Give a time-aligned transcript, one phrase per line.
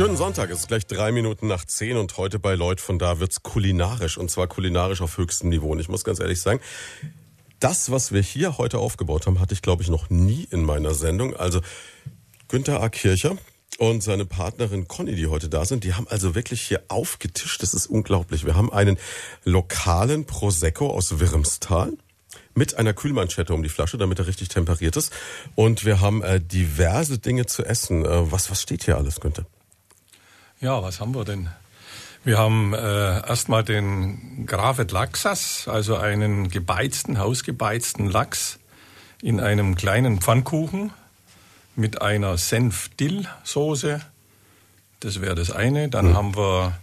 [0.00, 3.20] Schönen Sonntag, es ist gleich drei Minuten nach zehn und heute bei Lloyd von da
[3.20, 5.72] wird's kulinarisch und zwar kulinarisch auf höchstem Niveau.
[5.72, 6.60] Und ich muss ganz ehrlich sagen,
[7.58, 10.94] das, was wir hier heute aufgebaut haben, hatte ich glaube ich noch nie in meiner
[10.94, 11.36] Sendung.
[11.36, 11.60] Also
[12.48, 12.88] Günther A.
[12.88, 13.36] Kircher
[13.76, 17.62] und seine Partnerin Conny, die heute da sind, die haben also wirklich hier aufgetischt.
[17.62, 18.46] Das ist unglaublich.
[18.46, 18.96] Wir haben einen
[19.44, 21.92] lokalen Prosecco aus Wirmstal
[22.54, 25.12] mit einer Kühlmanschette um die Flasche, damit er richtig temperiert ist.
[25.56, 28.06] Und wir haben äh, diverse Dinge zu essen.
[28.06, 29.44] Äh, was, was steht hier alles, Günther?
[30.60, 31.48] Ja, was haben wir denn?
[32.22, 38.58] Wir haben äh, erstmal den Gravet Laxas, also einen gebeizten, hausgebeizten Lachs
[39.22, 40.92] in einem kleinen Pfannkuchen
[41.76, 44.02] mit einer Senf-Dill-Soße.
[45.00, 45.88] Das wäre das eine.
[45.88, 46.16] Dann hm.
[46.16, 46.78] haben wir,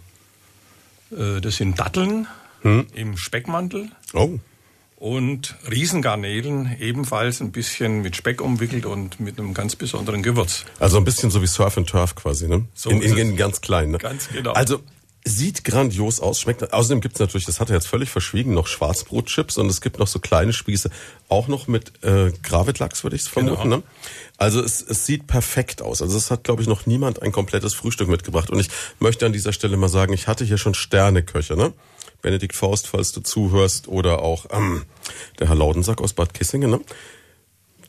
[1.12, 2.26] äh, das sind Datteln
[2.62, 2.88] hm.
[2.94, 3.92] im Speckmantel.
[4.12, 4.40] Oh
[4.98, 10.64] und Riesengarnelen, ebenfalls ein bisschen mit Speck umwickelt und mit einem ganz besonderen Gewürz.
[10.80, 12.66] Also ein bisschen so wie Surf and Turf quasi, ne?
[12.74, 13.98] So in, in, in ganz klein, ne?
[13.98, 14.52] Ganz genau.
[14.52, 14.80] Also
[15.24, 16.72] sieht grandios aus, schmeckt.
[16.72, 20.08] Außerdem gibt's natürlich, das hat er jetzt völlig verschwiegen, noch Schwarzbrotchips und es gibt noch
[20.08, 20.90] so kleine Spieße,
[21.28, 23.62] auch noch mit äh, Gravitlachs, würde ich vermuten.
[23.62, 23.76] Genau.
[23.76, 23.82] Ne?
[24.36, 26.02] Also es, es sieht perfekt aus.
[26.02, 28.50] Also es hat, glaube ich, noch niemand ein komplettes Frühstück mitgebracht.
[28.50, 28.68] Und ich
[28.98, 31.72] möchte an dieser Stelle mal sagen, ich hatte hier schon Sterneköche, ne?
[32.22, 34.84] Benedikt Faust, falls du zuhörst, oder auch ähm,
[35.38, 36.70] der Herr Laudensack aus Bad Kissingen.
[36.70, 36.80] Ne?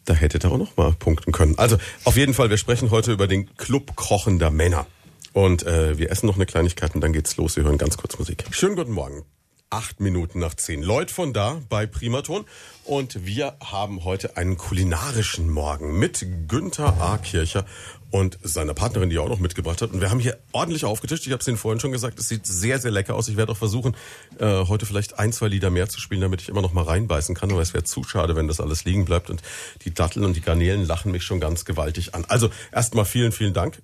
[0.05, 1.57] Da hättet ihr auch noch mal punkten können.
[1.57, 4.87] Also auf jeden Fall, wir sprechen heute über den Club kochender Männer.
[5.33, 7.55] Und äh, wir essen noch eine Kleinigkeit und dann geht's los.
[7.55, 8.45] Wir hören ganz kurz Musik.
[8.51, 9.23] Schönen guten Morgen.
[9.71, 10.81] Acht Minuten nach zehn.
[10.81, 12.45] Leut von da bei Primaton.
[12.85, 17.19] Und wir haben heute einen kulinarischen Morgen mit Günther A.
[17.19, 17.67] Kircher
[18.09, 19.91] und seiner Partnerin, die er auch noch mitgebracht hat.
[19.91, 21.27] Und wir haben hier ordentlich aufgetischt.
[21.27, 23.27] Ich habe es Ihnen vorhin schon gesagt, es sieht sehr, sehr lecker aus.
[23.27, 23.95] Ich werde auch versuchen,
[24.39, 27.35] äh, heute vielleicht ein, zwei Lieder mehr zu spielen, damit ich immer noch mal reinbeißen
[27.35, 27.51] kann.
[27.51, 29.29] Aber es wäre zu schade, wenn das alles liegen bleibt.
[29.29, 29.43] Und
[29.85, 32.25] die Datteln und die Garnelen lachen mich schon ganz gewaltig an.
[32.27, 33.83] Also erstmal vielen, vielen Dank.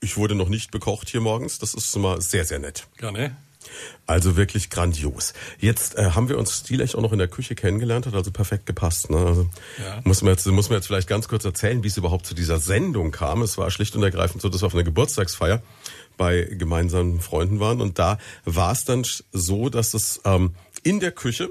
[0.00, 1.58] Ich wurde noch nicht bekocht hier morgens.
[1.58, 2.86] Das ist immer sehr, sehr nett.
[2.98, 3.34] Gerne.
[4.06, 5.32] Also wirklich grandios.
[5.58, 8.66] Jetzt äh, haben wir uns stilecht auch noch in der Küche kennengelernt, hat also perfekt
[8.66, 9.10] gepasst.
[9.10, 9.18] Ne?
[9.18, 9.48] Also
[9.78, 10.00] ja.
[10.04, 12.58] muss, man jetzt, muss man jetzt vielleicht ganz kurz erzählen, wie es überhaupt zu dieser
[12.58, 13.42] Sendung kam.
[13.42, 15.62] Es war schlicht und ergreifend so, dass wir auf einer Geburtstagsfeier
[16.16, 17.80] bei gemeinsamen Freunden waren.
[17.80, 21.48] Und da war es dann so, dass es ähm, in der Küche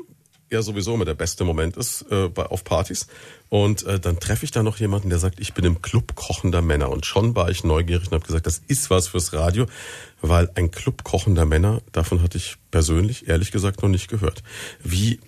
[0.52, 3.08] ja sowieso immer der beste Moment ist äh, bei, auf Partys.
[3.50, 6.62] Und äh, dann treffe ich da noch jemanden, der sagt, ich bin im Club kochender
[6.62, 6.90] Männer.
[6.90, 9.66] Und schon war ich neugierig und habe gesagt, das ist was fürs Radio,
[10.22, 14.44] weil ein Club kochender Männer, davon hatte ich persönlich, ehrlich gesagt, noch nicht gehört.
[14.84, 15.20] Wie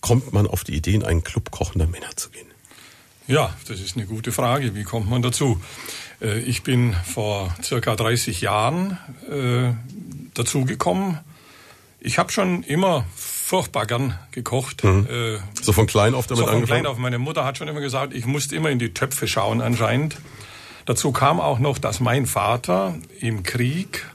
[0.00, 2.46] kommt man auf die Idee, in einen Club kochender Männer zu gehen?
[3.26, 4.74] Ja, das ist eine gute Frage.
[4.74, 5.60] Wie kommt man dazu?
[6.20, 8.98] Äh, ich bin vor circa 30 Jahren
[9.30, 9.72] äh,
[10.34, 11.18] dazugekommen.
[12.00, 13.06] Ich habe schon immer
[13.44, 14.84] furchtbar gern gekocht.
[14.84, 15.06] Mhm.
[15.06, 16.82] Äh, so von klein auf damit so von angefangen?
[16.82, 16.98] klein auf.
[16.98, 20.16] Meine Mutter hat schon immer gesagt, ich musste immer in die Töpfe schauen anscheinend.
[20.86, 24.06] Dazu kam auch noch, dass mein Vater im Krieg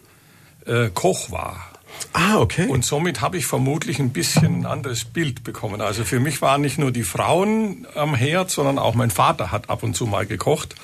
[0.65, 1.69] äh, Koch war.
[2.13, 2.67] Ah, okay.
[2.67, 5.81] Und somit habe ich vermutlich ein bisschen ein anderes Bild bekommen.
[5.81, 9.69] Also für mich waren nicht nur die Frauen am Herd, sondern auch mein Vater hat
[9.69, 10.75] ab und zu mal gekocht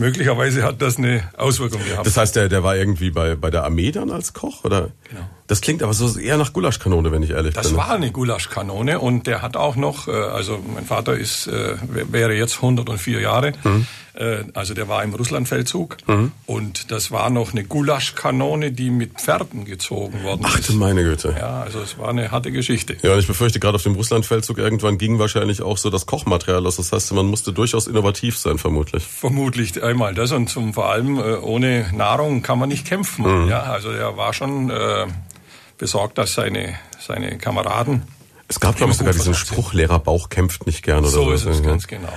[0.00, 2.06] möglicherweise hat das eine Auswirkung gehabt.
[2.06, 4.90] Das heißt, der, der war irgendwie bei, bei der Armee dann als Koch, oder?
[5.08, 5.22] Genau.
[5.46, 7.76] Das klingt aber so eher nach Gulaschkanone, wenn ich ehrlich das bin.
[7.76, 11.76] Das war eine Gulaschkanone und der hat auch noch, äh, also mein Vater ist, äh,
[12.10, 13.86] wäre jetzt 104 Jahre, mhm.
[14.20, 16.32] Äh, also der war im Russlandfeldzug mhm.
[16.44, 20.68] und das war noch eine Gulaschkanone, die mit Pferden gezogen worden Ach, ist.
[20.68, 21.34] Ach du meine Güte.
[21.38, 22.96] Ja, also es war eine harte Geschichte.
[23.02, 26.66] Ja, und ich befürchte, gerade auf dem Russlandfeldzug irgendwann ging wahrscheinlich auch so das Kochmaterial
[26.66, 26.76] aus.
[26.76, 29.02] Das heißt, man musste durchaus innovativ sein, vermutlich.
[29.02, 33.44] Vermutlich einmal das und zum, vor allem äh, ohne Nahrung kann man nicht kämpfen.
[33.44, 33.48] Mhm.
[33.48, 35.06] Ja, also er war schon äh,
[35.78, 38.02] besorgt, dass seine, seine Kameraden
[38.48, 41.24] es gab, glaube ich, sogar diesen Spruch, Lehrerbauch kämpft nicht gern oder so.
[41.26, 41.66] So ist es, ja.
[41.66, 42.12] ganz genau.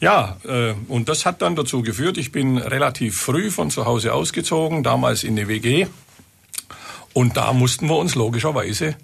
[0.00, 4.14] Ja, äh, und das hat dann dazu geführt, ich bin relativ früh von zu Hause
[4.14, 5.86] ausgezogen, damals in eine WG.
[7.14, 8.94] Und da mussten wir uns logischerweise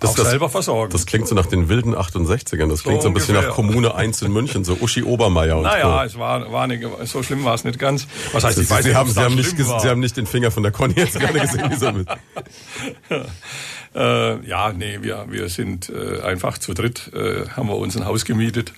[0.00, 0.90] das, auch das, selber versorgen.
[0.90, 2.68] Das klingt so nach den wilden 68ern.
[2.68, 5.62] Das klingt so, so ein bisschen nach Kommune 1 in München, so Uschi Obermeier und
[5.62, 6.06] Naja, so.
[6.06, 8.08] es war, war nicht, so schlimm war es nicht ganz.
[8.32, 10.50] Was heißt, ich weiß Sie, nicht, haben, Sie, haben nicht, Sie haben nicht den Finger
[10.50, 11.70] von der Conny jetzt gerade gesehen.
[11.70, 12.08] Dieser mit.
[13.94, 18.04] äh, ja, nee, wir, wir sind äh, einfach zu dritt, äh, haben wir uns ein
[18.04, 18.72] Haus gemietet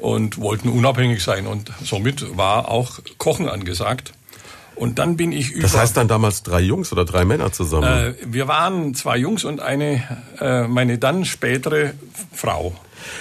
[0.00, 1.46] und wollten unabhängig sein.
[1.46, 4.12] Und somit war auch Kochen angesagt.
[4.74, 5.62] Und dann bin ich über.
[5.62, 7.86] Das heißt dann damals drei Jungs oder drei Männer zusammen?
[7.86, 10.02] Äh, wir waren zwei Jungs und eine,
[10.40, 11.92] äh, meine dann spätere
[12.32, 12.74] Frau.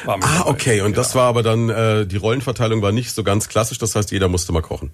[0.05, 0.49] Ah, dabei.
[0.49, 0.81] okay.
[0.81, 0.97] Und ja.
[0.97, 3.77] das war aber dann, äh, die Rollenverteilung war nicht so ganz klassisch.
[3.77, 4.91] Das heißt, jeder musste mal kochen.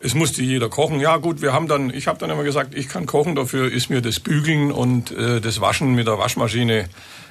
[0.00, 1.00] Es musste jeder kochen.
[1.00, 3.34] Ja gut, wir haben dann, ich habe dann immer gesagt, ich kann kochen.
[3.34, 6.88] Dafür ist mir das Bügeln und äh, das Waschen mit der Waschmaschine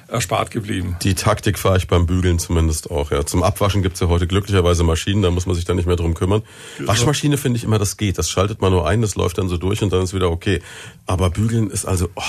[0.08, 0.96] erspart geblieben.
[1.02, 3.10] Die Taktik fahre ich beim Bügeln zumindest auch.
[3.10, 3.24] Ja.
[3.26, 6.14] Zum Abwaschen gibt's ja heute glücklicherweise Maschinen, da muss man sich dann nicht mehr drum
[6.14, 6.42] kümmern.
[6.78, 6.88] Genau.
[6.88, 8.18] Waschmaschine finde ich immer, das geht.
[8.18, 10.60] Das schaltet man nur ein, das läuft dann so durch und dann ist wieder okay.
[11.06, 12.22] Aber Bügeln ist also, oh,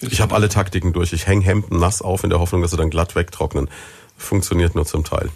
[0.00, 1.12] ich habe alle Taktiken durch.
[1.12, 3.68] Ich hänge Hemden nass auf in der Hoffnung, dass sie dann glatt wegtrocknen.
[4.16, 5.30] Funktioniert nur zum Teil.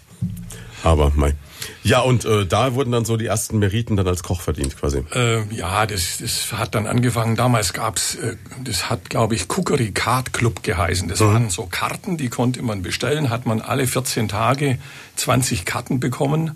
[0.87, 1.35] Aber mei.
[1.83, 5.03] Ja, und äh, da wurden dann so die ersten Meriten dann als Koch verdient quasi.
[5.13, 7.35] Äh, ja, das, das hat dann angefangen.
[7.35, 11.09] Damals gab's, äh, das hat, glaube ich, Cookery Card Club geheißen.
[11.09, 11.25] Das mhm.
[11.25, 13.31] waren so Karten, die konnte man bestellen.
[13.31, 14.79] Hat man alle 14 Tage
[15.17, 16.53] 20 Karten bekommen.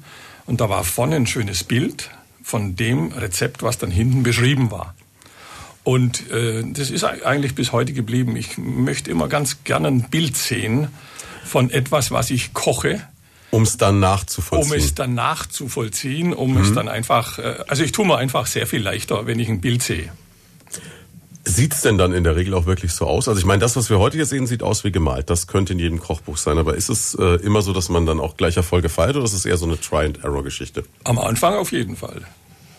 [0.47, 2.11] Und da war vorne ein schönes Bild
[2.44, 4.94] von dem Rezept, was dann hinten beschrieben war.
[5.82, 8.37] Und äh, das ist eigentlich bis heute geblieben.
[8.37, 10.87] Ich möchte immer ganz gerne ein Bild sehen
[11.44, 13.00] von etwas, was ich koche
[13.50, 14.73] um es dann nachzuvollziehen.
[14.73, 16.61] Um es dann nachzuvollziehen, um mhm.
[16.61, 19.61] es dann einfach, äh, also ich tue mir einfach sehr viel leichter, wenn ich ein
[19.61, 20.11] Bild sehe.
[21.43, 23.26] Sieht's denn dann in der Regel auch wirklich so aus?
[23.26, 25.31] Also ich meine, das, was wir heute hier sehen, sieht aus wie gemalt.
[25.31, 26.58] Das könnte in jedem Kochbuch sein.
[26.58, 29.32] Aber ist es äh, immer so, dass man dann auch gleich Erfolge feiert oder ist
[29.32, 30.85] es eher so eine Try-and-Error-Geschichte?
[31.05, 32.23] Am Anfang auf jeden Fall.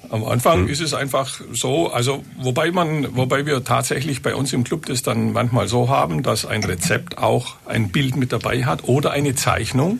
[0.09, 0.69] Am Anfang hm.
[0.69, 5.01] ist es einfach so, also wobei man, wobei wir tatsächlich bei uns im Club das
[5.01, 9.35] dann manchmal so haben, dass ein Rezept auch ein Bild mit dabei hat oder eine
[9.35, 9.99] Zeichnung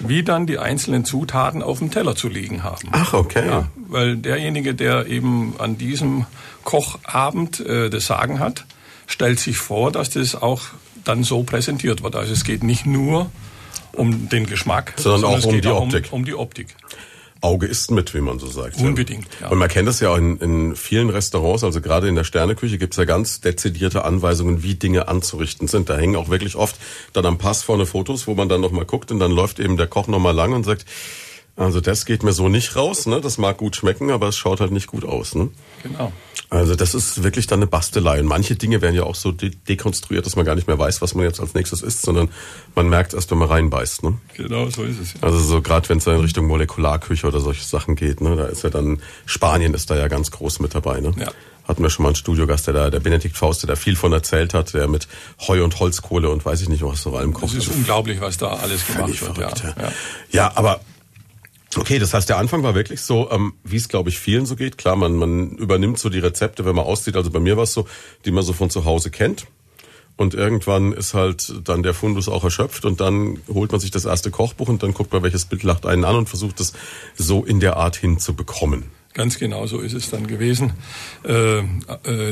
[0.00, 2.88] wie dann die einzelnen Zutaten auf dem Teller zu liegen haben.
[2.92, 3.46] Ach, okay.
[3.46, 6.26] Ja, weil derjenige, der eben an diesem
[6.64, 8.64] Kochabend äh, das Sagen hat,
[9.06, 10.62] stellt sich vor, dass das auch
[11.04, 12.14] dann so präsentiert wird.
[12.14, 13.30] Also es geht nicht nur
[13.92, 16.12] um den Geschmack, sondern, sondern auch um die Optik.
[16.12, 16.68] Um, um die Optik.
[17.40, 18.78] Auge isst mit, wie man so sagt.
[18.78, 19.26] Unbedingt.
[19.40, 19.48] Ja.
[19.48, 22.78] Und man kennt das ja auch in, in vielen Restaurants, also gerade in der Sterneküche
[22.78, 25.88] gibt's ja ganz dezidierte Anweisungen, wie Dinge anzurichten sind.
[25.88, 26.76] Da hängen auch wirklich oft
[27.12, 29.86] dann am Pass vorne Fotos, wo man dann nochmal guckt und dann läuft eben der
[29.86, 30.84] Koch nochmal lang und sagt,
[31.56, 33.20] also das geht mir so nicht raus, ne?
[33.20, 35.50] Das mag gut schmecken, aber es schaut halt nicht gut aus, ne?
[35.82, 36.12] Genau.
[36.50, 38.20] Also das ist wirklich dann eine Bastelei.
[38.20, 41.02] Und manche Dinge werden ja auch so de dekonstruiert, dass man gar nicht mehr weiß,
[41.02, 42.30] was man jetzt als nächstes isst, sondern
[42.74, 44.02] man merkt erst, wenn man reinbeißt.
[44.02, 44.18] Ne?
[44.34, 45.12] Genau, so ist es.
[45.14, 45.20] Ja.
[45.22, 48.64] Also so gerade wenn es in Richtung Molekularküche oder solche Sachen geht, ne, da ist
[48.64, 51.00] ja dann Spanien ist da ja ganz groß mit dabei.
[51.00, 51.12] Ne?
[51.18, 51.30] Ja.
[51.64, 54.10] Hatten wir schon mal einen Studiogast, der da, der Benedikt Faust, der da viel von
[54.14, 55.06] erzählt hat, der mit
[55.46, 57.52] Heu und Holzkohle und weiß ich nicht was so allem kocht.
[57.52, 59.34] Es ist also unglaublich, was da alles gemacht wird.
[59.34, 59.82] Verrückt, ja.
[59.82, 59.92] Ja.
[60.30, 60.80] ja, aber
[61.78, 64.56] Okay, das heißt, der Anfang war wirklich so, ähm, wie es, glaube ich, vielen so
[64.56, 64.78] geht.
[64.78, 67.16] Klar, man, man übernimmt so die Rezepte, wenn man auszieht.
[67.16, 67.86] Also bei mir war es so,
[68.24, 69.46] die man so von zu Hause kennt.
[70.16, 74.04] Und irgendwann ist halt dann der Fundus auch erschöpft und dann holt man sich das
[74.04, 76.72] erste Kochbuch und dann guckt man, welches Bild lacht einen an und versucht es
[77.14, 78.86] so in der Art hinzubekommen.
[79.14, 80.72] Ganz genau so ist es dann gewesen.
[81.24, 81.64] Äh, äh,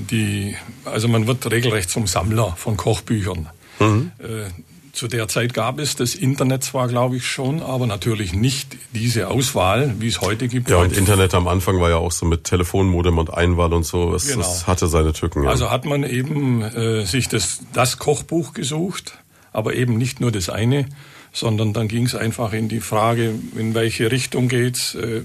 [0.01, 3.49] die, also man wird regelrecht zum Sammler von Kochbüchern.
[3.79, 4.11] Mhm.
[4.19, 4.51] Äh,
[4.97, 9.29] zu der Zeit gab es das Internet zwar, glaube ich, schon, aber natürlich nicht diese
[9.29, 10.71] Auswahl, wie es heute gibt.
[10.71, 14.15] Ja, und Internet am Anfang war ja auch so mit Telefonmodem und Einwahl und so.
[14.15, 14.41] Es, genau.
[14.41, 15.45] es hatte seine Tücken.
[15.45, 15.51] Ja.
[15.51, 19.19] Also hat man eben äh, sich das, das Kochbuch gesucht,
[19.53, 20.87] aber eben nicht nur das eine,
[21.31, 24.95] sondern dann ging es einfach in die Frage, in welche Richtung geht's?
[24.95, 25.21] Äh,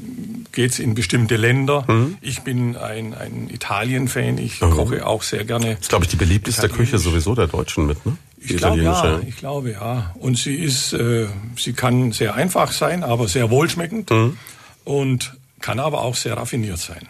[0.51, 1.85] geht's in bestimmte Länder?
[1.87, 2.17] Mhm.
[2.19, 4.71] Ich bin ein, ein Italien-Fan, ich mhm.
[4.71, 5.75] koche auch sehr gerne.
[5.75, 8.17] Das ist, glaube ich, die beliebteste Küche sowieso der Deutschen mit, ne?
[8.43, 10.15] Ich glaube ja, ich glaube ja.
[10.19, 14.37] Und sie ist, äh, sie kann sehr einfach sein, aber sehr wohlschmeckend mhm.
[14.83, 17.07] und kann aber auch sehr raffiniert sein.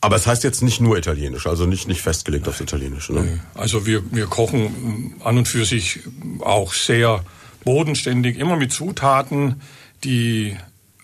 [0.00, 2.50] Aber es heißt jetzt nicht nur Italienisch, also nicht, nicht festgelegt Nein.
[2.50, 3.12] aufs Italienische.
[3.12, 3.40] Ne?
[3.54, 6.00] Also wir, wir kochen an und für sich
[6.40, 7.22] auch sehr
[7.64, 9.60] bodenständig, immer mit Zutaten,
[10.02, 10.56] die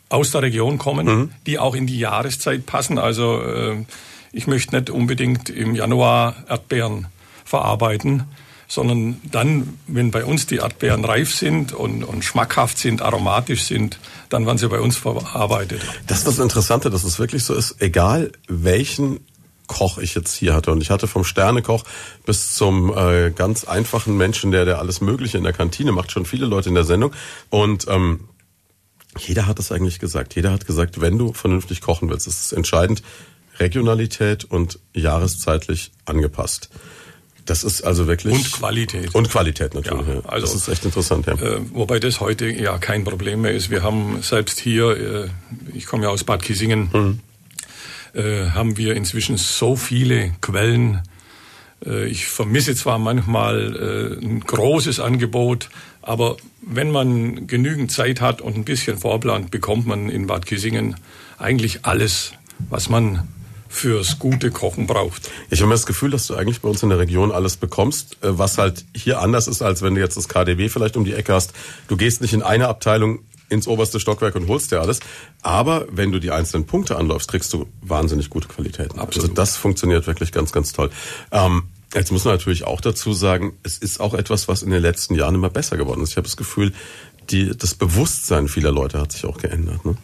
[0.09, 1.31] aus der Region kommen, mhm.
[1.47, 2.99] die auch in die Jahreszeit passen.
[2.99, 3.85] Also äh,
[4.33, 7.09] ich möchte nicht unbedingt im Januar Erdbeeren
[7.45, 8.25] verarbeiten,
[8.69, 13.99] sondern dann, wenn bei uns die Erdbeeren reif sind und, und schmackhaft sind, aromatisch sind,
[14.29, 15.81] dann werden sie bei uns verarbeitet.
[16.07, 19.21] Das ist das Interessante, dass es wirklich so ist, egal welchen
[19.67, 20.71] Koch ich jetzt hier hatte.
[20.71, 21.85] Und ich hatte vom Sternekoch
[22.25, 26.25] bis zum äh, ganz einfachen Menschen, der, der alles Mögliche in der Kantine macht, schon
[26.25, 27.13] viele Leute in der Sendung.
[27.51, 28.29] Und ähm,
[29.19, 30.35] jeder hat es eigentlich gesagt.
[30.35, 33.03] Jeder hat gesagt, wenn du vernünftig kochen willst, ist es entscheidend,
[33.59, 36.69] Regionalität und jahreszeitlich angepasst.
[37.47, 38.35] Das ist also wirklich.
[38.35, 39.15] Und Qualität.
[39.15, 40.07] Und Qualität natürlich.
[40.07, 41.35] Ja, also, das ist echt interessant, ja.
[41.35, 43.71] Äh, wobei das heute ja kein Problem mehr ist.
[43.71, 45.29] Wir haben selbst hier, äh,
[45.73, 47.21] ich komme ja aus Bad Kissingen, mhm.
[48.21, 51.03] äh, haben wir inzwischen so viele Quellen.
[51.85, 55.69] Äh, ich vermisse zwar manchmal äh, ein großes Angebot,
[56.03, 60.97] aber wenn man genügend Zeit hat und ein bisschen vorplant, bekommt man in Bad Kissingen
[61.39, 62.33] eigentlich alles,
[62.71, 63.29] was man
[63.69, 65.31] fürs gute Kochen braucht.
[65.51, 68.39] Ich habe das Gefühl, dass du eigentlich bei uns in der Region alles bekommst, äh,
[68.39, 71.35] was halt hier anders ist, als wenn du jetzt das KDW vielleicht um die Ecke
[71.35, 71.53] hast.
[71.89, 75.01] Du gehst nicht in eine Abteilung ins oberste Stockwerk und holst dir alles.
[75.43, 78.93] Aber wenn du die einzelnen Punkte anläufst, kriegst du wahnsinnig gute Qualitäten.
[78.93, 79.31] Also Absolut.
[79.31, 80.91] Also das funktioniert wirklich ganz, ganz toll.
[81.31, 84.83] Ähm, Jetzt muss man natürlich auch dazu sagen, es ist auch etwas, was in den
[84.83, 86.11] letzten Jahren immer besser geworden ist.
[86.11, 86.75] Ich habe das Gefühl,
[87.31, 89.85] die, das Bewusstsein vieler Leute hat sich auch geändert.
[89.85, 89.97] Ne?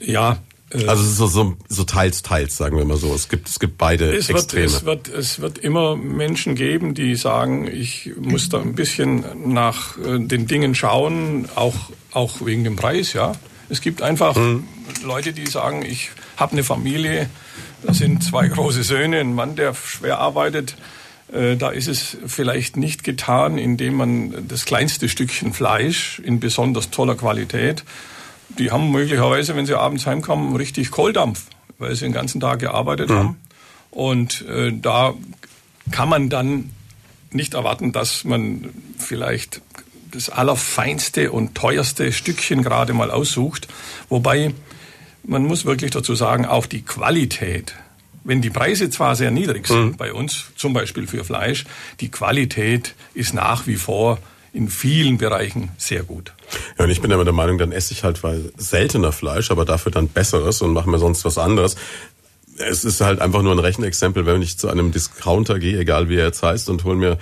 [0.00, 0.38] Ja,
[0.86, 3.14] also so, so, so teils, teils, sagen wir mal so.
[3.14, 4.64] Es gibt, es gibt beide es Extreme.
[4.64, 9.24] Wird, es, wird, es wird immer Menschen geben, die sagen, ich muss da ein bisschen
[9.52, 11.74] nach äh, den Dingen schauen, auch,
[12.12, 13.32] auch wegen dem Preis, ja.
[13.68, 14.64] Es gibt einfach mhm.
[15.04, 17.28] Leute, die sagen, ich habe eine Familie,
[17.82, 20.76] da sind zwei große Söhne, ein Mann, der schwer arbeitet.
[21.32, 26.90] Äh, da ist es vielleicht nicht getan, indem man das kleinste Stückchen Fleisch in besonders
[26.90, 27.84] toller Qualität
[28.58, 31.46] die haben möglicherweise, wenn sie abends heimkommen, richtig Kohldampf,
[31.78, 33.14] weil sie den ganzen Tag gearbeitet mhm.
[33.14, 33.36] haben.
[33.90, 35.14] Und äh, da
[35.90, 36.70] kann man dann
[37.30, 39.60] nicht erwarten, dass man vielleicht
[40.10, 43.68] das allerfeinste und teuerste Stückchen gerade mal aussucht.
[44.08, 44.52] Wobei
[45.24, 47.74] man muss wirklich dazu sagen, auch die Qualität,
[48.24, 49.96] wenn die Preise zwar sehr niedrig sind mhm.
[49.96, 51.64] bei uns, zum Beispiel für Fleisch,
[52.00, 54.18] die Qualität ist nach wie vor
[54.52, 56.34] in vielen Bereichen sehr gut.
[56.78, 59.64] Ja, und ich bin immer der Meinung, dann esse ich halt weil seltener Fleisch, aber
[59.64, 61.76] dafür dann besseres und mache mir sonst was anderes.
[62.58, 66.16] Es ist halt einfach nur ein Rechenexempel, wenn ich zu einem Discounter gehe, egal wie
[66.16, 67.18] er jetzt heißt, und hole mir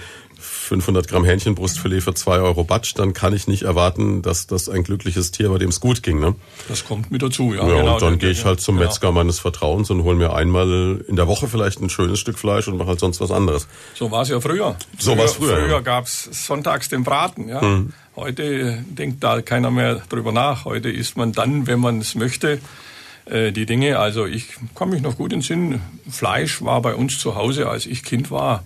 [0.71, 4.85] 500 Gramm Hähnchenbrustfilet für 2 Euro Batsch, dann kann ich nicht erwarten, dass das ein
[4.85, 6.21] glückliches Tier, bei dem es gut ging.
[6.21, 6.37] Ne?
[6.69, 7.69] Das kommt mit dazu, ja.
[7.69, 8.87] ja genau, und dann gehe ich halt zum genau.
[8.87, 12.69] Metzger meines Vertrauens und hole mir einmal in der Woche vielleicht ein schönes Stück Fleisch
[12.69, 13.67] und mache halt sonst was anderes.
[13.95, 14.77] So war es ja früher.
[14.97, 15.57] So war es früher.
[15.57, 15.81] Früher ja.
[15.81, 17.49] gab es sonntags den Braten.
[17.49, 17.61] Ja.
[17.61, 17.93] Hm.
[18.15, 20.67] Heute denkt da keiner mehr drüber nach.
[20.67, 22.61] Heute isst man dann, wenn man es möchte,
[23.25, 23.99] äh, die Dinge.
[23.99, 25.81] Also ich kann mich noch gut in Sinn.
[26.09, 28.62] Fleisch war bei uns zu Hause, als ich Kind war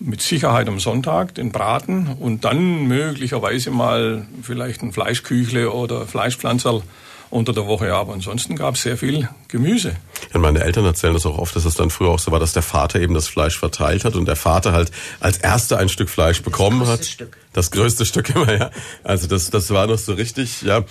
[0.00, 6.82] mit Sicherheit am Sonntag den Braten und dann möglicherweise mal vielleicht ein Fleischküchle oder Fleischpflanzerl
[7.30, 7.94] unter der Woche.
[7.94, 9.96] Aber ansonsten gab es sehr viel Gemüse.
[10.32, 12.52] Ja, meine Eltern erzählen das auch oft, dass es dann früher auch so war, dass
[12.52, 14.90] der Vater eben das Fleisch verteilt hat und der Vater halt
[15.20, 17.04] als erster ein Stück Fleisch bekommen das hat.
[17.04, 17.36] Stück.
[17.52, 18.70] Das größte Stück immer, ja.
[19.04, 20.84] Also das, das war noch so richtig, ja.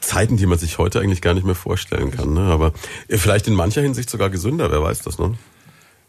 [0.00, 2.32] Zeiten, die man sich heute eigentlich gar nicht mehr vorstellen kann.
[2.32, 2.40] Ne?
[2.42, 2.72] Aber
[3.08, 5.34] vielleicht in mancher Hinsicht sogar gesünder, wer weiß das, ne?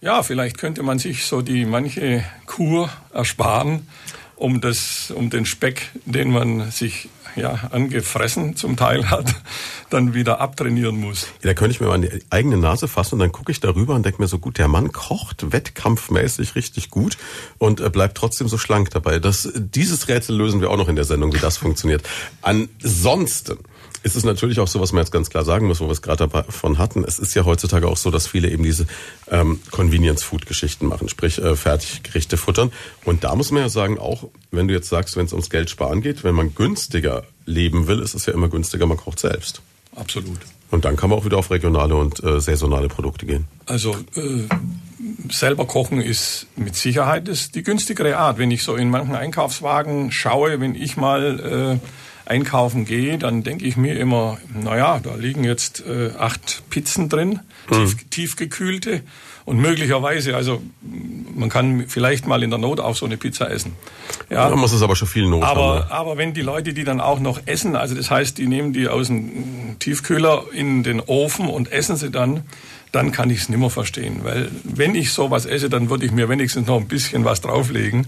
[0.01, 3.87] Ja, vielleicht könnte man sich so die manche Kur ersparen,
[4.37, 9.35] um das, um den Speck, den man sich ja angefressen zum Teil hat,
[9.89, 11.23] dann wieder abtrainieren muss.
[11.41, 13.93] Ja, da könnte ich mir mal die eigene Nase fassen und dann gucke ich darüber
[13.93, 17.17] und denke mir so gut, der Mann kocht wettkampfmäßig richtig gut
[17.57, 19.19] und äh, bleibt trotzdem so schlank dabei.
[19.19, 22.07] Das, dieses Rätsel lösen wir auch noch in der Sendung, wie das funktioniert.
[22.41, 23.57] Ansonsten
[24.03, 26.01] ist es natürlich auch so, was man jetzt ganz klar sagen muss, wo wir es
[26.01, 27.03] gerade davon hatten.
[27.03, 28.87] Es ist ja heutzutage auch so, dass viele eben diese
[29.29, 32.71] ähm, Convenience-Food-Geschichten machen, sprich äh, Fertiggerichte futtern.
[33.03, 35.69] Und da muss man ja sagen, auch wenn du jetzt sagst, wenn es ums Geld
[35.69, 39.61] sparen geht, wenn man günstiger leben will, ist es ja immer günstiger, man kocht selbst.
[39.95, 40.39] Absolut.
[40.71, 43.47] Und dann kann man auch wieder auf regionale und äh, saisonale Produkte gehen.
[43.65, 44.47] Also äh,
[45.29, 48.37] selber kochen ist mit Sicherheit ist die günstigere Art.
[48.37, 51.87] Wenn ich so in manchen Einkaufswagen schaue, wenn ich mal äh,
[52.29, 57.39] einkaufen gehe, dann denke ich mir immer, naja, da liegen jetzt äh, acht Pizzen drin,
[57.69, 58.09] tief, mhm.
[58.09, 59.01] tiefgekühlte
[59.45, 60.61] und möglicherweise, also
[61.35, 63.73] man kann vielleicht mal in der Not auch so eine Pizza essen.
[64.29, 65.91] Ja, da muss es aber schon viel Not aber, haben.
[65.91, 68.87] Aber wenn die Leute die dann auch noch essen, also das heißt, die nehmen die
[68.87, 72.43] aus dem Tiefkühler in den Ofen und essen sie dann,
[72.91, 74.23] dann kann ich es nimmer verstehen.
[74.23, 78.07] Weil wenn ich sowas esse, dann würde ich mir wenigstens noch ein bisschen was drauflegen.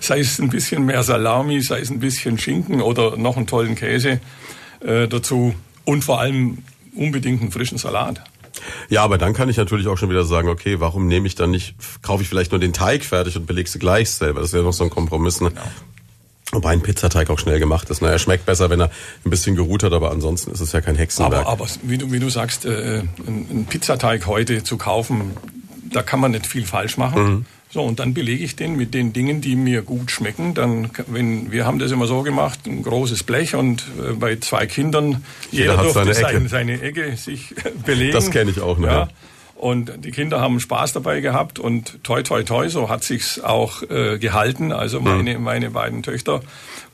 [0.00, 3.74] Sei es ein bisschen mehr Salami, sei es ein bisschen Schinken oder noch einen tollen
[3.74, 4.20] Käse
[4.80, 5.54] äh, dazu.
[5.84, 6.58] Und vor allem
[6.94, 8.22] unbedingt einen frischen Salat.
[8.88, 11.50] Ja, aber dann kann ich natürlich auch schon wieder sagen, okay, warum nehme ich dann
[11.50, 14.40] nicht, kaufe ich vielleicht nur den Teig fertig und belegst gleich selber.
[14.40, 15.40] Das ist ja noch so ein Kompromiss.
[15.40, 15.50] Ne?
[15.50, 15.62] Genau.
[16.52, 18.02] Wobei ein Pizzateig auch schnell gemacht ist.
[18.02, 18.90] Na, er schmeckt besser, wenn er
[19.24, 21.46] ein bisschen geruht hat, aber ansonsten ist es ja kein Hexenwerk.
[21.46, 25.36] Aber, aber wie, du, wie du sagst, äh, ein Pizzateig heute zu kaufen,
[25.92, 27.22] da kann man nicht viel falsch machen.
[27.22, 27.46] Mhm.
[27.72, 30.54] So, und dann belege ich den mit den Dingen, die mir gut schmecken.
[30.54, 34.66] Dann, wenn, wir haben das immer so gemacht, ein großes Blech und äh, bei zwei
[34.66, 36.48] Kindern, jeder, jeder durfte seine Ecke.
[36.48, 37.54] seine Ecke sich
[37.86, 38.12] belegen.
[38.12, 38.88] Das kenne ich auch, ne?
[38.88, 39.08] Ja.
[39.60, 43.82] Und die Kinder haben Spaß dabei gehabt und toi toi toi, so hat sich's auch
[43.82, 44.72] äh, gehalten.
[44.72, 45.44] Also meine, mhm.
[45.44, 46.40] meine beiden Töchter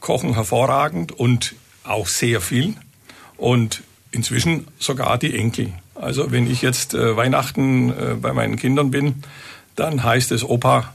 [0.01, 1.55] kochen hervorragend und
[1.85, 2.75] auch sehr viel.
[3.37, 5.75] Und inzwischen sogar die Enkel.
[5.95, 9.23] Also wenn ich jetzt äh, Weihnachten äh, bei meinen Kindern bin,
[9.77, 10.93] dann heißt es, Opa,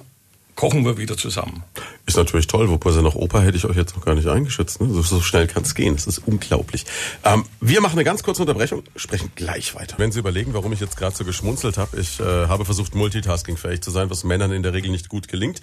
[0.62, 1.64] kochen wir wieder zusammen.
[2.06, 4.80] Ist natürlich toll, wobei sie noch Opa hätte ich euch jetzt noch gar nicht eingeschätzt.
[4.80, 4.94] Ne?
[4.94, 5.96] So, so schnell kann es gehen.
[5.96, 6.86] Das ist unglaublich.
[7.24, 9.96] Ähm, wir machen eine ganz kurze Unterbrechung, sprechen gleich weiter.
[9.98, 13.82] Wenn Sie überlegen, warum ich jetzt gerade so geschmunzelt habe, ich äh, habe versucht, multitaskingfähig
[13.82, 15.62] zu sein, was Männern in der Regel nicht gut gelingt.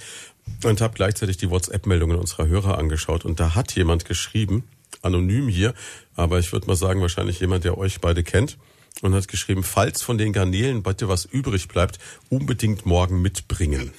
[0.64, 3.24] Und habe gleichzeitig die WhatsApp-Meldungen unserer Hörer angeschaut.
[3.24, 4.64] Und da hat jemand geschrieben,
[5.02, 5.74] anonym hier,
[6.16, 8.58] aber ich würde mal sagen, wahrscheinlich jemand, der euch beide kennt.
[9.02, 11.98] Und hat geschrieben, falls von den Garnelen bitte was übrig bleibt,
[12.30, 13.92] unbedingt morgen mitbringen.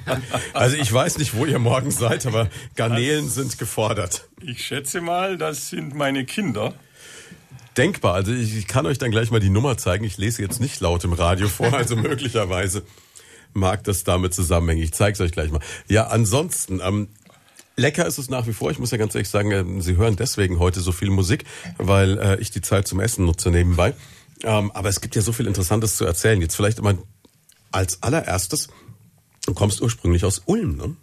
[0.52, 4.28] also ich weiß nicht, wo ihr morgen seid, aber Garnelen das, sind gefordert.
[4.42, 6.74] Ich schätze mal, das sind meine Kinder.
[7.76, 8.14] Denkbar.
[8.14, 10.04] Also ich kann euch dann gleich mal die Nummer zeigen.
[10.04, 12.82] Ich lese jetzt nicht laut im Radio vor, also möglicherweise
[13.54, 14.82] mag das damit zusammenhängen.
[14.82, 15.60] Ich zeige es euch gleich mal.
[15.88, 17.08] Ja, ansonsten, ähm,
[17.76, 18.70] lecker ist es nach wie vor.
[18.70, 21.44] Ich muss ja ganz ehrlich sagen, äh, Sie hören deswegen heute so viel Musik,
[21.76, 23.94] weil äh, ich die Zeit zum Essen nutze nebenbei.
[24.42, 26.40] Ähm, aber es gibt ja so viel Interessantes zu erzählen.
[26.40, 26.94] Jetzt vielleicht immer
[27.72, 28.68] als allererstes,
[29.46, 30.96] du kommst ursprünglich aus Ulm, ne?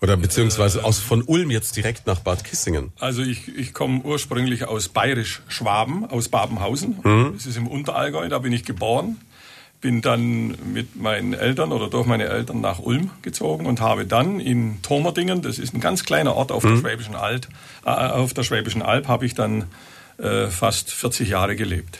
[0.00, 2.92] Oder beziehungsweise aus von Ulm jetzt direkt nach Bad Kissingen.
[3.00, 7.00] Also ich, ich komme ursprünglich aus Bayerisch-Schwaben, aus Babenhausen.
[7.02, 7.32] Mhm.
[7.34, 9.16] Das ist im Unterallgäu, da bin ich geboren.
[9.80, 14.38] Bin dann mit meinen Eltern oder durch meine Eltern nach Ulm gezogen und habe dann
[14.38, 16.70] in Thomerdingen, das ist ein ganz kleiner Ort auf mhm.
[16.70, 17.48] der Schwäbischen Alb,
[17.84, 19.64] äh, auf der Schwäbischen Alb, habe ich dann
[20.18, 21.98] äh, fast 40 Jahre gelebt.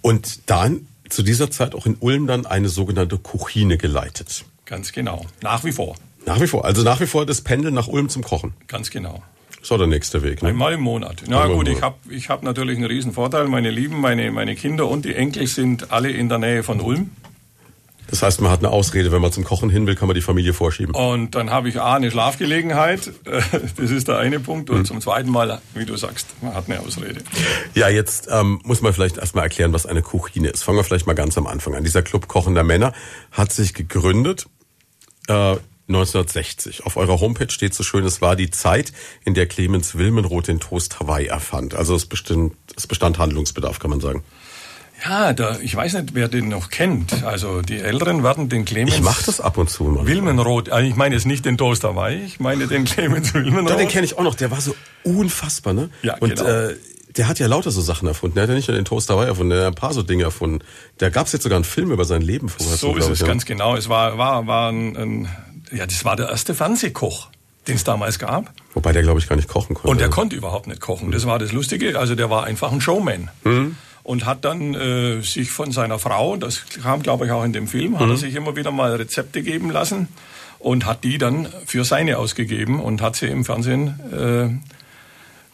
[0.00, 4.44] Und dann zu dieser Zeit auch in Ulm dann eine sogenannte Kuchine geleitet.
[4.64, 5.26] Ganz genau.
[5.42, 5.96] Nach wie vor.
[6.26, 6.64] Nach wie vor.
[6.64, 8.54] Also nach wie vor das Pendeln nach Ulm zum Kochen.
[8.68, 9.22] Ganz genau.
[9.60, 10.42] Das war der nächste Weg.
[10.42, 10.48] Ne?
[10.48, 11.22] Einmal im Monat.
[11.28, 13.46] Na Einmal gut, ich habe ich hab natürlich einen riesen Vorteil.
[13.46, 17.10] Meine Lieben, meine, meine Kinder und die Enkel sind alle in der Nähe von Ulm.
[18.08, 20.20] Das heißt, man hat eine Ausrede, wenn man zum Kochen hin will, kann man die
[20.20, 20.94] Familie vorschieben.
[20.94, 23.10] Und dann habe ich A, eine Schlafgelegenheit,
[23.76, 24.68] das ist der eine Punkt.
[24.70, 24.84] Und mhm.
[24.84, 27.20] zum zweiten Mal, wie du sagst, man hat eine Ausrede.
[27.74, 30.62] Ja, jetzt ähm, muss man vielleicht erstmal erklären, was eine Kuchine ist.
[30.62, 31.84] Fangen wir vielleicht mal ganz am Anfang an.
[31.84, 32.92] Dieser Club Kochender Männer
[33.30, 34.46] hat sich gegründet
[35.28, 35.56] äh,
[35.88, 36.86] 1960.
[36.86, 38.92] Auf eurer Homepage steht so schön, es war die Zeit,
[39.24, 41.74] in der Clemens Wilmenroth den Toast Hawaii erfand.
[41.74, 44.22] Also es bestand, es bestand Handlungsbedarf, kann man sagen.
[45.04, 47.24] Ja, da, ich weiß nicht, wer den noch kennt.
[47.24, 48.94] Also die Älteren werden den Clemens.
[48.94, 49.84] Ich mache das ab und zu.
[49.84, 50.06] Mal.
[50.06, 50.70] Wilmenroth.
[50.70, 53.70] Also ich meine jetzt nicht den Toast Hawaii, ich meine den Clemens Wilmenroth.
[53.70, 54.34] Ja, den kenne ich auch noch.
[54.34, 55.90] Der war so unfassbar, ne?
[56.02, 56.48] Ja, und, genau.
[56.48, 56.76] Äh,
[57.16, 58.36] der hat ja lauter so Sachen erfunden.
[58.36, 60.24] Der hat ja nicht nur den Toast Hawaii erfunden, der hat ein paar so Dinge
[60.24, 60.64] erfunden.
[60.98, 62.76] Da gab es jetzt sogar einen Film über sein Leben vorher.
[62.76, 63.26] So ist es, ja.
[63.26, 63.76] ganz genau.
[63.76, 65.28] Es war, war, war ein, ein,
[65.72, 67.28] ja, das war der erste Fernsehkoch
[67.68, 68.52] den es damals gab.
[68.74, 69.88] Wobei der, glaube ich, gar nicht kochen konnte.
[69.88, 71.12] Und der konnte überhaupt nicht kochen.
[71.12, 71.96] Das war das Lustige.
[71.96, 73.30] Also der war einfach ein Showman.
[73.44, 77.52] Mhm und hat dann äh, sich von seiner Frau, das kam glaube ich auch in
[77.52, 77.94] dem Film, mhm.
[77.96, 78.16] hat er mhm.
[78.16, 80.08] sich immer wieder mal Rezepte geben lassen
[80.58, 84.72] und hat die dann für seine ausgegeben und hat sie im Fernsehen äh,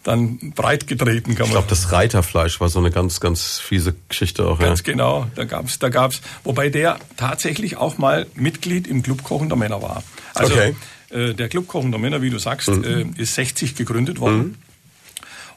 [0.05, 1.46] dann breit getreten, kann man.
[1.49, 4.59] Ich glaube, das Reiterfleisch war so eine ganz, ganz fiese Geschichte auch.
[4.59, 4.92] Ganz ja.
[4.92, 9.83] genau, da gab's, da gab's, wobei der tatsächlich auch mal Mitglied im Club Kochender Männer
[9.83, 10.03] war.
[10.35, 10.75] Also okay.
[11.11, 12.85] äh, der Club Kochender Männer, wie du sagst, mhm.
[13.16, 14.38] äh, ist 60 gegründet worden.
[14.38, 14.55] Mhm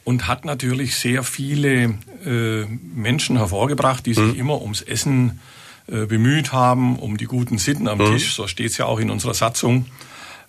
[0.04, 4.40] und hat natürlich sehr viele äh, Menschen hervorgebracht, die sich mhm.
[4.40, 5.40] immer ums Essen
[5.88, 8.14] äh, bemüht haben, um die guten Sitten am mhm.
[8.14, 8.34] Tisch.
[8.34, 9.86] So steht es ja auch in unserer Satzung.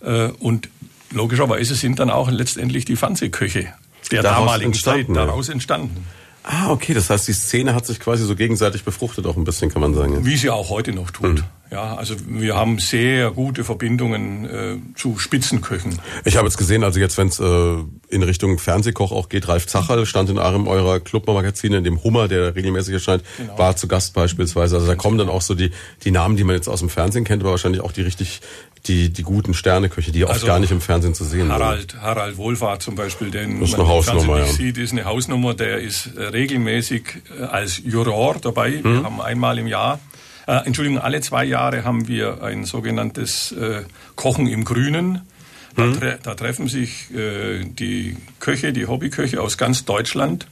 [0.03, 0.69] Äh, und
[1.11, 3.73] logischerweise sind dann auch letztendlich die Fernsehköche
[4.11, 6.07] der daraus damaligen Zeit daraus entstanden.
[6.45, 9.71] Ah, okay, das heißt, die Szene hat sich quasi so gegenseitig befruchtet auch ein bisschen,
[9.71, 10.25] kann man sagen.
[10.25, 11.35] Wie sie auch heute noch tut.
[11.35, 11.45] Mhm.
[11.73, 15.99] Ja, also wir haben sehr gute Verbindungen äh, zu Spitzenköchen.
[16.27, 17.77] Ich habe jetzt gesehen, also jetzt, wenn es äh,
[18.11, 22.29] in Richtung Fernsehkoch auch geht, Ralf Zacherl stand in einem eurer Clubmagazine, in dem Hummer,
[22.29, 23.59] der regelmäßig erscheint, genau.
[23.59, 24.77] war zu Gast beispielsweise.
[24.77, 25.71] Also da kommen dann auch so die,
[26.05, 28.43] die Namen, die man jetzt aus dem Fernsehen kennt, aber wahrscheinlich auch die richtig
[28.87, 32.03] die, die guten Sterneköche, die oft also gar nicht im Fernsehen zu sehen Harald, sind.
[32.03, 34.47] Harald Wohlfahrt zum Beispiel, den das ist eine Hausnummer, ja.
[34.47, 38.83] sieht, ist eine Hausnummer, der ist äh, regelmäßig äh, als Juror dabei.
[38.83, 39.05] Wir hm.
[39.05, 40.01] haben einmal im Jahr,
[40.46, 43.83] äh, Entschuldigung, alle zwei Jahre haben wir ein sogenanntes äh,
[44.16, 45.22] Kochen im Grünen.
[45.76, 45.98] Da, hm.
[45.98, 50.46] tre da treffen sich äh, die Köche, die Hobbyköche aus ganz Deutschland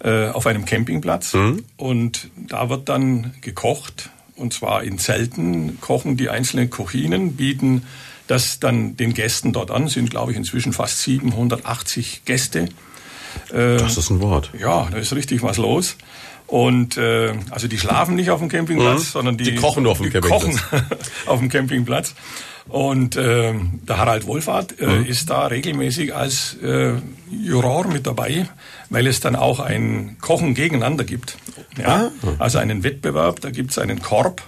[0.00, 1.64] äh, auf einem Campingplatz hm.
[1.78, 7.84] und da wird dann gekocht und zwar in Zelten kochen die einzelnen Kochinen, bieten
[8.26, 12.68] das dann den Gästen dort an, sind glaube ich inzwischen fast 780 Gäste.
[13.50, 14.50] Äh, das ist ein Wort.
[14.58, 15.96] Ja, da ist richtig was los.
[16.46, 19.04] Und äh, also die schlafen nicht auf dem Campingplatz, mhm.
[19.04, 20.42] sondern die, die kochen nur auf dem Campingplatz.
[20.42, 20.86] Kochen
[21.26, 22.14] auf dem Campingplatz.
[22.68, 23.54] Und äh,
[23.88, 25.06] der Harald Wohlfahrt äh, mhm.
[25.06, 26.94] ist da regelmäßig als äh,
[27.30, 28.48] Juror mit dabei,
[28.90, 31.36] weil es dann auch ein Kochen gegeneinander gibt.
[31.78, 32.10] Ja?
[32.22, 32.28] Ah.
[32.38, 34.42] Also einen Wettbewerb, da gibt es einen Korb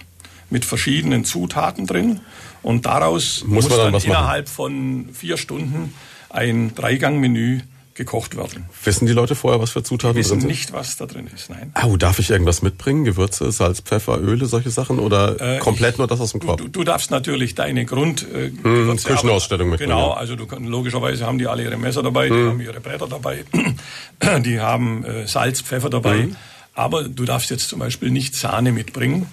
[0.49, 2.19] mit verschiedenen Zutaten drin
[2.61, 4.55] und daraus muss, muss dann, dann innerhalb machen.
[4.55, 5.93] von vier Stunden
[6.29, 7.61] ein Dreigangmenü
[7.99, 8.65] gekocht werden.
[8.85, 10.47] Wissen die Leute vorher, was für Zutaten die drin sind?
[10.47, 11.73] nicht, was da drin ist, nein.
[11.85, 13.03] Oh, darf ich irgendwas mitbringen?
[13.03, 14.99] Gewürze, Salz, Pfeffer, Öle, solche Sachen?
[14.99, 16.59] Oder äh, komplett ich, nur das aus dem Korb?
[16.59, 18.25] Du, du darfst natürlich deine Grund...
[18.33, 19.91] Äh, hm, Küchenausstellung mitbringen.
[19.91, 22.35] Genau, also du, logischerweise haben die alle ihre Messer dabei, hm.
[22.35, 23.43] die haben ihre Bretter dabei,
[24.45, 26.23] die haben äh, Salz, Pfeffer dabei.
[26.23, 26.35] Hm.
[26.73, 29.27] Aber du darfst jetzt zum Beispiel nicht Sahne mitbringen.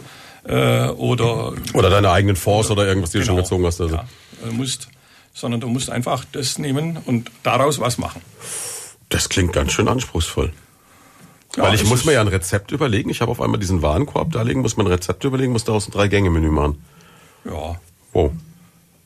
[0.45, 3.81] Äh, oder, oder deine eigenen Force oder, oder irgendwas, die genau, du schon gezogen hast.
[3.81, 3.95] Also.
[3.97, 4.07] Ja,
[4.51, 4.89] musst
[5.37, 8.23] sondern du musst einfach das nehmen und daraus was machen.
[9.11, 10.53] Das klingt ganz schön anspruchsvoll.
[11.57, 13.11] Ja, Weil ich muss mir ja ein Rezept überlegen.
[13.11, 15.87] Ich habe auf einmal diesen Warenkorb da legen, muss man ein Rezept überlegen, muss daraus
[15.87, 16.83] ein Drei-Gänge-Menü machen.
[17.45, 17.79] Ja.
[18.13, 18.33] Wow.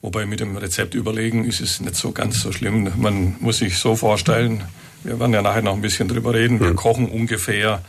[0.02, 2.90] Wobei mit dem Rezept überlegen ist es nicht so ganz so schlimm.
[2.96, 4.64] Man muss sich so vorstellen,
[5.02, 6.76] wir werden ja nachher noch ein bisschen drüber reden, wir hm.
[6.76, 7.82] kochen ungefähr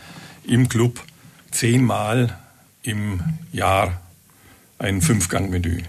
[0.46, 1.00] im Club
[1.52, 2.38] zehnmal
[2.82, 4.02] im Jahr
[4.80, 5.84] ein Fünfgang-Menü.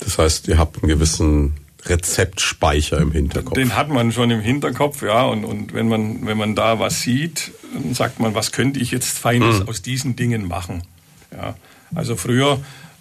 [0.00, 1.54] Das heißt, ihr habt einen gewissen
[1.86, 3.54] Rezeptspeicher im Hinterkopf.
[3.54, 5.24] Den hat man schon im Hinterkopf, ja.
[5.24, 8.90] Und, und wenn, man, wenn man da was sieht, dann sagt man, was könnte ich
[8.90, 9.68] jetzt Feines mhm.
[9.68, 10.82] aus diesen Dingen machen.
[11.32, 11.54] Ja.
[11.94, 12.60] Also früher,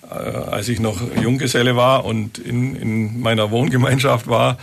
[0.09, 4.57] äh, als ich noch Junggeselle war und in, in meiner Wohngemeinschaft war,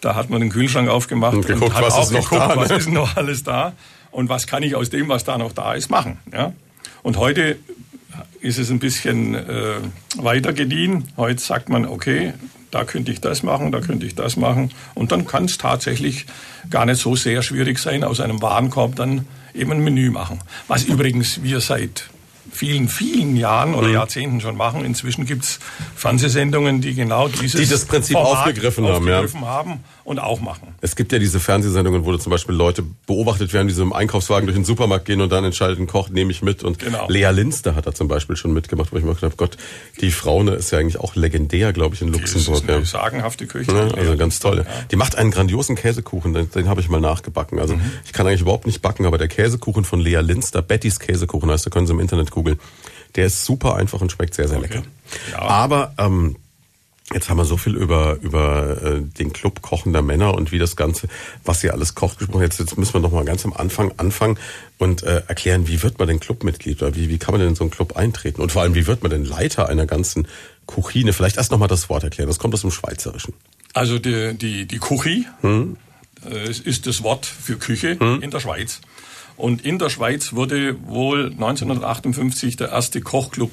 [0.00, 2.48] da hat man den Kühlschrank aufgemacht und, geguckt, und hat was auch ist geguckt, da,
[2.48, 2.56] ne?
[2.56, 3.72] was ist noch alles da
[4.10, 6.18] und was kann ich aus dem, was da noch da ist, machen.
[6.32, 6.52] Ja.
[7.02, 7.58] Und heute
[8.40, 9.76] ist es ein bisschen äh,
[10.16, 11.08] weiter gediehen.
[11.16, 12.34] Heute sagt man, okay,
[12.74, 14.72] da könnte ich das machen, da könnte ich das machen.
[14.94, 16.26] Und dann kann es tatsächlich
[16.70, 20.40] gar nicht so sehr schwierig sein, aus einem Warenkorb dann eben ein Menü machen.
[20.66, 22.08] Was übrigens wir seit
[22.50, 23.94] vielen, vielen Jahren oder mhm.
[23.94, 24.84] Jahrzehnten schon machen.
[24.84, 25.60] Inzwischen gibt es
[25.96, 29.74] Fernsehsendungen, die genau dieses die das Prinzip Format aufgegriffen, aufgegriffen haben, ja.
[29.74, 30.74] haben und auch machen.
[30.82, 34.46] Es gibt ja diese Fernsehsendungen, wo zum Beispiel Leute beobachtet werden, die so im Einkaufswagen
[34.46, 36.62] durch den Supermarkt gehen und dann entscheiden, Koch nehme ich mit.
[36.62, 37.08] Und genau.
[37.08, 39.56] Lea Linster hat da zum Beispiel schon mitgemacht, wo ich mir gedacht habe, Gott,
[40.00, 42.60] die Frau ne, ist ja eigentlich auch legendär, glaube ich, in Luxemburg.
[42.60, 43.72] Die ist eine sagenhafte Küche.
[43.72, 44.64] Ja, also ganz toll.
[44.66, 44.84] Ja.
[44.90, 47.58] Die macht einen grandiosen Käsekuchen, den, den habe ich mal nachgebacken.
[47.58, 47.82] Also mhm.
[48.04, 51.64] ich kann eigentlich überhaupt nicht backen, aber der Käsekuchen von Lea Linster, Bettys Käsekuchen heißt,
[51.64, 52.60] da können Sie im Internet googeln.
[53.16, 54.68] Der ist super einfach und schmeckt sehr, sehr okay.
[54.68, 54.82] lecker.
[55.32, 55.42] Ja.
[55.42, 56.36] Aber ähm,
[57.12, 60.74] Jetzt haben wir so viel über über äh, den Club kochender Männer und wie das
[60.74, 61.06] Ganze,
[61.44, 62.42] was ihr alles kocht, gesprochen.
[62.42, 64.38] Jetzt, jetzt müssen wir noch mal ganz am Anfang anfangen
[64.78, 67.56] und äh, erklären, wie wird man denn Clubmitglied oder wie, wie kann man denn in
[67.56, 70.26] so einen Club eintreten und vor allem, wie wird man denn Leiter einer ganzen
[70.64, 71.12] Kuchine?
[71.12, 72.28] Vielleicht erst noch mal das Wort erklären.
[72.28, 73.34] Das kommt aus dem Schweizerischen.
[73.74, 75.76] Also die die die Kuchi hm?
[76.24, 78.22] äh, ist das Wort für Küche hm?
[78.22, 78.80] in der Schweiz.
[79.36, 83.52] Und in der Schweiz wurde wohl 1958 der erste Kochclub.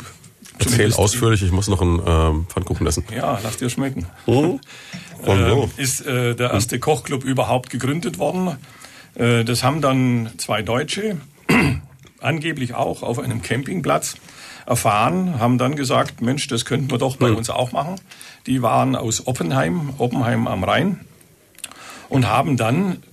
[0.66, 3.04] Erzähl ausführlich, ich muss noch einen ähm, Pfannkuchen essen.
[3.16, 4.06] Ja, lass dir schmecken.
[5.24, 5.30] Oh.
[5.30, 8.58] ähm, ist äh, der erste Kochclub überhaupt gegründet worden.
[9.14, 11.18] Äh, das haben dann zwei Deutsche,
[12.20, 14.16] angeblich auch auf einem Campingplatz,
[14.66, 17.36] erfahren, haben dann gesagt, Mensch, das könnten wir doch bei hm.
[17.36, 17.96] uns auch machen.
[18.48, 21.02] Die waren aus Oppenheim, Oppenheim am Rhein
[22.10, 23.04] und haben dann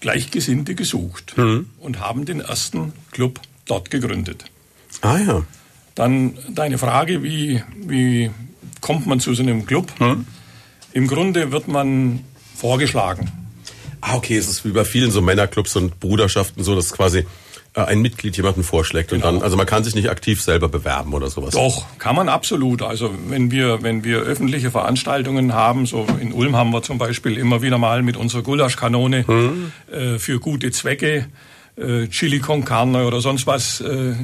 [0.00, 1.70] Gleichgesinnte gesucht mhm.
[1.80, 4.44] und haben den ersten Club dort gegründet.
[5.00, 5.42] Ah ja.
[5.98, 8.30] Dann deine Frage, wie, wie
[8.80, 9.92] kommt man zu so einem Club?
[9.98, 10.26] Mhm.
[10.92, 12.20] Im Grunde wird man
[12.54, 13.32] vorgeschlagen.
[14.00, 17.26] Ah, okay, es ist wie bei vielen so Männerclubs und Bruderschaften so, dass quasi
[17.74, 19.26] äh, ein Mitglied jemanden vorschlägt genau.
[19.26, 21.54] und dann, also man kann sich nicht aktiv selber bewerben oder sowas.
[21.54, 22.82] Doch, kann man absolut.
[22.82, 27.36] Also wenn wir, wenn wir öffentliche Veranstaltungen haben, so in Ulm haben wir zum Beispiel
[27.36, 29.72] immer wieder mal mit unserer Gulaschkanone hm.
[29.90, 31.26] äh, für gute Zwecke
[31.78, 34.14] äh, Chili con Carne oder sonst was äh, äh,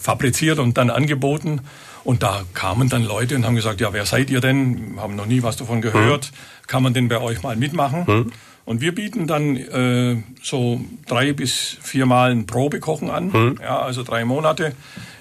[0.00, 1.60] fabriziert und dann angeboten.
[2.04, 4.96] Und da kamen dann Leute und haben gesagt, ja, wer seid ihr denn?
[4.98, 6.26] Haben noch nie was davon gehört.
[6.26, 6.32] Hm.
[6.66, 8.06] Kann man denn bei euch mal mitmachen?
[8.06, 8.32] Hm.
[8.66, 13.58] Und wir bieten dann äh, so drei bis viermal ein Probekochen an, mhm.
[13.60, 14.72] ja, also drei Monate.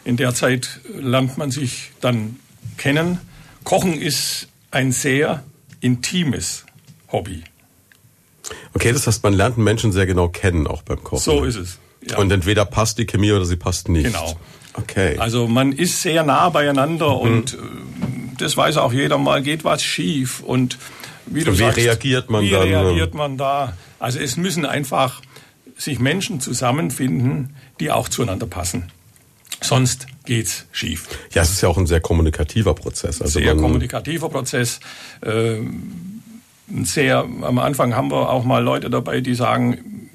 [0.05, 2.37] In der Zeit lernt man sich dann
[2.77, 3.19] kennen.
[3.65, 5.43] Kochen ist ein sehr
[5.81, 6.65] intimes
[7.11, 7.43] Hobby.
[8.73, 11.19] Okay, das heißt, man lernt einen Menschen sehr genau kennen, auch beim Kochen.
[11.19, 11.77] So ist es.
[12.09, 12.17] Ja.
[12.17, 14.05] Und entweder passt die Chemie oder sie passt nicht.
[14.05, 14.37] Genau.
[14.73, 15.17] Okay.
[15.17, 17.21] Also man ist sehr nah beieinander mhm.
[17.21, 17.57] und äh,
[18.37, 20.77] das weiß auch jeder mal, geht was schief und
[21.25, 22.67] wie, wie sagst, reagiert man wie dann?
[22.67, 23.77] Wie reagiert man da?
[23.99, 25.21] Also es müssen einfach
[25.77, 28.91] sich Menschen zusammenfinden, die auch zueinander passen.
[29.61, 31.07] Sonst geht's schief.
[31.33, 33.21] Ja, es ist ja auch ein sehr kommunikativer Prozess.
[33.21, 34.79] Also sehr kommunikativer Prozess.
[35.21, 35.59] Äh,
[36.67, 40.09] sehr, am Anfang haben wir auch mal Leute dabei, die sagen,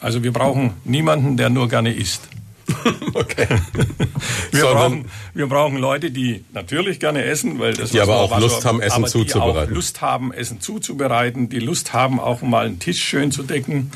[0.00, 2.28] also wir brauchen niemanden, der nur gerne isst.
[3.14, 3.46] okay.
[4.52, 8.64] wir, brauchen, wir brauchen Leute, die natürlich gerne essen, weil das die aber auch Lust
[8.64, 9.66] haben, Essen zuzubereiten.
[9.66, 13.42] Die auch Lust haben, Essen zuzubereiten, die Lust haben, auch mal einen Tisch schön zu
[13.42, 13.90] decken,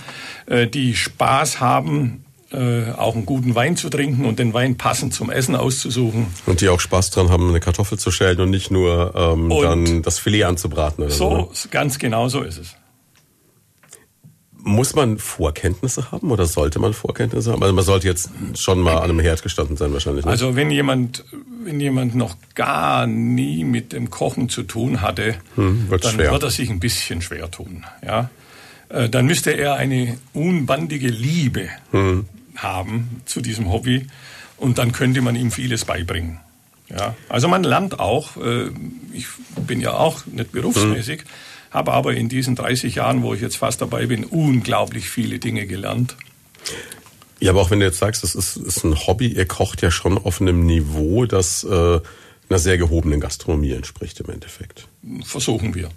[0.47, 2.21] äh, die Spaß haben,
[2.53, 6.27] äh, auch einen guten Wein zu trinken und den Wein passend zum Essen auszusuchen.
[6.47, 10.03] Und die auch Spaß dran haben, eine Kartoffel zu schälen und nicht nur ähm, dann
[10.03, 11.05] das Filet anzubraten.
[11.05, 11.71] Oder so, so ne?
[11.71, 12.77] ganz genau so ist es.
[14.65, 17.62] Muss man Vorkenntnisse haben oder sollte man Vorkenntnisse haben?
[17.62, 20.25] Also man sollte jetzt schon mal an einem Herd gestanden sein wahrscheinlich.
[20.25, 20.31] Ne?
[20.31, 21.25] Also wenn jemand,
[21.65, 26.31] wenn jemand noch gar nie mit dem Kochen zu tun hatte, hm, dann schwer.
[26.31, 27.85] wird er sich ein bisschen schwer tun.
[28.07, 28.31] Ja?
[28.88, 32.27] Äh, dann müsste er eine unbandige Liebe hm.
[32.57, 34.07] Haben zu diesem Hobby
[34.57, 36.41] und dann könnte man ihm vieles beibringen.
[36.88, 37.15] Ja?
[37.29, 38.71] Also man lernt auch, äh,
[39.12, 39.27] ich
[39.67, 41.29] bin ja auch nicht berufsmäßig, hm
[41.73, 45.67] habe aber in diesen 30 Jahren, wo ich jetzt fast dabei bin, unglaublich viele Dinge
[45.67, 46.17] gelernt.
[47.41, 49.91] Ja, aber auch wenn du jetzt sagst, das ist, ist ein Hobby, ihr kocht ja
[49.91, 52.01] schon auf einem Niveau, das äh,
[52.49, 54.87] einer sehr gehobenen Gastronomie entspricht im Endeffekt.
[55.25, 55.88] Versuchen wir.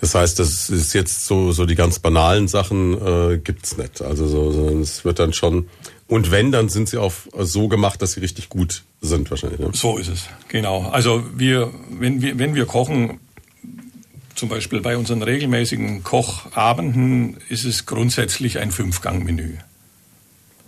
[0.00, 4.00] Das heißt, das ist jetzt so, so die ganz banalen Sachen äh, gibt's nicht.
[4.00, 5.68] Also so, so, es wird dann schon.
[6.08, 9.60] Und wenn, dann sind sie auch so gemacht, dass sie richtig gut sind wahrscheinlich.
[9.60, 9.70] Ne?
[9.74, 10.88] So ist es, genau.
[10.90, 13.20] Also wir, wenn wir, wenn wir kochen,
[14.34, 19.58] zum Beispiel bei unseren regelmäßigen Kochabenden, ist es grundsätzlich ein Fünfgang-Menü.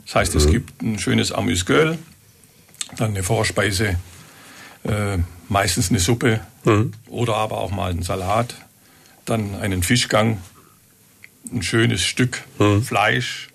[0.05, 0.41] Das heißt, mhm.
[0.41, 1.97] es gibt ein schönes Amüsgöl,
[2.99, 3.97] dann eine Vorspeise,
[4.85, 5.19] äh,
[5.49, 6.93] meistens eine Suppe mhm.
[7.09, 8.55] oder aber auch mal einen Salat,
[9.25, 10.39] dann einen Fischgang,
[11.53, 12.83] ein schönes Stück mhm.
[12.83, 13.49] Fleisch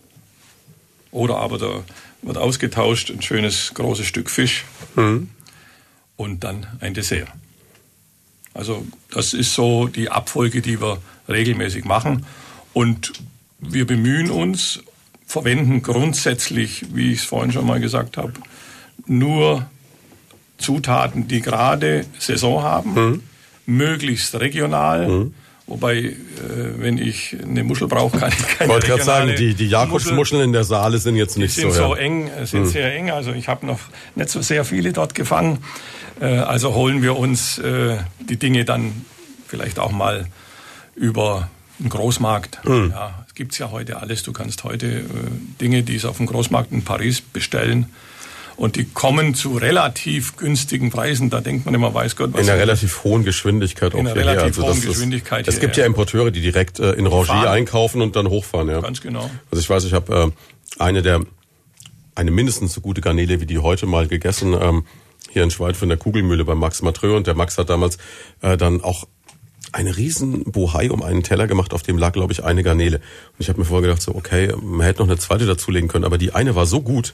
[1.11, 1.83] oder aber da
[2.21, 5.29] wird ausgetauscht ein schönes großes Stück Fisch mhm.
[6.15, 7.29] und dann ein Dessert.
[8.53, 10.99] Also das ist so die Abfolge, die wir
[11.29, 12.25] regelmäßig machen
[12.73, 13.13] und
[13.59, 14.81] wir bemühen uns,
[15.25, 18.33] verwenden grundsätzlich, wie ich es vorhin schon mal gesagt habe,
[19.05, 19.69] nur
[20.57, 23.23] Zutaten, die gerade Saison haben, mhm.
[23.65, 25.07] möglichst regional.
[25.07, 25.33] Mhm
[25.67, 26.15] Wobei, äh,
[26.77, 30.41] wenn ich eine Muschel brauche, kann ich keine Ich wollte gerade sagen, die, die Jakobsmuscheln
[30.41, 32.69] in der Saale sind jetzt nicht die sind so, so eng, äh, sind hm.
[32.69, 33.11] sehr eng.
[33.11, 33.79] Also ich habe noch
[34.15, 35.59] nicht so sehr viele dort gefangen.
[36.21, 39.05] Äh, also holen wir uns äh, die Dinge dann
[39.45, 40.27] vielleicht auch mal
[40.95, 41.49] über
[41.79, 42.63] einen Großmarkt.
[42.63, 42.91] Hm.
[42.91, 44.23] Ja, es gibt's ja heute alles.
[44.23, 45.03] Du kannst heute äh,
[45.59, 47.87] Dinge, die es auf dem Großmarkt in Paris bestellen,
[48.57, 51.29] und die kommen zu relativ günstigen Preisen.
[51.29, 52.41] Da denkt man immer, weiß Gott, was.
[52.41, 55.47] In einer relativ hohen Geschwindigkeit auch In einer relativ also hohen Geschwindigkeit.
[55.47, 58.67] Ist, es gibt ja Importeure, die direkt äh, in Rangier einkaufen und dann hochfahren.
[58.67, 58.81] Ja.
[58.81, 59.29] Ganz genau.
[59.51, 60.33] Also ich weiß, ich habe
[60.77, 61.21] äh, eine der
[62.15, 64.55] eine mindestens so gute Garnele wie die heute mal gegessen.
[64.59, 64.85] Ähm,
[65.29, 67.99] hier in Schweid von der Kugelmühle bei Max Matreux und der Max hat damals
[68.41, 69.07] äh, dann auch
[69.71, 72.97] eine riesen Bohai um einen Teller gemacht, auf dem lag, glaube ich, eine Garnele.
[72.97, 76.05] Und ich habe mir vorher gedacht, so, okay, man hätte noch eine zweite dazulegen können,
[76.05, 77.13] aber die eine war so gut,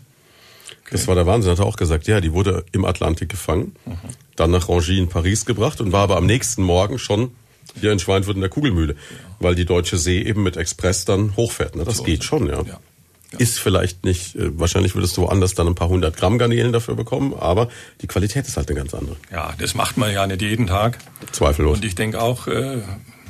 [0.91, 2.08] das war der Wahnsinn, hat er auch gesagt.
[2.08, 3.98] Ja, die wurde im Atlantik gefangen, mhm.
[4.36, 7.32] dann nach Rangy in Paris gebracht und war aber am nächsten Morgen schon
[7.80, 8.96] hier in Schweinfurt in der Kugelmühle,
[9.39, 11.76] weil die Deutsche See eben mit Express dann hochfährt.
[11.76, 11.84] Ne?
[11.84, 12.62] Das so geht schon, ja.
[12.62, 12.80] ja.
[13.34, 13.39] Ja.
[13.39, 16.96] Ist vielleicht nicht, äh, wahrscheinlich würdest du woanders dann ein paar hundert Gramm Garnelen dafür
[16.96, 17.67] bekommen, aber
[18.02, 19.15] die Qualität ist halt eine ganz andere.
[19.32, 21.00] Ja, das macht man ja nicht jeden Tag.
[21.32, 21.78] Zweifellos.
[21.78, 22.84] Und ich denke auch, äh,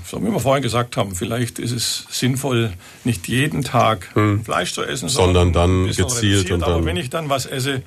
[0.06, 4.44] so wie wir vorhin gesagt haben, vielleicht ist es sinnvoll, nicht jeden Tag hm.
[4.44, 6.52] Fleisch zu essen, sondern, sondern dann gezielt.
[6.52, 7.82] Und dann Aber wenn ich dann was esse,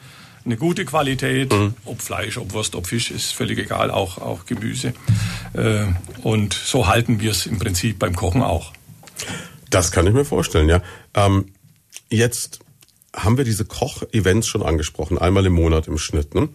[0.44, 1.74] eine gute Qualität, hm.
[1.84, 4.94] ob Fleisch, ob Wurst, ob Fisch, ist völlig egal, auch, auch Gemüse.
[5.54, 5.86] Äh,
[6.22, 8.72] und so halten wir es im Prinzip beim Kochen auch.
[9.70, 10.82] Das kann ich mir vorstellen, ja.
[11.14, 11.46] Ähm,
[12.08, 12.60] jetzt
[13.14, 16.34] haben wir diese Koch-Events schon angesprochen, einmal im Monat im Schnitt.
[16.34, 16.48] Ne?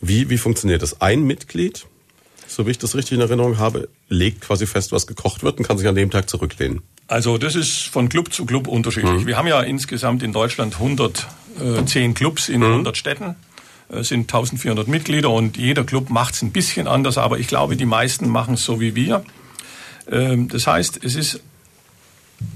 [0.00, 1.00] Wie, wie funktioniert das?
[1.00, 1.86] Ein Mitglied
[2.48, 5.66] so wie ich das richtig in Erinnerung habe, legt quasi fest, was gekocht wird und
[5.66, 6.82] kann sich an dem Tag zurücklehnen.
[7.08, 9.22] Also das ist von Club zu Club unterschiedlich.
[9.22, 9.26] Mhm.
[9.26, 12.66] Wir haben ja insgesamt in Deutschland 110 Clubs in mhm.
[12.66, 13.36] 100 Städten.
[13.88, 17.76] Es sind 1400 Mitglieder und jeder Club macht es ein bisschen anders, aber ich glaube,
[17.76, 19.24] die meisten machen es so wie wir.
[20.10, 21.40] Ähm, das heißt, es ist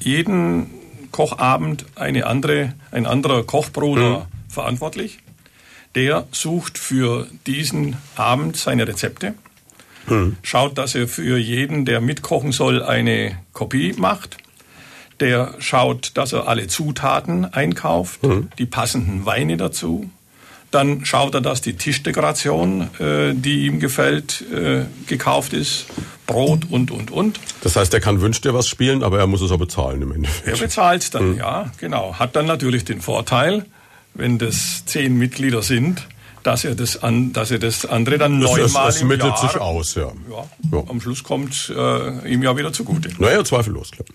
[0.01, 0.71] jeden
[1.13, 4.51] Kochabend eine andere, ein anderer Kochbruder mhm.
[4.51, 5.19] verantwortlich.
[5.95, 9.35] Der sucht für diesen Abend seine Rezepte
[10.07, 10.37] hm.
[10.43, 14.39] schaut, dass er für jeden, der mitkochen soll, eine Kopie macht.
[15.21, 18.49] Der schaut, dass er alle Zutaten einkauft, hm.
[18.59, 20.11] die passenden Weine dazu.
[20.71, 25.87] Dann schaut er, dass die Tischdekoration, äh, die ihm gefällt, äh, gekauft ist.
[26.27, 27.41] Brot und, und, und.
[27.63, 30.13] Das heißt, er kann wünscht dir was spielen, aber er muss es auch bezahlen im
[30.13, 30.47] Endeffekt.
[30.47, 31.37] Er bezahlt dann, hm.
[31.39, 32.15] ja, genau.
[32.15, 33.67] Hat dann natürlich den Vorteil,
[34.15, 36.07] wenn das zehn Mitglieder sind,
[36.43, 39.57] dass er das, an, dass er das andere dann neunmal es, es im Jahr, sich
[39.57, 40.13] aus, ja.
[40.31, 40.85] ja, ja.
[40.89, 43.11] Am Schluss kommt äh, ihm ja wieder zugute.
[43.19, 44.07] Naja, zweifellos, klar.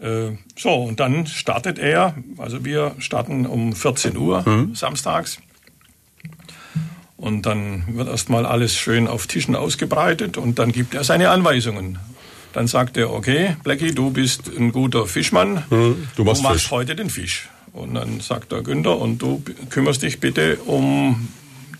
[0.00, 4.74] Äh, so, und dann startet er, also wir starten um 14 Uhr mhm.
[4.74, 5.38] samstags.
[7.16, 11.98] Und dann wird erstmal alles schön auf Tischen ausgebreitet und dann gibt er seine Anweisungen.
[12.52, 16.08] Dann sagt er, okay, Blackie, du bist ein guter Fischmann, mhm.
[16.16, 17.48] du, machst, du machst heute den Fisch.
[17.72, 21.28] Und dann sagt der Günther, und du kümmerst dich bitte um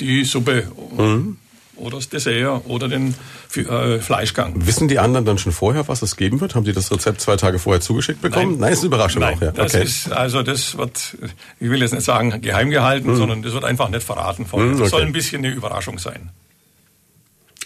[0.00, 1.36] die Suppe mhm.
[1.76, 3.14] oder das Dessert oder den
[3.54, 4.66] äh, Fleischgang.
[4.66, 6.54] Wissen die anderen dann schon vorher, was es geben wird?
[6.54, 8.52] Haben die das Rezept zwei Tage vorher zugeschickt bekommen?
[8.52, 9.42] Nein, Nein ist eine Überraschung Nein, auch.
[9.42, 9.52] Ja.
[9.52, 11.16] Das ist, also das wird,
[11.60, 13.16] ich will jetzt nicht sagen geheim gehalten, mhm.
[13.16, 14.68] sondern das wird einfach nicht verraten vorher.
[14.68, 14.82] Mhm, okay.
[14.82, 16.30] Das soll ein bisschen eine Überraschung sein.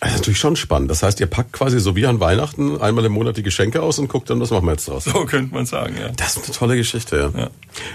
[0.01, 0.91] Das ist natürlich schon spannend.
[0.91, 3.99] Das heißt, ihr packt quasi so wie an Weihnachten einmal im Monat die Geschenke aus
[3.99, 5.05] und guckt dann, was machen wir jetzt draus.
[5.05, 6.09] So könnte man sagen, ja.
[6.17, 7.39] Das ist eine tolle Geschichte, ja.
[7.39, 7.51] ja.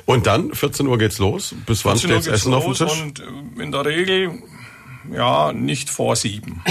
[0.05, 1.55] Und dann, 14 Uhr geht's los.
[1.65, 3.01] Bis wann steht's Essen auf dem Tisch?
[3.01, 4.33] Und äh, in der Regel,
[5.11, 6.63] ja, nicht vor sieben.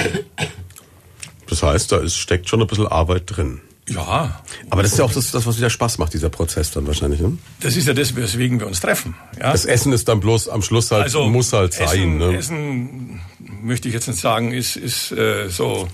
[1.49, 3.61] Das heißt, da ist, steckt schon ein bisschen Arbeit drin.
[3.89, 4.41] Ja.
[4.71, 7.21] Aber das ist ja auch das, das, was wieder Spaß macht, dieser Prozess dann wahrscheinlich,
[7.21, 7.37] ne?
[7.61, 9.15] Das ist ja das, weswegen wir uns treffen.
[9.39, 9.53] Ja?
[9.53, 12.17] Das Essen ist dann bloß am Schluss halt, also muss halt Essen, sein.
[12.17, 12.37] Ne?
[12.37, 13.21] Essen,
[13.63, 15.89] möchte ich jetzt nicht sagen, ist, ist äh, so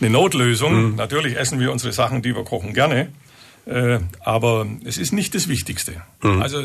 [0.00, 0.90] eine Notlösung.
[0.90, 0.96] Mhm.
[0.96, 3.08] Natürlich essen wir unsere Sachen, die wir kochen, gerne.
[3.66, 6.02] Äh, aber es ist nicht das Wichtigste.
[6.22, 6.42] Mhm.
[6.42, 6.64] Also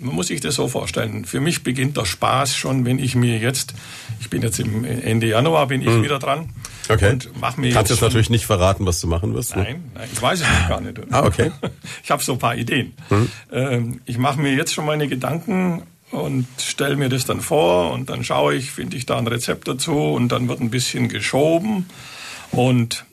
[0.00, 1.24] man muss sich das so vorstellen.
[1.24, 3.74] Für mich beginnt der Spaß schon, wenn ich mir jetzt,
[4.20, 6.02] ich bin jetzt im Ende Januar, bin ich mhm.
[6.02, 6.50] wieder dran.
[6.88, 7.10] Okay.
[7.10, 9.56] Und mach mir Kannst jetzt, natürlich nicht verraten, was du machen wirst.
[9.56, 9.62] Ne?
[9.62, 10.98] Nein, nein, ich weiß es noch gar nicht.
[11.10, 11.50] Ah, okay.
[12.02, 12.94] Ich habe so ein paar Ideen.
[13.10, 13.28] Mhm.
[13.52, 18.08] Ähm, ich mache mir jetzt schon meine Gedanken und stelle mir das dann vor und
[18.08, 21.86] dann schaue ich, finde ich da ein Rezept dazu und dann wird ein bisschen geschoben
[22.50, 23.04] und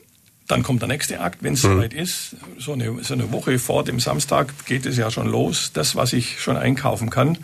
[0.48, 1.76] dann kommt der nächste Akt, wenn es mhm.
[1.76, 2.36] soweit ist.
[2.58, 5.72] So eine, so eine Woche vor dem Samstag geht es ja schon los.
[5.72, 7.38] Das, was ich schon einkaufen kann.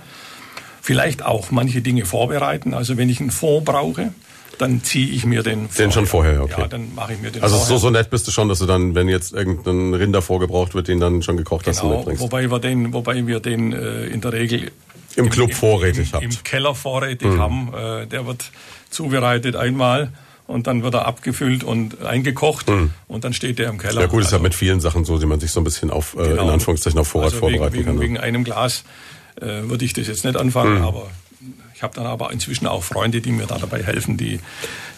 [0.80, 2.74] Vielleicht auch manche Dinge vorbereiten.
[2.74, 4.12] Also wenn ich einen Fond brauche,
[4.58, 5.86] dann ziehe ich mir den vorher.
[5.86, 6.60] Den schon vorher, okay.
[6.60, 7.78] Ja, dann mache ich mir den Also vorher.
[7.78, 10.88] so, so nett bist du schon, dass du dann, wenn jetzt irgendein Rinder vorgebraucht wird,
[10.88, 12.22] den dann schon gekocht genau, hast und genau, mitbringst.
[12.22, 14.70] Wobei wir den, wobei wir den äh, in der Regel
[15.16, 16.24] im, im Club vorrätig im, habt.
[16.24, 17.40] Im Keller vorrätig mhm.
[17.40, 17.74] haben.
[17.74, 18.50] Äh, der wird
[18.90, 20.12] zubereitet einmal
[20.52, 22.90] und dann wird er abgefüllt und eingekocht mhm.
[23.08, 24.02] und dann steht der im Keller.
[24.02, 25.90] Ja gut, also, ist ja mit vielen Sachen so, die man sich so ein bisschen
[25.90, 26.44] auf, äh, genau.
[26.44, 27.94] in Anführungszeichen auf Vorrat also vorbereiten wegen, kann.
[28.00, 28.18] Wegen, ne?
[28.20, 28.84] wegen einem Glas
[29.40, 30.84] äh, würde ich das jetzt nicht anfangen, mhm.
[30.84, 31.10] aber
[31.74, 34.38] ich habe dann aber inzwischen auch Freunde, die mir da dabei helfen, die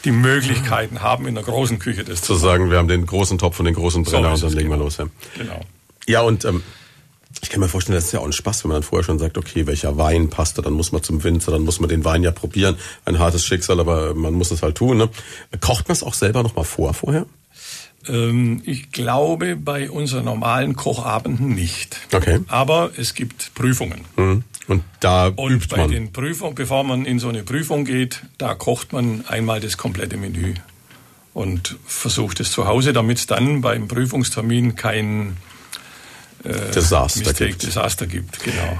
[0.05, 2.71] die Möglichkeiten haben, in der großen Küche das zu sagen.
[2.71, 4.83] Wir haben den großen Topf und den großen Brenner so und dann legen genau.
[4.83, 4.99] wir los.
[4.99, 5.07] Ja.
[5.39, 5.61] Genau.
[6.07, 6.63] Ja, und ähm,
[7.43, 9.19] ich kann mir vorstellen, das ist ja auch ein Spaß, wenn man dann vorher schon
[9.19, 12.05] sagt, okay, welcher Wein passt da, dann muss man zum Winzer, dann muss man den
[12.05, 12.77] Wein ja probieren.
[13.05, 14.97] Ein hartes Schicksal, aber man muss es halt tun.
[14.97, 15.09] Ne?
[15.61, 17.27] Kocht man es auch selber noch mal vor vorher?
[18.09, 21.99] Ähm, ich glaube bei unseren normalen Kochabenden nicht.
[22.13, 22.41] Okay.
[22.49, 24.03] Aber es gibt Prüfungen.
[24.17, 24.45] Mhm.
[24.67, 25.91] Und da Und übt bei man.
[25.91, 30.17] den Prüfungen, bevor man in so eine Prüfung geht, da kocht man einmal das komplette
[30.17, 30.55] Menü
[31.35, 35.37] und versucht es zu Hause, damit es dann beim Prüfungstermin kein
[36.45, 37.63] äh, Desaster, Mistake, gibt.
[37.63, 38.41] Desaster gibt.
[38.43, 38.79] Genau.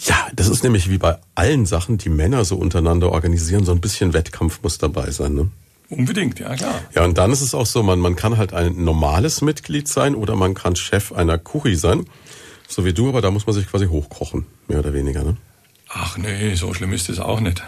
[0.00, 3.80] Ja, das ist nämlich wie bei allen Sachen, die Männer so untereinander organisieren, so ein
[3.80, 5.34] bisschen Wettkampf muss dabei sein.
[5.34, 5.50] Ne?
[5.88, 6.80] Unbedingt, ja klar.
[6.94, 10.14] Ja, und dann ist es auch so, man, man kann halt ein normales Mitglied sein
[10.14, 12.06] oder man kann Chef einer Kuchi sein.
[12.68, 15.36] So wie du, aber da muss man sich quasi hochkochen, mehr oder weniger, ne?
[15.88, 17.62] Ach nee, so schlimm ist es auch nicht.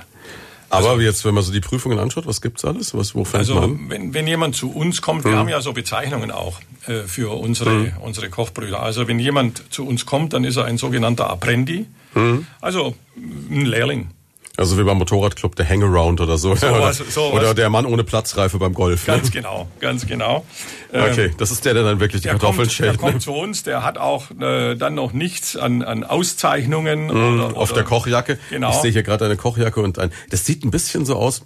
[0.71, 2.95] Aber also, jetzt, wenn man so die Prüfungen anschaut, was gibt's alles?
[2.95, 3.81] Was, wo fängt also, man an?
[3.89, 5.31] Wenn, wenn jemand zu uns kommt, hm.
[5.31, 7.93] wir haben ja so Bezeichnungen auch äh, für unsere, hm.
[8.01, 8.83] unsere Kochbrüder.
[8.83, 12.47] Also wenn jemand zu uns kommt, dann ist er ein sogenannter Apprendi, hm.
[12.61, 14.11] also ein Lehrling.
[14.59, 16.53] Also wie beim Motorradclub der Hangaround oder so.
[16.57, 19.07] so, oder, so oder der Mann ohne Platzreife beim Golf.
[19.07, 19.15] Ne?
[19.15, 19.31] Ganz ne?
[19.31, 20.45] genau, ganz genau.
[20.93, 22.95] Okay, ähm, das ist der, der dann wirklich die Kartoffeln schält.
[22.95, 23.21] Der kommt ne?
[23.21, 27.05] zu uns, der hat auch äh, dann noch nichts an, an Auszeichnungen.
[27.05, 28.37] Mhm, oder, auf oder, der Kochjacke.
[28.51, 28.71] Genau.
[28.71, 30.11] Ich sehe hier gerade eine Kochjacke und ein.
[30.31, 31.43] Das sieht ein bisschen so aus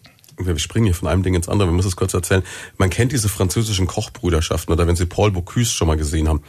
[0.46, 2.42] wir springen hier von einem Ding ins andere, wir müssen es kurz erzählen.
[2.76, 6.42] Man kennt diese französischen Kochbrüderschaften oder wenn Sie Paul Bocuse schon mal gesehen haben.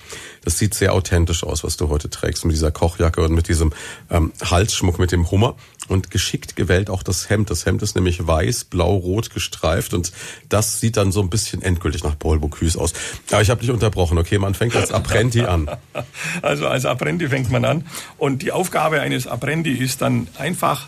[0.44, 3.74] Das sieht sehr authentisch aus, was du heute trägst mit dieser Kochjacke und mit diesem
[4.10, 5.56] ähm, Halsschmuck mit dem Hummer
[5.88, 7.50] und geschickt gewählt auch das Hemd.
[7.50, 10.12] Das Hemd ist nämlich weiß, blau, rot gestreift und
[10.50, 12.94] das sieht dann so ein bisschen endgültig nach Paul Bocuse aus.
[13.32, 14.18] Aber ich habe dich unterbrochen.
[14.18, 15.70] Okay, man fängt als Apprendi an.
[16.42, 17.86] Also als Apprendi fängt man an
[18.18, 20.88] und die Aufgabe eines Apprendi ist dann einfach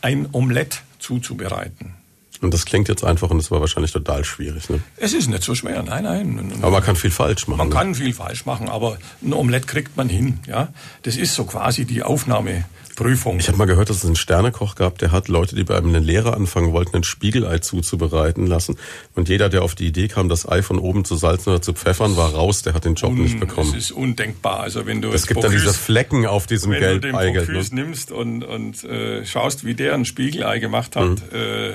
[0.00, 1.94] ein Omelett zuzubereiten.
[2.40, 4.70] Und das klingt jetzt einfach und das war wahrscheinlich total schwierig.
[4.70, 4.80] Ne?
[4.96, 6.52] Es ist nicht so schwer, nein, nein.
[6.62, 7.58] Aber man kann viel falsch machen.
[7.58, 7.74] Man ne?
[7.74, 10.40] kann viel falsch machen, aber ein Omelett kriegt man hin.
[10.46, 10.68] Ja,
[11.02, 12.64] Das ist so quasi die Aufnahme
[13.00, 13.38] Prüfung.
[13.40, 15.88] Ich habe mal gehört, dass es einen Sternekoch gab, der hat Leute, die bei einem
[15.88, 18.76] eine Lehre anfangen wollten, ein Spiegelei zuzubereiten lassen.
[19.14, 21.72] Und jeder, der auf die Idee kam, das Ei von oben zu salzen oder zu
[21.72, 23.72] pfeffern, war raus, der hat den Job Un, nicht bekommen.
[23.72, 24.60] Das ist undenkbar.
[24.60, 27.46] Also wenn du es gibt Bocuse, dann diese Flecken auf diesem Gelb Wenn du den
[27.46, 27.82] Bocuse ne?
[27.82, 31.16] nimmst und, und äh, schaust, wie der ein Spiegelei gemacht hat, mhm.
[31.32, 31.70] äh,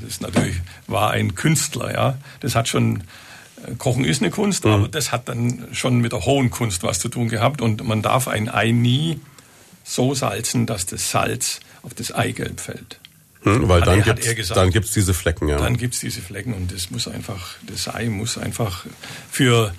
[0.00, 0.56] das ist natürlich
[0.88, 2.18] war ein Künstler, ja.
[2.40, 3.04] Das hat schon
[3.66, 4.72] äh, Kochen ist eine Kunst, mhm.
[4.72, 8.02] aber das hat dann schon mit der hohen Kunst was zu tun gehabt und man
[8.02, 9.20] darf ein Ei nie
[9.90, 13.00] so salzen, dass das Salz auf das Eigelb fällt.
[13.42, 15.56] Hm, weil dann gibt es dann gibt's diese Flecken, ja.
[15.56, 18.84] Dann gibt es diese Flecken und das muss einfach, das Ei muss einfach
[19.30, 19.72] für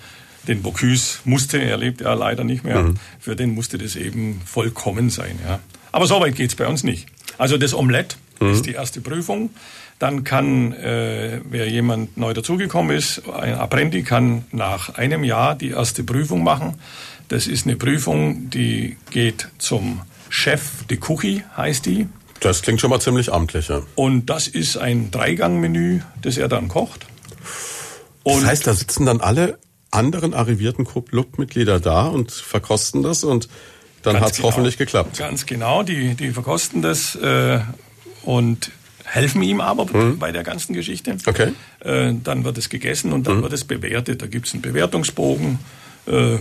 [0.48, 2.98] den Bocuse musste, er lebt ja leider nicht mehr, mhm.
[3.20, 5.60] für den musste das eben vollkommen sein, ja.
[5.92, 7.06] Aber so weit geht's bei uns nicht.
[7.38, 8.50] Also das Omelett mhm.
[8.50, 9.50] ist die erste Prüfung.
[9.98, 15.70] Dann kann, äh, wer jemand neu dazugekommen ist, ein Apprendi kann nach einem Jahr die
[15.70, 16.74] erste Prüfung machen.
[17.28, 20.02] Das ist eine Prüfung, die geht zum
[20.32, 22.08] Chef de Cookie, heißt die.
[22.40, 23.82] Das klingt schon mal ziemlich amtlich, ja.
[23.96, 27.06] Und das ist ein Dreigangmenü, das er dann kocht.
[28.22, 29.58] Und das heißt, da sitzen dann alle
[29.90, 33.48] anderen arrivierten Clubmitglieder da und verkosten das und
[34.02, 35.18] dann hat es genau, hoffentlich geklappt.
[35.18, 37.60] Ganz genau, die, die verkosten das äh,
[38.22, 38.70] und
[39.04, 40.18] helfen ihm aber mhm.
[40.18, 41.18] bei der ganzen Geschichte.
[41.26, 41.52] Okay.
[41.80, 43.42] Äh, dann wird es gegessen und dann mhm.
[43.42, 44.22] wird es bewertet.
[44.22, 45.58] Da gibt es einen Bewertungsbogen.
[46.06, 46.38] Äh,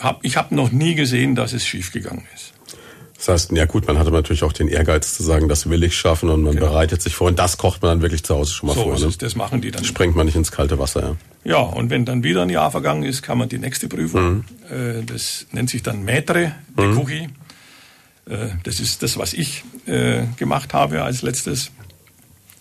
[0.00, 2.52] hab, ich habe noch nie gesehen, dass es schiefgegangen ist.
[3.20, 5.94] Das heißt, ja gut, man hatte natürlich auch den Ehrgeiz zu sagen, das will ich
[5.94, 6.68] schaffen und man genau.
[6.68, 8.98] bereitet sich vor und das kocht man dann wirklich zu Hause schon mal so vor.
[8.98, 9.06] Ne?
[9.06, 9.84] Es, das machen die dann.
[9.84, 11.16] Sprengt man nicht ins kalte Wasser, ja.
[11.42, 14.44] Ja, und wenn dann wieder ein Jahr vergangen ist, kann man die nächste Prüfung, mhm.
[14.70, 16.98] äh, das nennt sich dann Maitre de mhm.
[16.98, 17.28] Cookie.
[18.26, 21.72] Äh, das ist das, was ich äh, gemacht habe als letztes.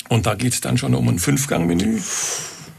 [0.10, 2.02] Und da geht's dann schon um ein Fünfgang-Menü.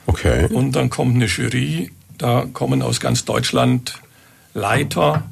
[0.06, 0.48] Okay.
[0.52, 3.94] Und dann kommt eine Jury, da kommen aus ganz Deutschland
[4.60, 5.24] Leiter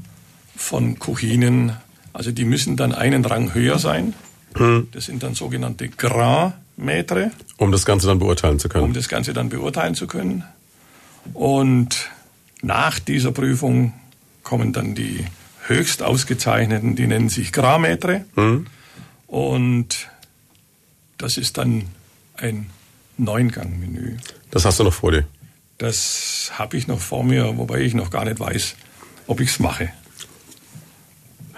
[0.57, 1.77] von Kuchinen,
[2.13, 4.15] also die müssen dann einen Rang höher sein.
[4.55, 4.89] Hm.
[4.93, 7.31] Das sind dann sogenannte Grand Maître.
[7.59, 8.85] Um das Ganze dann beurteilen zu können.
[8.85, 10.45] Um das Ganze dann beurteilen zu können.
[11.35, 12.11] Und
[12.63, 13.93] nach dieser Prüfung
[14.43, 15.25] kommen dann die
[15.67, 18.25] höchst ausgezeichneten, die nennen sich Grand Maître.
[18.35, 18.67] Hm.
[19.27, 20.09] Und
[21.19, 21.85] das ist dann
[22.37, 22.71] ein
[23.19, 24.17] Neungang-Menü.
[24.51, 25.25] Das hast du noch vor dir?
[25.77, 28.75] Das habe ich noch vor mir, wobei ich noch gar nicht weiß,
[29.29, 29.91] ob ich es mache.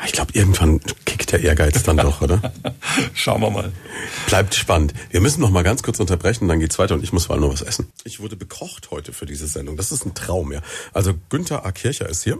[0.06, 2.52] Ich glaube, irgendwann kickt der Ehrgeiz dann doch, oder?
[3.14, 3.72] Schauen wir mal.
[4.26, 4.94] Bleibt spannend.
[5.10, 7.42] Wir müssen noch mal ganz kurz unterbrechen, dann geht's weiter und ich muss vor allem
[7.42, 7.92] noch was essen.
[8.04, 9.76] Ich wurde bekocht heute für diese Sendung.
[9.76, 10.60] Das ist ein Traum, ja.
[10.94, 11.72] Also Günther A.
[11.72, 12.38] Kircher ist hier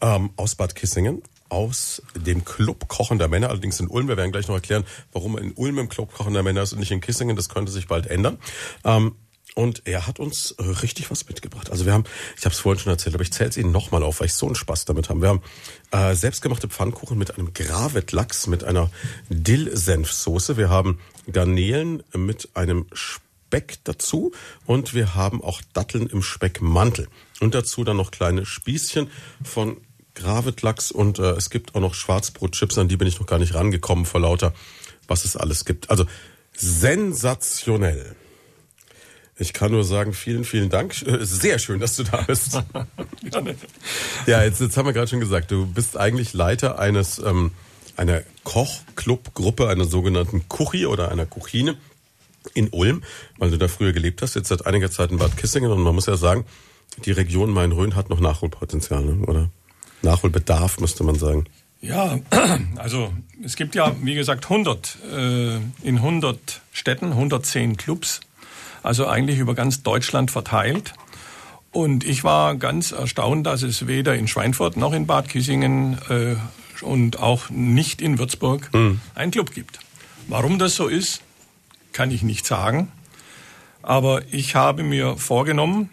[0.00, 4.08] ähm, aus Bad Kissingen aus dem Club Kochender Männer, allerdings in Ulm.
[4.08, 6.80] Wir werden gleich noch erklären, warum er in Ulm im Club Kochender Männer ist und
[6.80, 7.36] nicht in Kissingen.
[7.36, 8.38] Das könnte sich bald ändern.
[8.84, 9.14] Ähm,
[9.56, 11.70] und er hat uns äh, richtig was mitgebracht.
[11.70, 12.04] Also wir haben,
[12.36, 14.34] ich habe es vorhin schon erzählt, aber ich zähle es Ihnen nochmal auf, weil ich
[14.34, 15.22] so einen Spaß damit habe.
[15.22, 15.42] Wir haben
[15.92, 18.90] äh, selbstgemachte Pfannkuchen mit einem Gravetlachs, mit einer
[19.30, 20.58] Dill-Senfsoße.
[20.58, 21.00] Wir haben
[21.32, 24.32] Garnelen mit einem Speck dazu
[24.66, 27.08] und wir haben auch Datteln im Speckmantel.
[27.40, 29.10] Und dazu dann noch kleine Spießchen
[29.42, 29.78] von
[30.14, 33.54] Gravetlachs und äh, es gibt auch noch Schwarzbrotchips, an die bin ich noch gar nicht
[33.54, 34.52] rangekommen vor lauter,
[35.08, 35.88] was es alles gibt.
[35.88, 36.04] Also
[36.52, 38.16] sensationell.
[39.38, 40.94] Ich kann nur sagen, vielen, vielen Dank.
[41.20, 42.54] Sehr schön, dass du da bist.
[44.26, 47.52] ja, jetzt, jetzt haben wir gerade schon gesagt, du bist eigentlich Leiter eines ähm,
[47.96, 51.76] einer Kochclub-Gruppe, einer sogenannten Kuchi oder einer Kuchine
[52.54, 53.02] in Ulm,
[53.38, 55.94] weil du da früher gelebt hast, jetzt seit einiger Zeit in Bad Kissingen und man
[55.94, 56.44] muss ja sagen,
[57.04, 59.26] die Region Main-Rhön hat noch Nachholpotenzial, ne?
[59.26, 59.50] oder?
[60.02, 61.46] Nachholbedarf, müsste man sagen.
[61.80, 62.18] Ja,
[62.76, 63.12] also
[63.42, 68.20] es gibt ja, wie gesagt, 100 äh, in 100 Städten, 110 Clubs
[68.86, 70.94] also eigentlich über ganz Deutschland verteilt.
[71.72, 76.36] Und ich war ganz erstaunt, dass es weder in Schweinfurt noch in Bad Kissingen äh,
[76.84, 79.00] und auch nicht in Würzburg mhm.
[79.14, 79.80] einen Club gibt.
[80.28, 81.22] Warum das so ist,
[81.92, 82.92] kann ich nicht sagen.
[83.82, 85.90] Aber ich habe mir vorgenommen,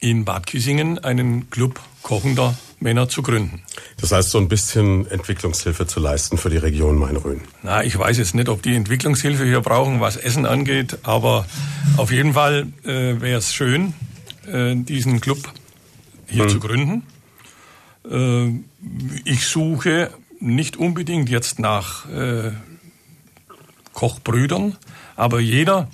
[0.00, 3.62] in Bad Kissingen einen Club kochender Männer zu gründen.
[4.00, 7.40] Das heißt, so ein bisschen Entwicklungshilfe zu leisten für die Region Main-Rhön.
[7.62, 11.46] Na, ich weiß jetzt nicht, ob die Entwicklungshilfe hier brauchen, was Essen angeht, aber
[11.96, 13.94] auf jeden Fall äh, wäre es schön,
[14.46, 15.38] äh, diesen Club
[16.28, 16.50] hier hm.
[16.50, 17.02] zu gründen.
[18.10, 18.60] Äh,
[19.24, 22.52] ich suche nicht unbedingt jetzt nach äh,
[23.94, 24.76] Kochbrüdern,
[25.16, 25.88] aber jeder,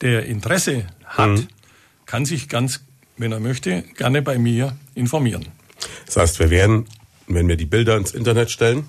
[0.00, 1.48] der Interesse hat, hm.
[2.04, 2.80] kann sich ganz,
[3.16, 5.46] wenn er möchte, gerne bei mir informieren.
[6.06, 6.86] Das heißt, wir werden,
[7.26, 8.86] wenn wir die Bilder ins Internet stellen,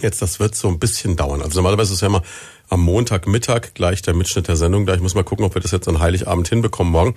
[0.00, 1.42] jetzt, das wird so ein bisschen dauern.
[1.42, 2.22] Also normalerweise ist ja immer
[2.68, 4.94] am Montagmittag gleich der Mitschnitt der Sendung da.
[4.94, 7.14] Ich muss mal gucken, ob wir das jetzt an Heiligabend hinbekommen morgen.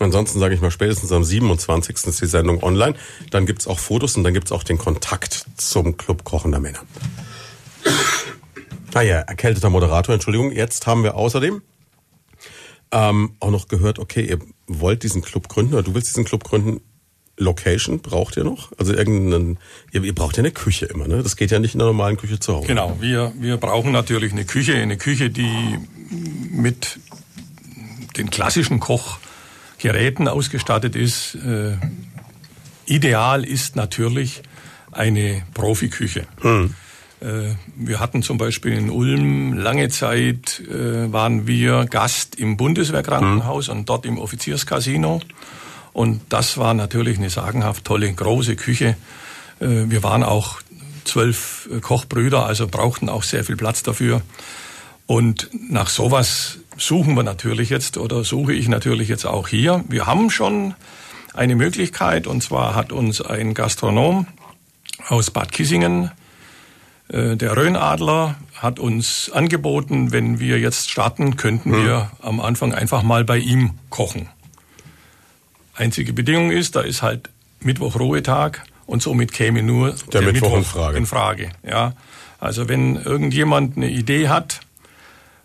[0.00, 1.96] Ansonsten sage ich mal, spätestens am 27.
[2.04, 2.94] ist die Sendung online.
[3.30, 6.80] Dann gibt's auch Fotos und dann gibt's auch den Kontakt zum Club Kochender Männer.
[8.92, 10.50] Ah ja, erkälteter Moderator, Entschuldigung.
[10.50, 11.62] Jetzt haben wir außerdem
[12.90, 16.44] ähm, auch noch gehört, okay, ihr wollt diesen Club gründen oder du willst diesen Club
[16.44, 16.80] gründen
[17.36, 18.70] Location braucht ihr noch?
[18.78, 19.58] Also irgendeinen,
[19.92, 21.22] ihr, ihr, braucht ja eine Küche immer, ne?
[21.22, 22.68] Das geht ja nicht in der normalen Küche zu Hause.
[22.68, 25.78] Genau, wir, wir brauchen natürlich eine Küche, eine Küche, die
[26.50, 26.98] mit
[28.16, 31.34] den klassischen Kochgeräten ausgestattet ist.
[31.34, 31.76] Äh,
[32.86, 34.42] ideal ist natürlich
[34.92, 36.26] eine Profiküche.
[36.40, 36.74] Hm.
[37.20, 43.68] Äh, wir hatten zum Beispiel in Ulm lange Zeit äh, waren wir Gast im Bundeswehrkrankenhaus
[43.68, 43.78] hm.
[43.78, 45.20] und dort im Offizierscasino.
[45.94, 48.96] Und das war natürlich eine sagenhaft tolle, große Küche.
[49.60, 50.60] Äh, wir waren auch
[51.04, 54.20] zwölf äh, Kochbrüder, also brauchten auch sehr viel Platz dafür.
[55.06, 59.84] Und nach sowas suchen wir natürlich jetzt oder suche ich natürlich jetzt auch hier.
[59.88, 60.74] Wir haben schon
[61.32, 64.26] eine Möglichkeit und zwar hat uns ein Gastronom
[65.08, 66.10] aus Bad Kissingen,
[67.08, 71.84] äh, der Rhönadler, hat uns angeboten, wenn wir jetzt starten, könnten hm.
[71.84, 74.28] wir am Anfang einfach mal bei ihm kochen.
[75.74, 80.56] Einzige Bedingung ist, da ist halt Mittwoch Ruhetag und somit käme nur der, der Mittwoch,
[80.56, 80.98] Mittwoch in Frage.
[80.98, 81.94] In Frage ja.
[82.38, 84.60] Also wenn irgendjemand eine Idee hat,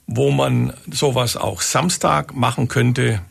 [0.05, 3.21] wo man sowas auch Samstag machen könnte,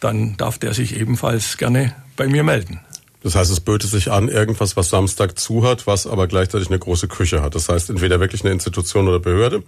[0.00, 2.80] dann darf der sich ebenfalls gerne bei mir melden.
[3.22, 6.78] Das heißt, es böte sich an, irgendwas, was Samstag zu hat, was aber gleichzeitig eine
[6.78, 7.54] große Küche hat.
[7.54, 9.62] Das heißt, entweder wirklich eine Institution oder Behörde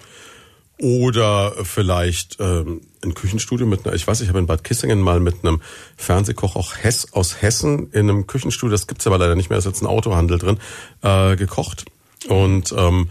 [0.80, 5.20] oder vielleicht ähm, ein Küchenstudio mit einer, ich weiß, ich habe in Bad Kissingen mal
[5.20, 5.60] mit einem
[5.96, 9.60] Fernsehkoch auch Hess aus Hessen in einem Küchenstudio, das gibt's aber leider nicht mehr, da
[9.60, 10.58] ist jetzt ein Autohandel drin,
[11.02, 11.84] äh, gekocht.
[12.28, 13.08] Und ähm,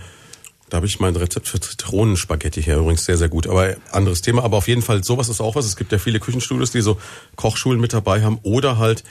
[0.69, 3.47] da habe ich mein Rezept für Zitronenspaghetti her, übrigens sehr, sehr gut.
[3.47, 4.43] Aber anderes Thema.
[4.43, 5.65] Aber auf jeden Fall, sowas ist auch was.
[5.65, 6.99] Es gibt ja viele Küchenstudios, die so
[7.37, 8.39] Kochschulen mit dabei haben.
[8.43, 9.05] Oder halt,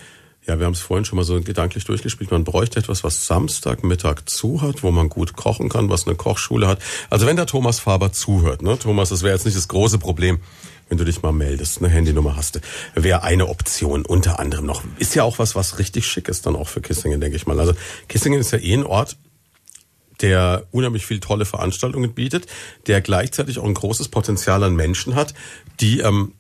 [0.46, 2.30] ja, wir haben es vorhin schon mal so gedanklich durchgespielt.
[2.30, 6.68] Man bräuchte etwas, was Samstagmittag zu hat, wo man gut kochen kann, was eine Kochschule
[6.68, 6.80] hat.
[7.10, 8.78] Also wenn der Thomas Faber zuhört, ne?
[8.78, 10.40] Thomas, das wäre jetzt nicht das große Problem
[10.88, 12.60] wenn du dich mal meldest, eine Handynummer hast,
[12.94, 14.84] wäre eine Option unter anderem noch.
[14.98, 17.58] Ist ja auch was, was richtig schick ist dann auch für Kissingen, denke ich mal.
[17.58, 17.74] Also
[18.08, 19.16] Kissingen ist ja eh ein Ort,
[20.20, 22.46] der unheimlich viel tolle Veranstaltungen bietet,
[22.86, 25.34] der gleichzeitig auch ein großes Potenzial an Menschen hat,
[25.80, 26.32] die ähm,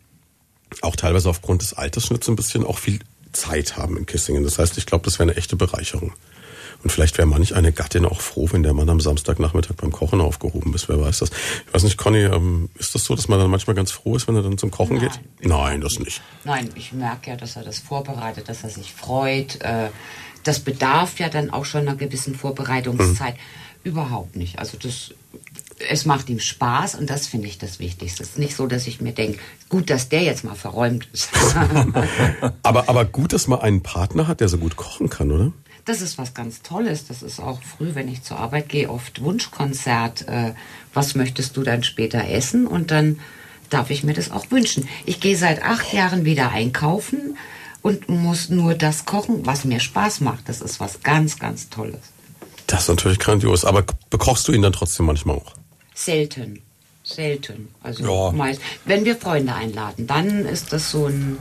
[0.80, 3.00] auch teilweise aufgrund des Altersschnitts ein bisschen auch viel
[3.38, 4.44] Zeit haben in Kissingen.
[4.44, 6.12] Das heißt, ich glaube, das wäre eine echte Bereicherung.
[6.82, 10.20] Und vielleicht wäre manch eine Gattin auch froh, wenn der Mann am Samstagnachmittag beim Kochen
[10.20, 10.88] aufgehoben ist.
[10.88, 11.30] Wer weiß das?
[11.66, 14.28] Ich weiß nicht, Conny, ähm, ist das so, dass man dann manchmal ganz froh ist,
[14.28, 15.48] wenn er dann zum Kochen Nein, geht?
[15.48, 16.22] Nein, das nicht.
[16.44, 19.60] Nein, ich merke ja, dass er das vorbereitet, dass er sich freut.
[19.62, 19.88] Äh,
[20.44, 23.34] das bedarf ja dann auch schon einer gewissen Vorbereitungszeit.
[23.34, 23.40] Hm.
[23.82, 24.58] Überhaupt nicht.
[24.58, 25.12] Also das,
[25.90, 28.22] es macht ihm Spaß und das finde ich das Wichtigste.
[28.22, 31.30] Es ist nicht so, dass ich mir denke, gut, dass der jetzt mal verräumt ist.
[32.62, 35.52] aber, aber gut, dass man einen Partner hat, der so gut kochen kann, oder?
[35.84, 37.06] Das ist was ganz Tolles.
[37.06, 40.26] Das ist auch früh, wenn ich zur Arbeit gehe, oft Wunschkonzert.
[40.28, 40.54] Äh,
[40.94, 42.66] was möchtest du dann später essen?
[42.66, 43.20] Und dann
[43.70, 44.88] darf ich mir das auch wünschen.
[45.04, 47.36] Ich gehe seit acht Jahren wieder einkaufen
[47.82, 50.48] und muss nur das kochen, was mir Spaß macht.
[50.48, 52.00] Das ist was ganz, ganz Tolles.
[52.66, 53.64] Das ist natürlich grandios.
[53.64, 55.54] Aber bekochst du ihn dann trotzdem manchmal auch?
[55.96, 56.60] Selten.
[57.02, 57.68] Selten.
[57.82, 58.32] Also ja.
[58.32, 61.38] meist, wenn wir Freunde einladen, dann ist das so ein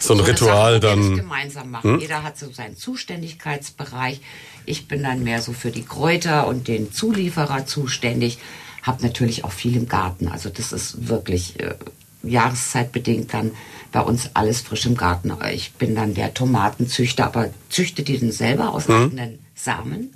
[0.00, 1.94] so ein so Ritual Sache, dann gemeinsam machen.
[1.94, 2.00] Hm?
[2.00, 4.20] Jeder hat so seinen Zuständigkeitsbereich.
[4.64, 8.38] Ich bin dann mehr so für die Kräuter und den Zulieferer zuständig.
[8.82, 10.28] Hab natürlich auch viel im Garten.
[10.28, 11.74] Also das ist wirklich äh,
[12.22, 13.50] jahreszeitbedingt dann
[13.90, 15.32] bei uns alles frisch im Garten.
[15.52, 18.94] Ich bin dann der Tomatenzüchter, aber züchte die dann selber aus hm?
[18.94, 20.12] eigenen Samen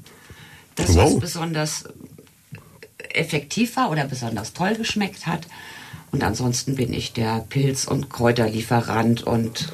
[0.75, 1.13] das, wow.
[1.13, 1.85] was besonders
[3.15, 5.47] effektiv war oder besonders toll geschmeckt hat.
[6.11, 9.73] Und ansonsten bin ich der Pilz- und Kräuterlieferant und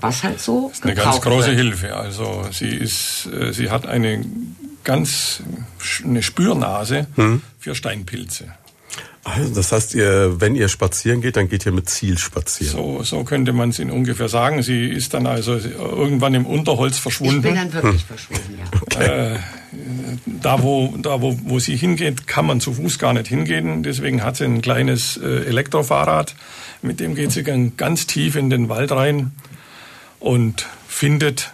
[0.00, 0.68] was halt so.
[0.68, 1.58] Das ist eine ganz große wird.
[1.58, 1.96] Hilfe.
[1.96, 4.24] Also sie ist, äh, sie hat eine
[4.82, 5.42] ganz
[6.04, 7.42] eine Spürnase hm.
[7.58, 8.46] für Steinpilze.
[9.22, 12.72] Also das heißt, ihr, wenn ihr spazieren geht, dann geht ihr mit Ziel spazieren.
[12.72, 14.62] So, so könnte man es in ungefähr sagen.
[14.62, 17.36] Sie ist dann also irgendwann im Unterholz verschwunden.
[17.36, 18.08] Ich bin dann wirklich hm.
[18.08, 18.80] verschwunden, ja.
[18.80, 19.34] Okay.
[19.34, 19.38] Äh,
[20.26, 23.82] da, wo, da wo, wo sie hingeht, kann man zu Fuß gar nicht hingehen.
[23.82, 26.34] Deswegen hat sie ein kleines äh, Elektrofahrrad.
[26.82, 27.42] Mit dem geht sie
[27.76, 29.32] ganz tief in den Wald rein
[30.18, 31.52] und findet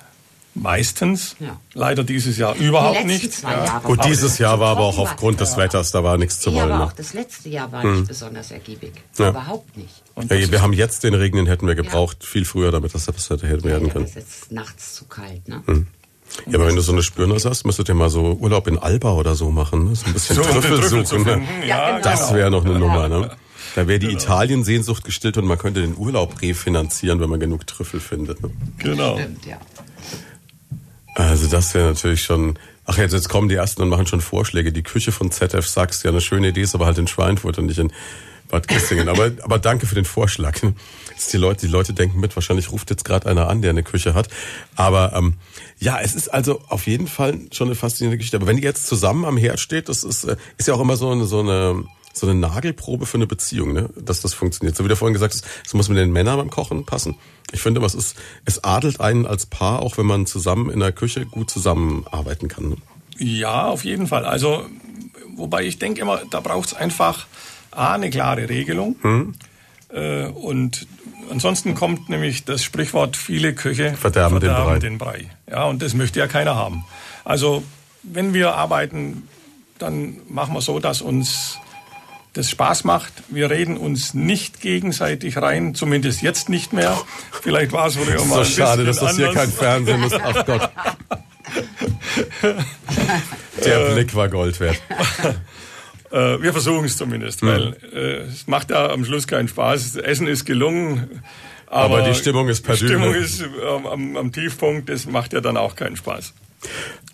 [0.57, 1.37] Meistens.
[1.39, 1.61] Ja.
[1.75, 3.43] Leider dieses Jahr überhaupt nicht.
[3.43, 3.79] Ja.
[3.81, 6.71] Gut, dieses Jahr war aber auch aufgrund des Wetters, da war nichts zu wollen.
[6.71, 7.97] Ja, aber auch das letzte Jahr war hm.
[7.97, 8.93] nicht besonders ergiebig.
[9.19, 9.31] Ja.
[9.31, 10.03] Überhaupt nicht.
[10.51, 13.91] Wir haben jetzt den Regen, den hätten wir gebraucht, viel früher, damit das hätte werden
[13.91, 14.07] können.
[14.07, 15.63] Es ist nachts zu kalt, ne?
[15.67, 15.87] Hm.
[16.47, 19.13] Ja, aber wenn du so eine Spürnase hast, müsstet ihr mal so Urlaub in Alba
[19.13, 19.89] oder so machen.
[19.89, 19.97] Ne?
[19.97, 21.25] So ein bisschen so, Trüffel, Trüffel suchen.
[21.25, 21.43] Ne?
[21.67, 22.03] Ja, genau.
[22.03, 23.09] Das wäre noch eine Nummer.
[23.09, 23.31] Ne?
[23.75, 24.21] Da wäre die genau.
[24.21, 28.43] Italien-Sehnsucht gestillt und man könnte den Urlaub refinanzieren, wenn man genug Trüffel findet.
[28.43, 28.51] Ne?
[28.79, 29.19] Genau.
[29.19, 29.59] Stimmt, ja.
[31.15, 32.59] Also das wäre natürlich schon.
[32.85, 34.71] Ach jetzt, jetzt kommen die ersten und machen schon Vorschläge.
[34.73, 37.67] Die Küche von ZF Sachs, ja eine schöne Idee ist, aber halt in Schweinfurt und
[37.67, 37.93] nicht in
[38.49, 39.09] Bad Kissingen.
[39.09, 40.61] aber, aber danke für den Vorschlag.
[41.33, 44.15] Die Leute, die Leute denken mit, wahrscheinlich ruft jetzt gerade einer an, der eine Küche
[44.15, 44.29] hat.
[44.75, 45.35] Aber ähm,
[45.79, 48.37] ja, es ist also auf jeden Fall schon eine faszinierende Geschichte.
[48.37, 50.97] Aber wenn die jetzt zusammen am Herd steht, das ist, äh, ist ja auch immer
[50.97, 51.85] so eine, so eine
[52.19, 53.91] so eine Nagelprobe für eine Beziehung, ne?
[53.95, 54.77] dass das funktioniert.
[54.77, 57.17] So wie du vorhin gesagt hast, es muss mit den Männern beim Kochen passen.
[57.53, 60.93] Ich finde, was ist, es adelt einen als Paar, auch wenn man zusammen in der
[60.93, 62.71] Küche gut zusammenarbeiten kann.
[62.71, 62.77] Ne?
[63.19, 64.25] Ja, auf jeden Fall.
[64.25, 64.65] Also,
[65.37, 67.27] wobei ich denke immer, da braucht es einfach
[67.71, 68.97] A, eine klare Regelung.
[69.03, 69.35] Hm.
[69.91, 70.87] Äh, und
[71.31, 75.21] ansonsten kommt nämlich das Sprichwort, viele Köche verderben, verderben den, Brei.
[75.23, 75.31] den Brei.
[75.51, 76.85] Ja, und das möchte ja keiner haben.
[77.25, 77.63] Also,
[78.03, 79.29] wenn wir arbeiten,
[79.79, 81.59] dann machen wir so, dass uns
[82.33, 83.13] das Spaß macht.
[83.29, 86.99] Wir reden uns nicht gegenseitig rein, zumindest jetzt nicht mehr.
[87.43, 88.45] Vielleicht war es früher mal.
[88.45, 90.15] So schade, dass das hier kein Fernsehen ist.
[90.23, 90.71] Ach Gott.
[93.65, 94.81] Der Blick war Gold wert.
[96.17, 99.93] Äh, wir versuchen es zumindest, weil äh, es macht ja am Schluss keinen Spaß.
[99.93, 101.21] Das Essen ist gelungen.
[101.67, 105.35] Aber, aber die Stimmung ist per Die Stimmung ist am, am, am Tiefpunkt, das macht
[105.35, 106.33] ja dann auch keinen Spaß.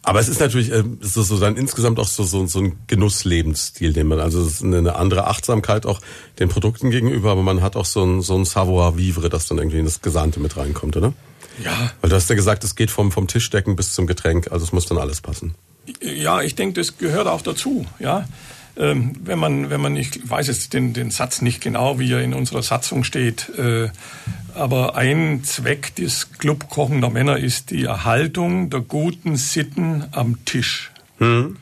[0.04, 3.92] Aber es ist natürlich äh, so, so dann insgesamt auch so, so, so ein Genusslebensstil,
[3.92, 6.00] den man, also es ist eine andere Achtsamkeit auch
[6.38, 9.78] den Produkten gegenüber, aber man hat auch so ein, so ein Savoir-vivre, das dann irgendwie
[9.78, 11.12] in das Gesamte mit reinkommt, oder?
[11.62, 11.90] Ja.
[12.00, 14.72] Weil du hast ja gesagt, es geht vom, vom Tischdecken bis zum Getränk, also es
[14.72, 15.54] muss dann alles passen.
[16.00, 18.26] Ja, ich denke, das gehört auch dazu, ja.
[18.76, 22.22] Ähm, wenn man, wenn man, ich weiß jetzt den, den Satz nicht genau, wie er
[22.22, 23.90] in unserer Satzung steht, äh,
[24.54, 30.90] aber ein Zweck des Club kochender Männer ist die Erhaltung der guten Sitten am Tisch.
[31.18, 31.56] Mhm.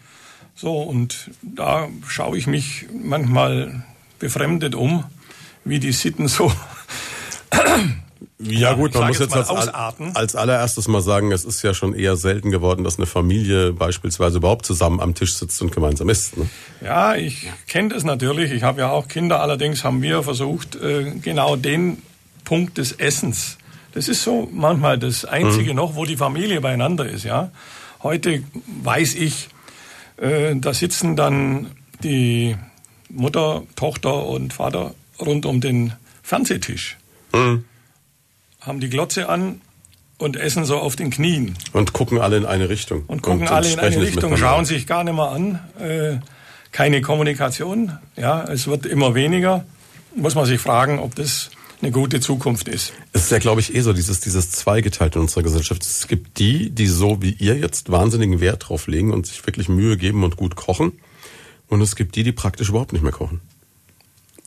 [0.54, 3.82] So, und da schaue ich mich manchmal
[4.18, 5.04] befremdet um,
[5.64, 6.52] wie die Sitten so
[8.42, 12.16] ja gut, man muss jetzt, als, als, allererstes mal sagen, es ist ja schon eher
[12.16, 16.38] selten geworden, dass eine Familie beispielsweise überhaupt zusammen am Tisch sitzt und gemeinsam isst.
[16.38, 16.48] Ne?
[16.80, 18.50] Ja, ich kenne das natürlich.
[18.52, 19.40] Ich habe ja auch Kinder.
[19.40, 21.98] Allerdings haben wir versucht, äh, genau den
[22.44, 23.58] Punkt des Essens.
[23.92, 25.76] Das ist so manchmal das Einzige mhm.
[25.76, 27.24] noch, wo die Familie beieinander ist.
[27.24, 27.50] Ja,
[28.02, 28.42] heute
[28.82, 29.48] weiß ich,
[30.16, 31.72] äh, da sitzen dann
[32.02, 32.56] die
[33.10, 36.96] Mutter, Tochter und Vater rund um den Fernsehtisch.
[37.34, 37.64] Mhm
[38.60, 39.60] haben die Glotze an
[40.18, 41.56] und essen so auf den Knien.
[41.72, 43.04] Und gucken alle in eine Richtung.
[43.06, 45.60] Und gucken und, alle und in eine Richtung, schauen sich gar nicht mehr an.
[45.80, 46.18] Äh,
[46.72, 47.98] keine Kommunikation.
[48.16, 49.64] Ja, es wird immer weniger.
[50.14, 51.50] Muss man sich fragen, ob das
[51.82, 52.92] eine gute Zukunft ist.
[53.12, 55.82] Es ist ja, glaube ich, eh so dieses, dieses Zweigeteilte in unserer Gesellschaft.
[55.82, 59.68] Es gibt die, die so wie ihr jetzt wahnsinnigen Wert drauf legen und sich wirklich
[59.68, 60.92] Mühe geben und gut kochen.
[61.68, 63.40] Und es gibt die, die praktisch überhaupt nicht mehr kochen.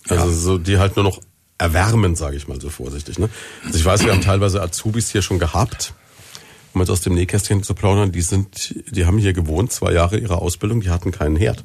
[0.09, 0.33] Also ja.
[0.33, 1.19] so, die halt nur noch
[1.63, 3.17] erwärmen, sage ich mal so vorsichtig.
[3.19, 3.29] Ne?
[3.65, 5.93] Also ich weiß, wir haben teilweise Azubis hier schon gehabt,
[6.73, 10.17] um jetzt aus dem Nähkästchen zu plaudern, die sind, die haben hier gewohnt, zwei Jahre
[10.17, 11.63] ihrer Ausbildung, die hatten keinen Herd.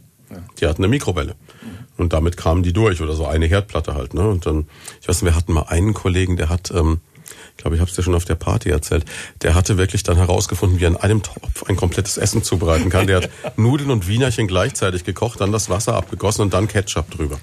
[0.60, 1.34] Die hatten eine Mikrowelle.
[1.96, 4.14] Und damit kamen die durch oder so eine Herdplatte halt.
[4.14, 4.28] Ne?
[4.28, 4.68] Und dann,
[5.00, 7.00] ich weiß nicht, wir hatten mal einen Kollegen, der hat, ähm,
[7.56, 9.04] ich glaube, ich habe es dir schon auf der Party erzählt,
[9.42, 13.08] der hatte wirklich dann herausgefunden, wie er in einem Topf ein komplettes Essen zubereiten kann.
[13.08, 17.40] Der hat Nudeln und Wienerchen gleichzeitig gekocht, dann das Wasser abgegossen und dann Ketchup drüber.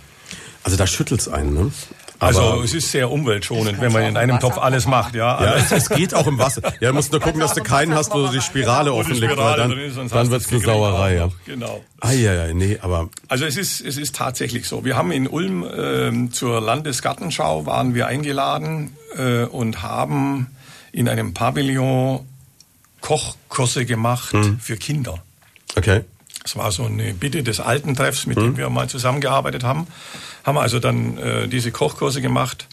[0.64, 1.72] Also da schüttelt's einen, ne?
[2.20, 5.44] Also es ist sehr umweltschonend, wenn man in einem Topf alles macht, ja.
[5.44, 6.62] Ja, es, es, geht auch im Wasser.
[6.80, 9.38] Ja, du musst nur gucken, dass du keinen hast, wo du die Spirale offen liegt,
[9.38, 9.72] weil dann,
[10.10, 11.30] dann wird's eine Sauerei, ja.
[11.46, 11.84] Genau.
[12.00, 13.10] Ah, ja, ja, nee, aber.
[13.28, 14.86] Also es ist, es ist tatsächlich so.
[14.86, 20.48] Wir haben in Ulm ähm, zur Landesgartenschau waren wir eingeladen äh, und haben
[20.92, 22.26] in einem Pavillon
[23.02, 24.60] Kochkurse gemacht hm.
[24.60, 25.24] für Kinder.
[25.76, 26.02] Okay.
[26.46, 28.44] Das war so eine Bitte des alten Treffs, mit hm.
[28.44, 29.88] dem wir mal zusammengearbeitet haben
[30.46, 32.68] haben wir also dann äh, diese Kochkurse gemacht.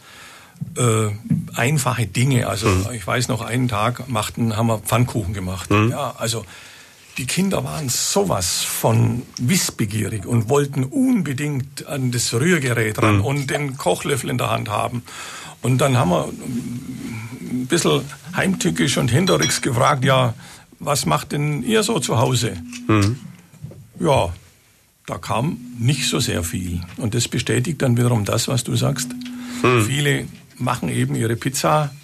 [0.76, 1.10] Äh,
[1.54, 2.46] einfache Dinge.
[2.46, 2.86] Also mhm.
[2.92, 5.70] ich weiß noch, einen Tag machten, haben wir Pfannkuchen gemacht.
[5.70, 5.90] Mhm.
[5.90, 6.44] Ja, also
[7.18, 13.24] die Kinder waren sowas von wissbegierig und wollten unbedingt an das Rührgerät ran mhm.
[13.24, 15.02] und den Kochlöffel in der Hand haben.
[15.62, 18.02] Und dann haben wir ein bisschen
[18.36, 20.34] heimtückisch und hinterrücks gefragt, ja,
[20.78, 22.56] was macht denn ihr so zu Hause?
[24.02, 24.32] Ja,
[25.06, 26.80] da kam nicht so sehr viel.
[26.96, 29.10] Und das bestätigt dann wiederum das, was du sagst.
[29.62, 29.84] Hm.
[29.84, 30.26] Viele
[30.58, 31.94] machen eben ihre Pizza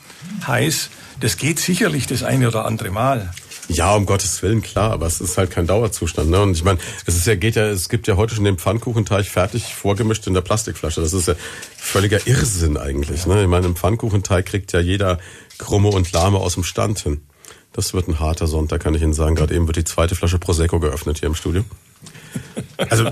[0.46, 0.90] heiß.
[1.20, 3.32] Das geht sicherlich das eine oder andere Mal.
[3.68, 6.30] Ja, um Gottes Willen, klar, aber es ist halt kein Dauerzustand.
[6.30, 6.40] Ne?
[6.40, 9.26] Und ich meine, es ist ja, geht ja, es gibt ja heute schon den Pfannkuchenteig
[9.26, 11.00] fertig vorgemischt in der Plastikflasche.
[11.00, 11.34] Das ist ja
[11.76, 13.26] völliger Irrsinn eigentlich.
[13.26, 13.42] Ne?
[13.42, 15.18] Ich meine, im Pfannkuchenteig kriegt ja jeder
[15.58, 17.20] Krumme und Lahme aus dem Stand hin.
[17.72, 19.34] Das wird ein harter Sonntag, kann ich Ihnen sagen.
[19.34, 21.64] Gerade eben wird die zweite Flasche Prosecco geöffnet hier im Studio.
[22.90, 23.10] Also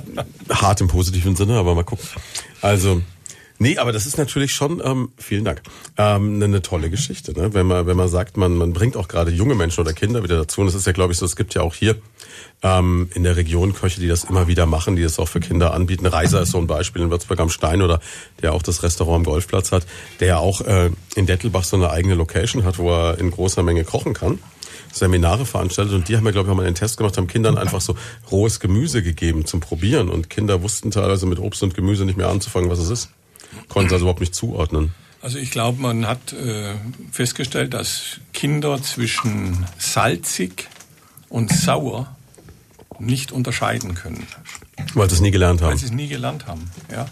[0.51, 2.07] hart im positiven Sinne, aber mal gucken.
[2.63, 3.03] Also
[3.59, 5.63] Nee, aber das ist natürlich schon, ähm, vielen Dank,
[5.97, 7.55] ähm, eine, eine tolle Geschichte, ne?
[7.55, 10.37] wenn man wenn man sagt, man man bringt auch gerade junge Menschen oder Kinder wieder
[10.37, 10.61] dazu.
[10.61, 11.97] Und es ist ja, glaube ich, so, es gibt ja auch hier
[12.63, 15.73] ähm, in der Region Köche, die das immer wieder machen, die es auch für Kinder
[15.73, 16.05] anbieten.
[16.05, 18.01] Reiser ist so ein Beispiel in Würzburg am Stein oder
[18.43, 19.87] der auch das Restaurant am Golfplatz hat,
[20.21, 23.63] der ja auch äh, in Dettelbach so eine eigene Location hat, wo er in großer
[23.63, 24.39] Menge kochen kann.
[24.93, 27.59] Seminare veranstaltet und die haben ja, glaube ich, auch mal einen Test gemacht, haben Kindern
[27.59, 27.97] einfach so
[28.31, 32.29] rohes Gemüse gegeben zum Probieren und Kinder wussten teilweise mit Obst und Gemüse nicht mehr
[32.29, 33.11] anzufangen, was es ist.
[33.69, 34.93] Konnten es also überhaupt nicht zuordnen.
[35.23, 36.75] Also ich glaube, man hat äh,
[37.11, 40.69] festgestellt, dass Kinder zwischen salzig
[41.29, 42.15] und sauer
[42.99, 44.27] nicht unterscheiden können.
[44.95, 45.71] Weil sie es nie gelernt haben.
[45.71, 47.07] Weil sie es nie gelernt haben, ja.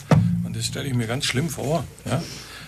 [0.45, 2.23] Und das stelle ich mir ganz schlimm vor, ja.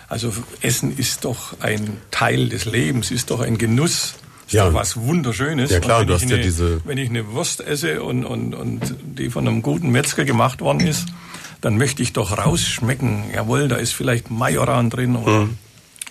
[0.09, 4.15] Also Essen ist doch ein Teil des Lebens, ist doch ein Genuss.
[4.47, 4.67] Ist ja.
[4.67, 5.71] doch was Wunderschönes.
[5.71, 6.81] Ja klar, du hast eine, ja diese...
[6.85, 10.81] Wenn ich eine Wurst esse und, und, und die von einem guten Metzger gemacht worden
[10.81, 11.07] ist,
[11.61, 15.59] dann möchte ich doch rausschmecken, jawohl, da ist vielleicht Majoran drin oder mhm.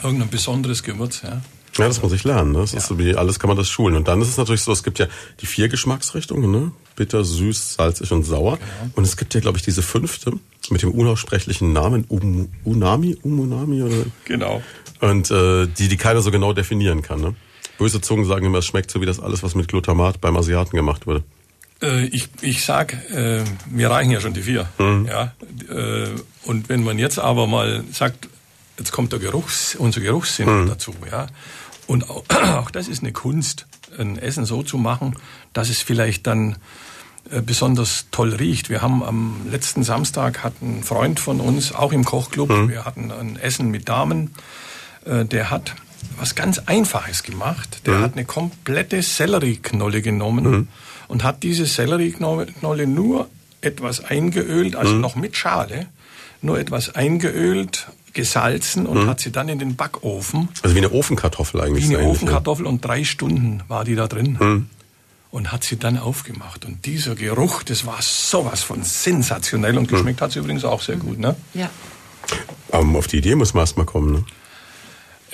[0.04, 1.22] irgendein besonderes Gewürz.
[1.24, 1.42] Ja.
[1.78, 2.54] Ja, das muss ich lernen.
[2.54, 2.60] Ne?
[2.60, 2.78] Das ja.
[2.78, 3.96] ist so wie alles kann man das schulen.
[3.96, 5.08] Und dann ist es natürlich so, es gibt ja
[5.42, 6.72] die vier Geschmacksrichtungen, ne?
[6.96, 8.58] Bitter, süß, salzig und sauer.
[8.58, 8.92] Genau.
[8.96, 10.32] Und es gibt ja, glaube ich, diese fünfte
[10.70, 14.06] mit dem unaussprechlichen Namen um, Unami, Umunami oder?
[14.24, 14.64] Genau.
[15.02, 17.20] Und äh, die, die keiner so genau definieren kann.
[17.20, 17.36] Ne?
[17.78, 20.76] Böse Zungen sagen immer, es schmeckt so wie das alles, was mit Glutamat beim Asiaten
[20.76, 21.24] gemacht wurde.
[21.82, 24.68] Äh, ich, ich sag, äh, mir reichen ja schon die vier.
[24.78, 25.08] Mhm.
[25.08, 25.34] Ja,
[25.70, 26.10] äh,
[26.44, 28.30] und wenn man jetzt aber mal sagt,
[28.78, 30.68] jetzt kommt der Geruchs, unser Geruchssinn mhm.
[30.68, 31.28] dazu, ja,
[31.88, 32.24] und auch,
[32.58, 33.68] auch das ist eine Kunst,
[33.98, 35.18] ein Essen so zu machen,
[35.54, 36.58] dass es vielleicht dann
[37.30, 38.70] äh, besonders toll riecht.
[38.70, 42.70] Wir haben am letzten Samstag hat ein Freund von uns, auch im Kochclub, mhm.
[42.70, 44.34] wir hatten ein Essen mit Damen,
[45.06, 45.76] äh, der hat
[46.18, 47.82] was ganz Einfaches gemacht.
[47.86, 48.02] Der mhm.
[48.02, 50.68] hat eine komplette Sellerieknolle genommen mhm.
[51.08, 53.28] und hat diese Sellerieknolle nur
[53.62, 55.02] etwas eingeölt, also mhm.
[55.02, 55.88] noch mit Schale,
[56.42, 59.08] nur etwas eingeölt, gesalzen und mhm.
[59.08, 60.50] hat sie dann in den Backofen.
[60.64, 61.88] Also wie eine Ofenkartoffel eigentlich.
[61.90, 64.38] Wie eine Ofenkartoffel und drei Stunden war die da drin.
[64.40, 64.70] Mhm.
[65.32, 66.64] Und hat sie dann aufgemacht.
[66.64, 69.78] Und dieser Geruch, das war sowas von sensationell.
[69.78, 70.24] Und geschmeckt mhm.
[70.24, 71.20] hat sie übrigens auch sehr gut.
[71.20, 71.36] Ne?
[71.54, 71.70] Ja.
[72.72, 74.14] Aber auf die Idee muss man erst mal kommen.
[74.14, 74.24] Ne?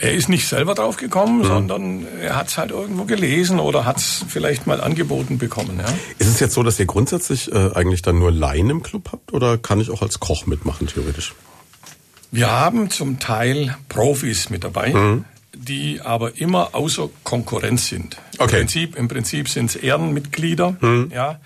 [0.01, 1.45] Er ist nicht selber drauf gekommen, mhm.
[1.45, 5.79] sondern er hat es halt irgendwo gelesen oder hat es vielleicht mal angeboten bekommen.
[5.79, 5.93] Ja?
[6.17, 9.31] Ist es jetzt so, dass ihr grundsätzlich äh, eigentlich dann nur Laien im Club habt
[9.31, 11.35] oder kann ich auch als Koch mitmachen, theoretisch?
[12.31, 14.89] Wir haben zum Teil Profis mit dabei.
[14.89, 15.25] Mhm.
[15.53, 18.17] Die aber immer außer Konkurrenz sind.
[18.39, 18.43] Okay.
[18.43, 21.11] Im Prinzip, im Prinzip sind es Ehrenmitglieder, mhm.
[21.13, 21.39] ja,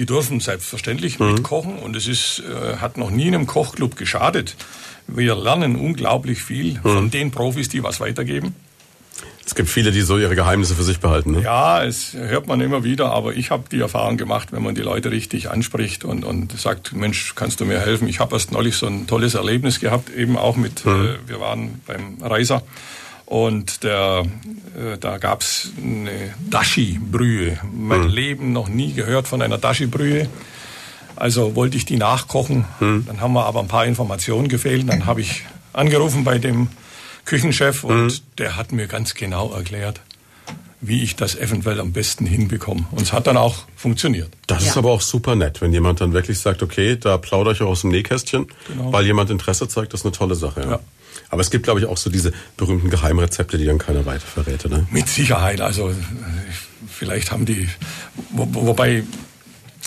[0.00, 1.34] die dürfen selbstverständlich mhm.
[1.34, 4.56] mitkochen und es ist, äh, hat noch nie einem Kochclub geschadet,
[5.06, 6.80] wir lernen unglaublich viel mhm.
[6.82, 8.54] von den Profis, die was weitergeben.
[9.44, 11.32] Es gibt viele, die so ihre Geheimnisse für sich behalten.
[11.32, 11.42] Ne?
[11.42, 14.80] Ja, es hört man immer wieder, aber ich habe die Erfahrung gemacht, wenn man die
[14.80, 18.08] Leute richtig anspricht und, und sagt, Mensch, kannst du mir helfen?
[18.08, 20.92] Ich habe erst neulich so ein tolles Erlebnis gehabt, eben auch mit, mhm.
[20.92, 22.62] äh, wir waren beim Reiser
[23.30, 24.24] und der,
[24.76, 27.60] äh, da gab's eine Dashi-Brühe.
[27.72, 28.08] Mein mhm.
[28.08, 30.28] Leben noch nie gehört von einer Dashi-Brühe.
[31.14, 32.64] Also wollte ich die nachkochen.
[32.80, 33.04] Hm.
[33.06, 34.88] Dann haben wir aber ein paar Informationen gefehlt.
[34.88, 36.70] Dann habe ich angerufen bei dem
[37.24, 38.18] Küchenchef und hm.
[38.38, 40.00] der hat mir ganz genau erklärt,
[40.80, 42.84] wie ich das eventuell am besten hinbekomme.
[42.90, 44.30] Und es hat dann auch funktioniert.
[44.48, 44.70] Das ja.
[44.70, 47.68] ist aber auch super nett, wenn jemand dann wirklich sagt, okay, da plaudere ich auch
[47.68, 48.92] aus dem Nähkästchen, genau.
[48.92, 50.62] weil jemand Interesse zeigt, das ist eine tolle Sache.
[50.62, 50.70] Ja.
[50.72, 50.80] ja.
[51.30, 54.68] Aber es gibt, glaube ich, auch so diese berühmten Geheimrezepte, die dann keiner weiter verrät,
[54.68, 54.86] ne?
[54.90, 55.60] Mit Sicherheit.
[55.60, 55.94] Also
[56.88, 57.68] vielleicht haben die,
[58.30, 59.04] wo, wobei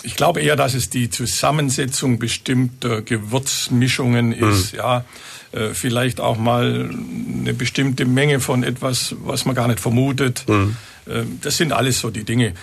[0.02, 4.50] ich glaube eher, dass es die Zusammensetzung bestimmter Gewürzmischungen mhm.
[4.50, 4.78] ist, mhm.
[4.78, 5.04] ja.
[5.52, 10.44] Äh, vielleicht auch mal eine bestimmte Menge von etwas, was man gar nicht vermutet.
[10.48, 10.76] Mhm.
[11.06, 12.54] Äh, das sind alles so die Dinge.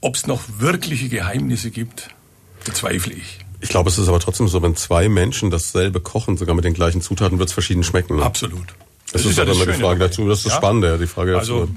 [0.00, 2.10] Ob es noch wirkliche Geheimnisse gibt,
[2.64, 3.38] bezweifle ich.
[3.60, 6.74] Ich glaube, es ist aber trotzdem so, wenn zwei Menschen dasselbe kochen, sogar mit den
[6.74, 8.16] gleichen Zutaten, wird es verschieden schmecken.
[8.16, 8.22] Ne?
[8.22, 8.68] Absolut.
[9.12, 10.28] Das, das ist, ist ja immer die Frage dazu.
[10.28, 10.56] Das ist ja?
[10.56, 11.74] Spannende, die Frage also, dazu.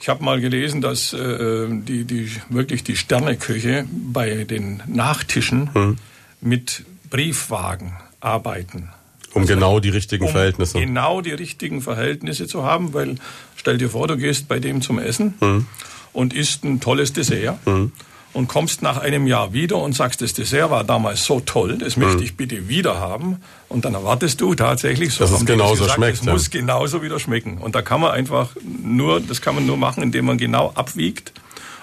[0.00, 5.98] Ich habe mal gelesen, dass äh, die, die wirklich die Sterneküche bei den Nachtischen hm.
[6.40, 8.90] mit Briefwagen arbeiten.
[9.32, 10.78] Um also, genau die richtigen um Verhältnisse.
[10.78, 13.16] Genau die richtigen Verhältnisse zu haben, weil
[13.56, 15.66] stell dir vor, du gehst bei dem zum Essen hm.
[16.12, 17.58] und isst ein tolles Dessert.
[17.64, 17.90] Hm
[18.36, 21.96] und kommst nach einem Jahr wieder und sagst, das Dessert war damals so toll, das
[21.96, 22.22] möchte mhm.
[22.22, 23.40] ich bitte wieder haben.
[23.70, 26.18] Und dann erwartest du tatsächlich, so dass es genauso gesagt, schmeckt.
[26.20, 26.32] Es ja.
[26.32, 27.56] muss genauso wieder schmecken.
[27.56, 31.32] Und da kann man einfach nur, das kann man nur machen, indem man genau abwiegt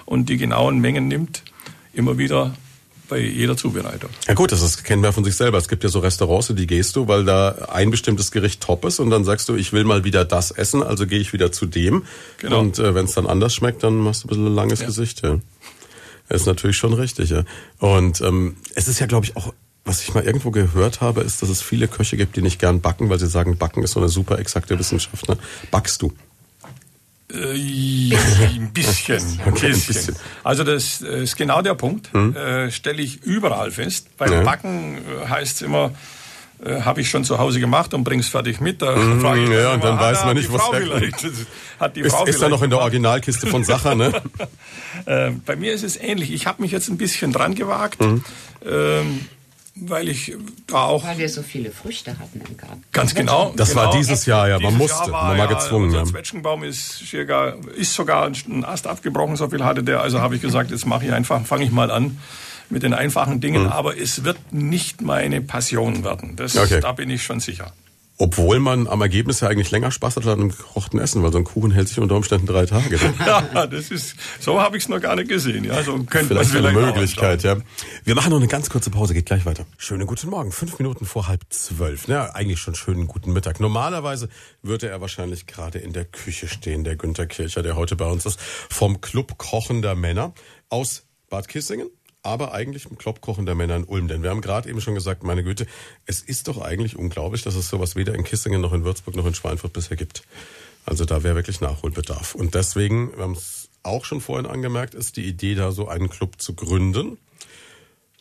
[0.04, 1.42] und die genauen Mengen nimmt,
[1.92, 2.54] immer wieder
[3.08, 4.10] bei jeder Zubereitung.
[4.28, 5.58] Ja gut, das ist, kennen wir von sich selber.
[5.58, 8.84] Es gibt ja so Restaurants, in die gehst du, weil da ein bestimmtes Gericht top
[8.84, 11.50] ist und dann sagst du, ich will mal wieder das essen, also gehe ich wieder
[11.50, 12.04] zu dem.
[12.38, 12.60] Genau.
[12.60, 14.86] Und äh, wenn es dann anders schmeckt, dann machst du ein bisschen ein langes ja.
[14.86, 15.22] Gesicht.
[15.22, 15.40] Ja.
[16.28, 17.44] Ist natürlich schon richtig, ja.
[17.78, 19.52] Und ähm, es ist ja, glaube ich, auch,
[19.84, 22.80] was ich mal irgendwo gehört habe, ist, dass es viele Köche gibt, die nicht gern
[22.80, 25.28] backen, weil sie sagen, Backen ist so eine super exakte Wissenschaft.
[25.28, 25.36] Ne?
[25.70, 26.12] Backst du?
[27.32, 30.16] Äh, ein bisschen, okay, ein bisschen.
[30.42, 32.12] Also das ist genau der Punkt.
[32.12, 32.34] Hm?
[32.34, 34.16] Äh, Stelle ich überall fest.
[34.16, 34.42] Beim ja.
[34.42, 35.92] Backen äh, heißt es immer,
[36.62, 38.82] äh, habe ich schon zu Hause gemacht und bring's fertig mit.
[38.82, 40.62] Da mm, frage ich ja, und dann weiß man nicht, was
[41.80, 44.12] Hat die ist, Frau ist da noch in der Originalkiste von Sacher, ne?
[45.06, 46.32] äh, bei mir ist es ähnlich.
[46.32, 48.00] Ich habe mich jetzt ein bisschen dran gewagt.
[48.00, 48.24] Mhm.
[48.64, 49.26] Ähm,
[49.76, 50.32] weil ich
[50.68, 51.04] da auch.
[51.04, 52.84] Weil wir so viele Früchte hatten im Garten.
[52.92, 53.52] Ganz genau.
[53.56, 53.82] Das genau.
[53.82, 54.60] war dieses Jahr, ja.
[54.60, 55.92] Man musste, man war gezwungen.
[55.92, 57.02] Ja, Zwetschgenbaum ist,
[57.74, 60.00] ist sogar ein Ast abgebrochen, so viel hatte der.
[60.00, 62.18] Also habe ich gesagt, jetzt mache ich einfach, fange ich mal an
[62.74, 63.68] mit den einfachen Dingen, mhm.
[63.68, 66.36] aber es wird nicht meine Passion werden.
[66.36, 66.80] Das, okay.
[66.80, 67.72] Da bin ich schon sicher.
[68.16, 71.38] Obwohl man am Ergebnis ja eigentlich länger Spaß hat an einem gekochten Essen, weil so
[71.38, 72.98] ein Kuchen hält sich unter Umständen drei Tage.
[73.26, 75.64] ja, das ist, so habe ich es noch gar nicht gesehen.
[75.64, 77.56] Ja, so könnte vielleicht, vielleicht eine Möglichkeit, ja.
[78.04, 79.66] Wir machen noch eine ganz kurze Pause, geht gleich weiter.
[79.78, 82.06] Schönen guten Morgen, fünf Minuten vor halb zwölf.
[82.06, 83.58] Ja, eigentlich schon schönen guten Mittag.
[83.58, 84.28] Normalerweise
[84.62, 88.26] würde er wahrscheinlich gerade in der Küche stehen, der Günter Kircher, der heute bei uns
[88.26, 90.34] ist, vom Club Kochender Männer
[90.68, 91.88] aus Bad Kissingen
[92.24, 94.08] aber eigentlich im Kloppkochen der Männer in Ulm.
[94.08, 95.66] Denn wir haben gerade eben schon gesagt, meine Güte,
[96.06, 99.26] es ist doch eigentlich unglaublich, dass es sowas weder in Kissingen noch in Würzburg noch
[99.26, 100.24] in Schweinfurt bisher gibt.
[100.86, 102.34] Also da wäre wirklich Nachholbedarf.
[102.34, 106.08] Und deswegen, wir haben es auch schon vorhin angemerkt, ist die Idee, da so einen
[106.08, 107.18] Club zu gründen.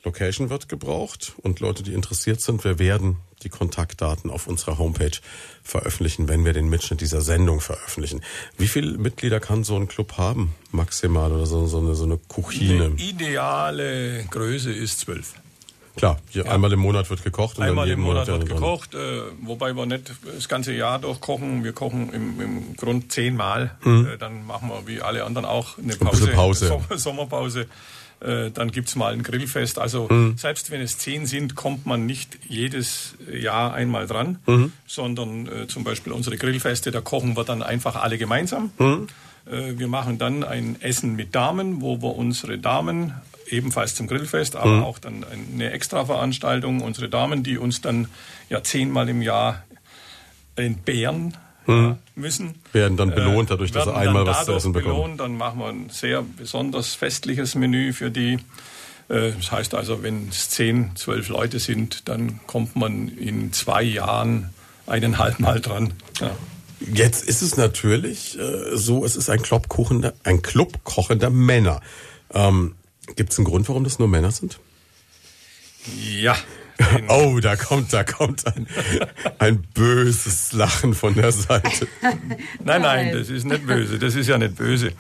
[0.04, 5.18] Location wird gebraucht und Leute, die interessiert sind, wir werden die Kontaktdaten auf unserer Homepage
[5.64, 8.22] veröffentlichen, wenn wir den Mitschnitt dieser Sendung veröffentlichen.
[8.58, 12.18] Wie viele Mitglieder kann so ein Club haben, maximal, oder so, so, eine, so eine
[12.18, 12.92] Kuchine?
[12.92, 15.36] Die ideale Größe ist zwölf.
[15.96, 16.46] Klar, ja.
[16.46, 17.60] einmal im Monat wird gekocht.
[17.60, 21.64] Und einmal im Monat, Monat wird gekocht, äh, wobei wir nicht das ganze Jahr durchkochen.
[21.64, 23.78] Wir kochen im, im Grund zehnmal.
[23.84, 24.08] Mhm.
[24.08, 26.80] Äh, dann machen wir wie alle anderen auch eine Pause, ein Pause.
[26.96, 27.68] Sommerpause.
[28.24, 29.80] Äh, dann gibt's mal ein Grillfest.
[29.80, 30.38] Also mhm.
[30.38, 34.72] selbst wenn es zehn sind, kommt man nicht jedes Jahr einmal dran, mhm.
[34.88, 38.72] sondern äh, zum Beispiel unsere Grillfeste, da kochen wir dann einfach alle gemeinsam.
[38.78, 39.08] Mhm.
[39.46, 43.14] Äh, wir machen dann ein Essen mit Damen, wo wir unsere Damen
[43.48, 44.84] ebenfalls zum Grillfest, aber mhm.
[44.84, 48.08] auch dann eine Extraveranstaltung, unsere Damen, die uns dann
[48.50, 49.64] ja zehnmal im Jahr
[50.56, 51.36] entbehren
[51.66, 51.98] hm.
[52.16, 52.56] müssen.
[52.72, 54.96] Werden dann belohnt dadurch, dass sie einmal was zu essen bekommen.
[54.96, 58.40] Belohnt, dann machen wir ein sehr besonders festliches Menü für die.
[59.10, 63.84] Äh, das heißt also, wenn es zehn, zwölf Leute sind, dann kommt man in zwei
[63.84, 64.50] Jahren
[64.88, 65.94] eineinhalb Mal dran.
[66.20, 66.32] Ja.
[66.92, 71.82] Jetzt ist es natürlich äh, so, es ist ein Club kochender, ein Club kochender Männer.
[72.34, 72.76] Ähm,
[73.16, 74.60] Gibt es einen Grund, warum das nur Männer sind?
[76.20, 76.36] Ja,
[77.08, 78.68] Oh, da kommt, da kommt ein,
[79.40, 81.88] ein böses Lachen von der Seite.
[82.64, 84.00] Nein, nein, das ist nicht böse.
[84.00, 84.94] Das ist ja nicht böse.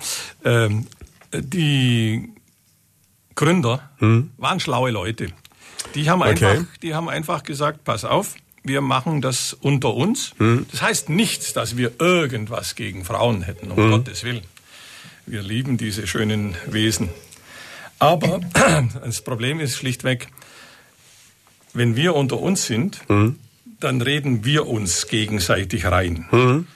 [0.43, 0.87] Ähm,
[1.33, 2.29] die
[3.35, 4.31] Gründer hm?
[4.37, 5.27] waren schlaue Leute.
[5.95, 6.45] Die haben, okay.
[6.45, 10.33] einfach, die haben einfach gesagt, pass auf, wir machen das unter uns.
[10.37, 10.65] Hm?
[10.71, 13.91] Das heißt nichts, dass wir irgendwas gegen Frauen hätten, um hm?
[13.91, 14.43] Gottes Willen.
[15.25, 17.09] Wir lieben diese schönen Wesen.
[17.99, 18.41] Aber
[19.03, 20.27] das Problem ist schlichtweg,
[21.73, 23.39] wenn wir unter uns sind, mhm.
[23.79, 26.27] dann reden wir uns gegenseitig rein.
[26.31, 26.67] Mhm.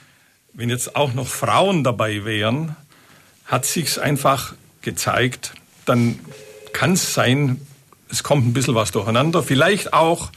[0.52, 2.76] Wenn jetzt auch noch Frauen dabei wären,
[3.44, 5.54] hat sich's einfach gezeigt,
[5.86, 6.18] dann
[6.72, 7.60] kann es sein,
[8.10, 9.42] es kommt ein bisschen was durcheinander.
[9.42, 10.30] Vielleicht auch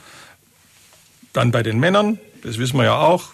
[1.34, 3.30] dann bei den Männern, das wissen wir ja auch,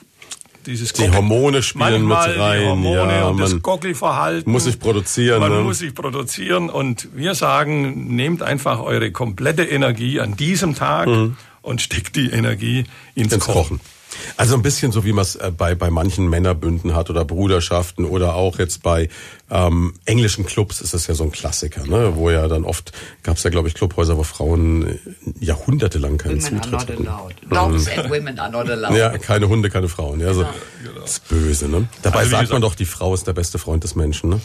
[0.68, 2.61] dieses die Hormone spielen mit rein.
[2.61, 4.51] Die Hormone ja, und das Gockelverhalten.
[4.51, 5.39] Muss sich produzieren.
[5.39, 5.61] Man ne?
[5.61, 11.38] muss sich produzieren und wir sagen, nehmt einfach eure komplette Energie an diesem Tag mhm.
[11.61, 12.84] und steckt die Energie
[13.15, 13.80] ins, ins Kochen.
[13.80, 13.97] Kochen.
[14.38, 18.05] Also ein bisschen so, wie man es äh, bei, bei manchen Männerbünden hat oder Bruderschaften
[18.05, 19.10] oder auch jetzt bei
[19.49, 22.16] ähm, englischen Clubs ist das ja so ein Klassiker, ne?
[22.16, 22.91] wo ja dann oft,
[23.24, 24.97] gab es ja glaube ich Clubhäuser, wo Frauen äh,
[25.39, 27.08] jahrhundertelang keinen women Zutritt hatten.
[27.49, 27.99] Dogs mhm.
[27.99, 28.95] and women are not allowed.
[28.97, 30.20] Ja, keine Hunde, keine Frauen.
[30.20, 30.45] Ja, so,
[30.84, 31.01] genau.
[31.01, 31.68] Das ist böse.
[31.68, 31.88] Ne?
[32.01, 34.30] Dabei also, sagt gesagt, man doch, die Frau ist der beste Freund des Menschen.
[34.30, 34.41] Ne?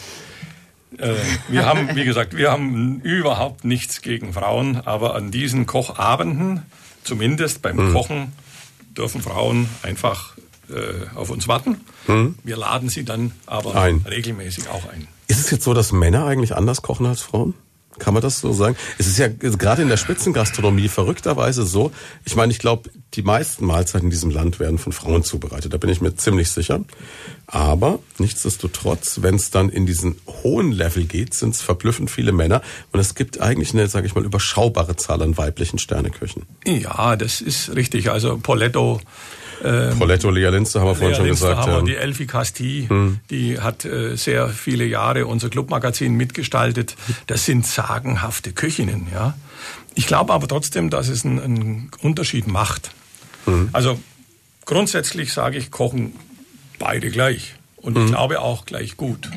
[0.98, 1.14] Äh,
[1.48, 6.62] wir haben, wie gesagt, wir haben überhaupt nichts gegen Frauen, aber an diesen Kochabenden,
[7.02, 7.92] zumindest beim hm.
[7.92, 8.32] Kochen,
[8.96, 10.36] dürfen Frauen einfach
[10.68, 11.80] äh, auf uns warten.
[12.06, 12.36] Hm.
[12.42, 14.04] Wir laden sie dann aber ein.
[14.08, 15.08] regelmäßig auch ein.
[15.28, 17.54] Ist es jetzt so, dass Männer eigentlich anders kochen als Frauen?
[17.98, 18.76] Kann man das so sagen?
[18.98, 21.92] Es ist ja gerade in der Spitzengastronomie verrückterweise so.
[22.24, 25.72] Ich meine, ich glaube, die meisten Mahlzeiten in diesem Land werden von Frauen zubereitet.
[25.72, 26.80] Da bin ich mir ziemlich sicher.
[27.46, 32.62] Aber nichtsdestotrotz, wenn es dann in diesen hohen Level geht, sind es verblüffend viele Männer.
[32.92, 36.44] Und es gibt eigentlich eine, sage ich mal, überschaubare Zahl an weiblichen Sterneköchen.
[36.64, 38.10] Ja, das ist richtig.
[38.10, 39.00] Also Poletto
[39.64, 41.58] ähm, Poletto, Lea Linster haben wir vorhin schon gesagt.
[41.58, 41.84] Haben wir ja.
[41.84, 43.20] Die Elfie Casti, hm.
[43.30, 46.96] die hat äh, sehr viele Jahre unser Clubmagazin mitgestaltet.
[47.26, 49.34] Das sind sagenhafte Köchinnen, ja.
[49.94, 52.92] Ich glaube aber trotzdem, dass es einen, einen Unterschied macht.
[53.44, 53.68] Hm.
[53.72, 53.98] Also
[54.64, 56.14] grundsätzlich sage ich, kochen
[56.78, 57.54] beide gleich.
[57.76, 58.04] Und hm.
[58.04, 59.30] ich glaube auch gleich gut.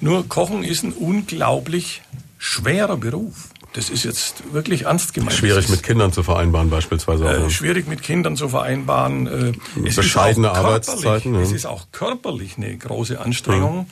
[0.00, 2.02] Nur Kochen ist ein unglaublich
[2.38, 3.48] schwerer Beruf.
[3.74, 5.36] Das ist jetzt wirklich ernst gemeint.
[5.36, 7.26] Schwierig mit Kindern zu vereinbaren beispielsweise.
[7.26, 9.26] Äh, schwierig mit Kindern zu vereinbaren.
[9.26, 9.52] Äh,
[9.84, 11.34] es Bescheidene Arbeitszeiten.
[11.34, 11.40] Ja.
[11.40, 13.78] Es ist auch körperlich eine große Anstrengung.
[13.78, 13.86] Mhm.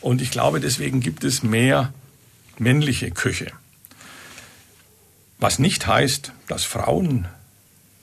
[0.00, 1.92] Und ich glaube, deswegen gibt es mehr
[2.56, 3.52] männliche Küche.
[5.38, 7.28] Was nicht heißt, dass Frauen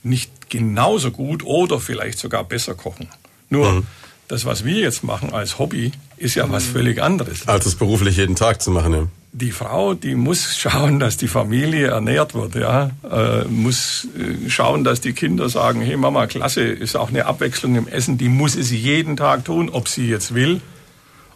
[0.03, 3.09] nicht genauso gut oder vielleicht sogar besser kochen.
[3.49, 3.88] Nur mhm.
[4.28, 7.47] das, was wir jetzt machen als Hobby, ist ja was völlig anderes.
[7.47, 9.07] Als es beruflich jeden Tag zu machen, ja
[9.38, 14.86] die Frau, die muss schauen, dass die Familie ernährt wird, ja, äh, muss äh, schauen,
[14.86, 18.55] dass die Kinder sagen, hey Mama, klasse, ist auch eine Abwechslung im Essen, die muss
[18.55, 20.61] es jeden Tag tun, ob sie jetzt will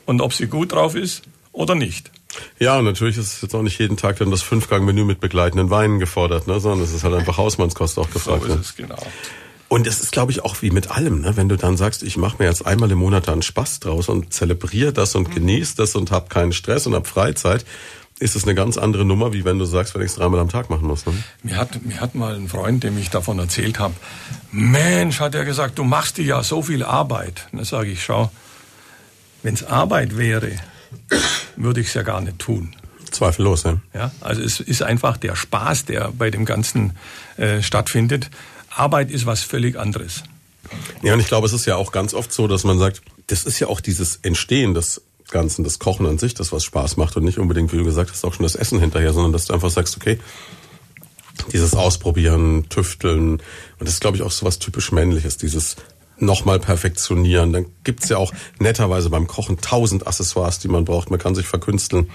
[0.05, 2.09] und ob sie gut drauf ist oder nicht.
[2.57, 5.69] Ja, und natürlich ist es jetzt auch nicht jeden Tag dann das Fünfgang-Menü mit begleitenden
[5.69, 8.43] Weinen gefordert, ne, sondern es ist halt einfach Hausmannskost auch gefragt.
[8.43, 8.61] So ist ne?
[8.61, 9.07] es, genau.
[9.69, 11.37] Und es ist, glaube ich, auch wie mit allem, ne?
[11.37, 14.09] wenn du dann sagst, ich mache mir jetzt einmal im Monat da einen Spaß draus
[14.09, 15.33] und zelebriere das und mhm.
[15.35, 17.65] genieße das und habe keinen Stress und habe Freizeit,
[18.19, 20.49] ist es eine ganz andere Nummer, wie wenn du sagst, wenn ich es dreimal am
[20.49, 21.05] Tag machen muss.
[21.05, 21.13] Ne?
[21.43, 23.93] Mir, hat, mir hat mal ein Freund, dem ich davon erzählt habe,
[24.51, 27.47] Mensch, hat er gesagt, du machst dir ja so viel Arbeit.
[27.51, 28.31] Und dann sage ich, schau,
[29.41, 30.51] Wenn es Arbeit wäre,
[31.55, 32.75] würde ich es ja gar nicht tun.
[33.11, 33.77] Zweifellos, ja.
[33.93, 34.11] ja.
[34.21, 36.97] Also es ist einfach der Spaß, der bei dem Ganzen
[37.37, 38.29] äh, stattfindet.
[38.79, 40.23] Arbeit ist was völlig anderes.
[41.01, 43.45] Ja, und ich glaube, es ist ja auch ganz oft so, dass man sagt, das
[43.45, 47.15] ist ja auch dieses Entstehen des Ganzen, das Kochen an sich, das was Spaß macht
[47.15, 49.53] und nicht unbedingt, wie du gesagt hast, auch schon das Essen hinterher, sondern dass du
[49.53, 50.19] einfach sagst, okay,
[51.53, 53.41] dieses Ausprobieren, Tüfteln, und
[53.79, 55.75] das ist, glaube ich, auch so was typisch Männliches, dieses
[56.17, 57.53] nochmal perfektionieren.
[57.53, 61.09] Dann gibt's ja auch netterweise beim Kochen tausend Accessoires, die man braucht.
[61.09, 62.09] Man kann sich verkünsteln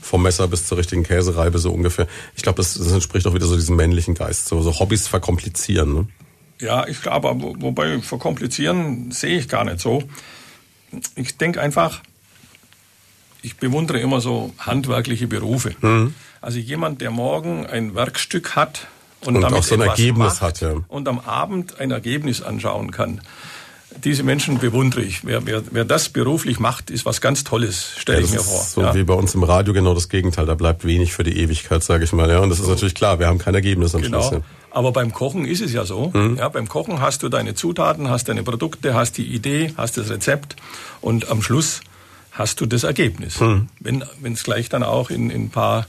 [0.00, 2.06] vom Messer bis zur richtigen Käsereibe so ungefähr.
[2.34, 5.94] Ich glaube, das, das entspricht auch wieder so diesem männlichen Geist, so, so Hobbys verkomplizieren.
[5.94, 6.08] Ne?
[6.60, 10.02] Ja, ich glaube, wobei verkomplizieren sehe ich gar nicht so.
[11.14, 12.02] Ich denke einfach,
[13.42, 15.74] ich bewundere immer so handwerkliche Berufe.
[15.80, 16.14] Mhm.
[16.40, 18.88] Also jemand, der morgen ein Werkstück hat
[19.20, 20.74] und, und damit auch so ein Ergebnis hat ja.
[20.88, 23.20] und am Abend ein Ergebnis anschauen kann
[24.04, 25.24] diese Menschen bewundere ich.
[25.24, 28.62] Wer, wer, wer das beruflich macht, ist was ganz Tolles, stelle ja, ich mir vor.
[28.62, 28.94] so ja.
[28.94, 30.46] wie bei uns im Radio genau das Gegenteil.
[30.46, 32.30] Da bleibt wenig für die Ewigkeit, sage ich mal.
[32.30, 32.64] Ja, und das so.
[32.64, 33.18] ist natürlich klar.
[33.18, 34.20] Wir haben kein Ergebnis am genau.
[34.20, 34.32] Schluss.
[34.32, 34.40] Ja.
[34.70, 36.10] Aber beim Kochen ist es ja so.
[36.14, 36.36] Mhm.
[36.36, 40.10] Ja, beim Kochen hast du deine Zutaten, hast deine Produkte, hast die Idee, hast das
[40.10, 40.56] Rezept
[41.00, 41.80] und am Schluss
[42.30, 43.40] hast du das Ergebnis.
[43.40, 43.68] Mhm.
[43.80, 45.86] Wenn es gleich dann auch in, in ein paar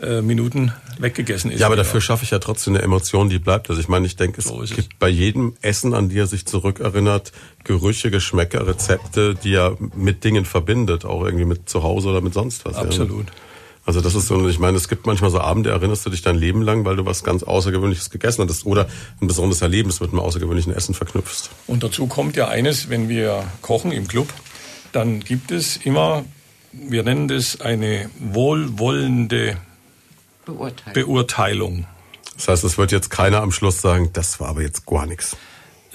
[0.00, 1.60] äh, Minuten weggegessen ist.
[1.60, 3.68] Ja, aber dafür schaffe ich ja trotzdem eine Emotion, die bleibt.
[3.70, 4.88] Also ich meine, ich denke, es so gibt es.
[4.98, 7.32] bei jedem Essen, an die er sich zurückerinnert,
[7.64, 12.34] Gerüche, Geschmäcker, Rezepte, die er mit Dingen verbindet, auch irgendwie mit zu Hause oder mit
[12.34, 12.76] sonst was.
[12.76, 13.26] Absolut.
[13.26, 13.32] Ja.
[13.86, 16.36] Also das ist so, ich meine, es gibt manchmal so Abende, erinnerst du dich dein
[16.36, 18.88] Leben lang, weil du was ganz Außergewöhnliches gegessen hattest oder
[19.20, 21.50] ein besonderes Erlebnis mit einem außergewöhnlichen Essen verknüpfst.
[21.66, 24.28] Und dazu kommt ja eines, wenn wir kochen im Club,
[24.92, 26.24] dann gibt es immer,
[26.72, 29.58] wir nennen das eine wohlwollende
[30.44, 30.94] Beurteilung.
[30.94, 31.86] Beurteilung.
[32.36, 35.36] Das heißt, es wird jetzt keiner am Schluss sagen, das war aber jetzt gar nichts.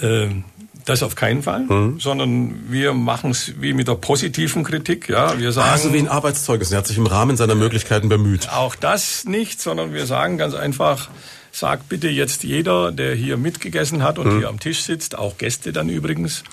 [0.01, 0.45] Ähm,
[0.85, 1.99] das auf keinen Fall, mhm.
[1.99, 5.09] sondern wir machen es wie mit der positiven Kritik.
[5.09, 5.69] Ja, wir sagen.
[5.69, 6.71] Also wie ein Arbeitszeugnis.
[6.71, 8.49] Er hat sich im Rahmen seiner Möglichkeiten bemüht.
[8.49, 11.09] Auch das nicht, sondern wir sagen ganz einfach,
[11.51, 14.37] sagt bitte jetzt jeder, der hier mitgegessen hat und mhm.
[14.39, 16.43] hier am Tisch sitzt, auch Gäste dann übrigens,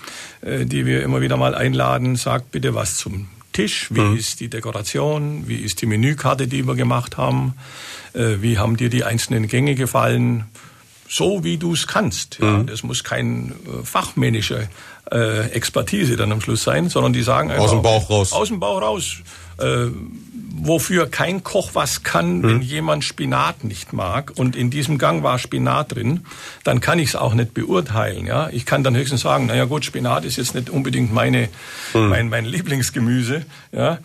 [0.41, 4.17] äh, die wir immer wieder mal einladen, sagt bitte was zum Tisch, wie mhm.
[4.17, 7.55] ist die Dekoration, wie ist die Menükarte, die wir gemacht haben,
[8.13, 10.45] äh, wie haben dir die einzelnen Gänge gefallen,
[11.09, 12.37] so wie du es kannst.
[12.39, 12.59] Ja.
[12.59, 12.67] Mhm.
[12.67, 14.69] Das muss kein äh, fachmännische
[15.11, 18.31] äh, Expertise dann am Schluss sein, sondern die sagen einfach aus dem Bauch raus.
[18.33, 19.17] Aus dem Bauch raus.
[19.59, 19.87] Äh,
[20.59, 22.43] wofür kein Koch was kann, mhm.
[22.43, 26.25] wenn jemand Spinat nicht mag und in diesem Gang war Spinat drin,
[26.63, 28.25] dann kann ich es auch nicht beurteilen.
[28.25, 31.49] Ja, ich kann dann höchstens sagen, naja gut, Spinat ist jetzt nicht unbedingt meine
[31.93, 32.07] mhm.
[32.07, 33.45] mein, mein Lieblingsgemüse.
[33.71, 33.99] Ja,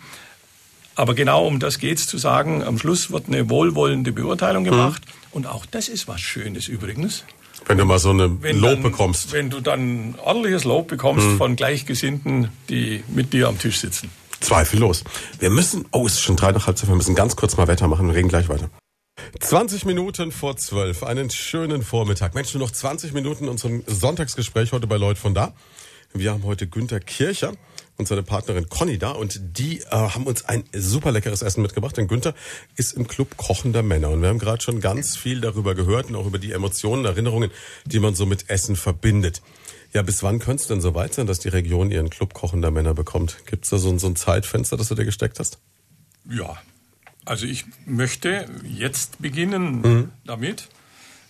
[0.95, 2.63] aber genau um das geht's zu sagen.
[2.63, 5.37] Am Schluss wird eine wohlwollende Beurteilung gemacht mhm.
[5.37, 7.23] und auch das ist was Schönes übrigens.
[7.65, 9.31] Wenn du mal so eine Lob dann, bekommst.
[9.31, 11.37] Wenn du dann ordentliches Lob bekommst mhm.
[11.37, 14.09] von Gleichgesinnten, die mit dir am Tisch sitzen.
[14.39, 15.03] Zweifellos.
[15.39, 17.87] Wir müssen, oh, es ist schon drei nach halb wir müssen ganz kurz mal Wetter
[17.87, 18.69] machen, wir reden gleich weiter.
[19.39, 22.35] 20 Minuten vor 12, einen schönen Vormittag.
[22.35, 25.53] Mensch, nur noch 20 Minuten unserem Sonntagsgespräch heute bei Leut von da.
[26.13, 27.53] Wir haben heute Günter Kircher
[27.97, 31.95] und seine Partnerin Conny da und die äh, haben uns ein super leckeres Essen mitgebracht.
[31.97, 32.33] Denn Günther
[32.75, 36.15] ist im Club kochender Männer und wir haben gerade schon ganz viel darüber gehört und
[36.15, 37.51] auch über die Emotionen, Erinnerungen,
[37.85, 39.41] die man so mit Essen verbindet.
[39.93, 42.71] Ja, bis wann könnte es denn so weit sein, dass die Region ihren Club kochender
[42.71, 43.37] Männer bekommt?
[43.45, 45.59] Gibt es da so, so ein Zeitfenster, das du dir gesteckt hast?
[46.27, 46.57] Ja,
[47.25, 50.09] also ich möchte jetzt beginnen mhm.
[50.25, 50.69] damit.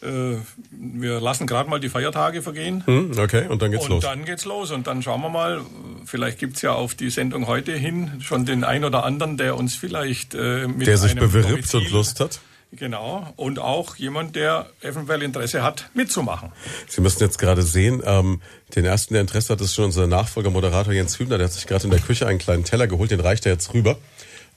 [0.03, 0.37] Äh,
[0.71, 2.83] wir lassen gerade mal die Feiertage vergehen.
[2.85, 4.03] Mhm, okay, und dann geht's und los.
[4.03, 4.71] Und dann geht's los.
[4.71, 5.61] Und dann schauen wir mal,
[6.05, 9.75] vielleicht gibt's ja auf die Sendung heute hin schon den ein oder anderen, der uns
[9.75, 12.39] vielleicht äh, mit Der sich bewirbt und Lust hat.
[12.75, 13.31] Genau.
[13.35, 16.51] Und auch jemand, der eventuell Interesse hat, mitzumachen.
[16.87, 18.41] Sie müssen jetzt gerade sehen, ähm,
[18.75, 21.37] den ersten, der Interesse hat, ist schon unser Nachfolger-Moderator Jens Hübner.
[21.37, 23.73] Der hat sich gerade in der Küche einen kleinen Teller geholt, den reicht er jetzt
[23.73, 23.97] rüber.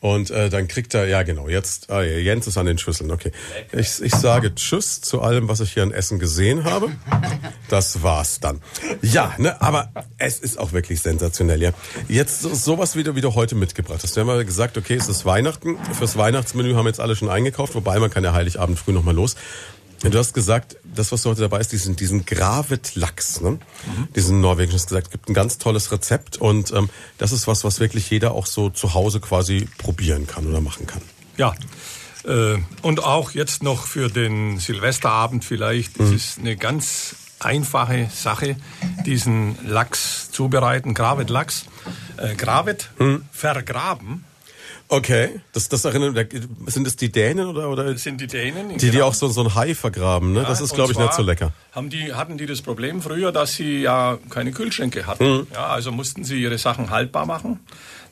[0.00, 3.32] Und äh, dann kriegt er, ja genau, jetzt, ah, Jens ist an den Schüsseln, okay.
[3.72, 6.90] Ich, ich sage Tschüss zu allem, was ich hier an Essen gesehen habe.
[7.68, 8.60] Das war's dann.
[9.02, 11.72] Ja, ne, aber es ist auch wirklich sensationell, ja.
[12.06, 14.14] Jetzt sowas wieder, wie du heute mitgebracht hast.
[14.14, 15.76] Wir haben ja gesagt, okay, es ist Weihnachten.
[15.98, 19.34] Fürs Weihnachtsmenü haben jetzt alle schon eingekauft, wobei man kann ja Heiligabend früh nochmal los.
[20.02, 23.52] Du hast gesagt, das, was heute dabei ist, diesen, diesen Gravet-Lachs, ne?
[23.52, 24.08] Mhm.
[24.14, 27.80] diesen norwegischen, hast gesagt, gibt ein ganz tolles Rezept und ähm, das ist was, was
[27.80, 31.02] wirklich jeder auch so zu Hause quasi probieren kann oder machen kann.
[31.36, 31.54] Ja,
[32.24, 36.06] äh, und auch jetzt noch für den Silvesterabend vielleicht, mhm.
[36.06, 38.56] es ist eine ganz einfache Sache,
[39.04, 41.66] diesen Lachs zubereiten, Gravet-Lachs.
[42.16, 43.24] Äh, Gravet, mhm.
[43.30, 44.24] vergraben
[44.88, 46.32] Okay, das, das erinnert,
[46.66, 47.68] sind es die Dänen oder?
[47.68, 48.68] oder das sind die Dänen.
[48.70, 49.06] Die, die genau.
[49.06, 50.42] auch so, so ein Hai vergraben, ne?
[50.42, 51.52] Ja, das ist, glaube ich, nicht so lecker.
[51.72, 55.24] Haben die, hatten die das Problem früher, dass sie ja keine Kühlschränke hatten.
[55.24, 55.46] Mhm.
[55.52, 57.58] Ja, also mussten sie ihre Sachen haltbar machen.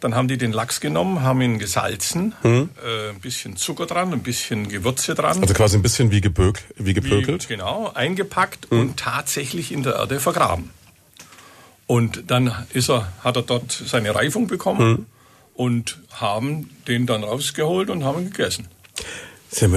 [0.00, 2.70] Dann haben die den Lachs genommen, haben ihn gesalzen, mhm.
[2.84, 5.40] äh, ein bisschen Zucker dran, ein bisschen Gewürze dran.
[5.40, 7.48] Also quasi ein bisschen wie, geböck, wie gepökelt.
[7.48, 8.80] Wie, genau, eingepackt mhm.
[8.80, 10.70] und tatsächlich in der Erde vergraben.
[11.86, 15.06] Und dann ist er, hat er dort seine Reifung bekommen mhm.
[15.54, 18.68] Und haben den dann rausgeholt und haben ihn gegessen.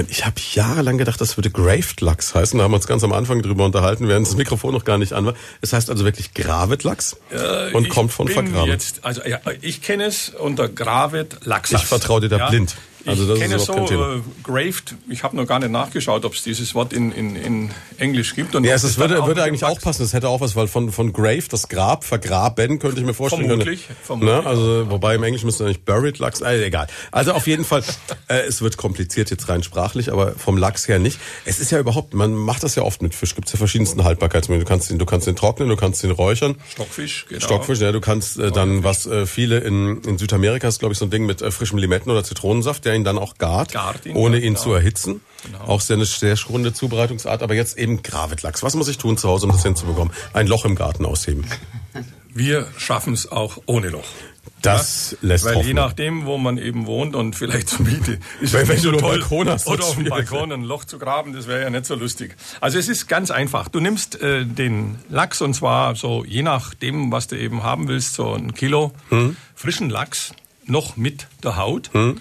[0.09, 2.57] Ich habe jahrelang gedacht, das würde Graved Lachs heißen.
[2.57, 5.13] Da haben wir uns ganz am Anfang drüber unterhalten, während das Mikrofon noch gar nicht
[5.13, 5.35] an war.
[5.61, 8.67] Es heißt also wirklich Gravet Lachs äh, und kommt von Vergraben.
[8.67, 11.71] Jetzt, also ja, ich kenne es unter Gravet Lachs.
[11.71, 12.49] Ich vertraue dir da ja.
[12.49, 12.75] blind.
[13.07, 14.95] Also ich kenne so äh, graved.
[15.09, 18.55] Ich habe noch gar nicht nachgeschaut, ob es dieses Wort in, in, in Englisch gibt.
[18.55, 20.03] Und ja, es, es würde, würde eigentlich auch passen.
[20.03, 23.47] Es hätte auch was, weil von, von grave, das Grab, vergraben, könnte ich mir vorstellen.
[23.47, 23.87] Vermutlich.
[24.03, 24.45] Vermutlich ne?
[24.45, 26.87] Also, wobei im Englischen müsste eigentlich buried Lachs, also egal.
[27.11, 27.83] Also auf jeden Fall,
[28.27, 31.19] äh, es wird kompliziert jetzt rein sprachlich, aber vom Lachs her nicht.
[31.45, 33.35] Es ist ja überhaupt, man macht das ja oft mit Fisch.
[33.35, 34.63] Gibt es ja verschiedensten Haltbarkeitsmittel.
[34.63, 36.55] Du kannst den, du kannst den trocknen, du kannst den räuchern.
[36.69, 37.45] Stockfisch, genau.
[37.45, 37.91] Stockfisch, ja.
[37.91, 41.11] Du kannst äh, dann, was äh, viele in, in Südamerika ist, glaube ich, so ein
[41.11, 43.73] Ding mit äh, frischem Limetten oder Zitronensaft, der ihn dann auch gart.
[43.73, 44.59] Gartin, ohne ihn genau.
[44.59, 45.21] zu erhitzen.
[45.45, 45.59] Genau.
[45.65, 47.41] Auch sehr eine sehr runde Zubereitungsart.
[47.41, 48.63] Aber jetzt eben Gravetlachs.
[48.63, 50.13] Was muss ich tun zu Hause, um das hinzubekommen?
[50.33, 51.45] Ein Loch im Garten ausheben.
[52.33, 54.05] Wir schaffen es auch ohne Loch.
[54.61, 55.17] Das ja?
[55.29, 55.67] lässt Weil hoffen.
[55.67, 59.19] je nachdem, wo man eben wohnt und vielleicht zur Miete, ist es nicht so toll.
[59.19, 61.95] Balkon hast, oder auf dem Balkon ein Loch zu graben, das wäre ja nicht so
[61.95, 62.35] lustig.
[62.59, 63.69] Also es ist ganz einfach.
[63.69, 68.15] Du nimmst äh, den Lachs und zwar so je nachdem, was du eben haben willst,
[68.15, 69.37] so ein Kilo hm.
[69.55, 70.33] frischen Lachs,
[70.65, 71.91] noch mit der Haut.
[71.93, 72.19] Hm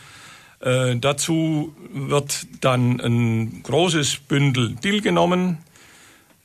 [0.60, 5.58] äh, dazu wird dann ein großes Bündel Dill genommen,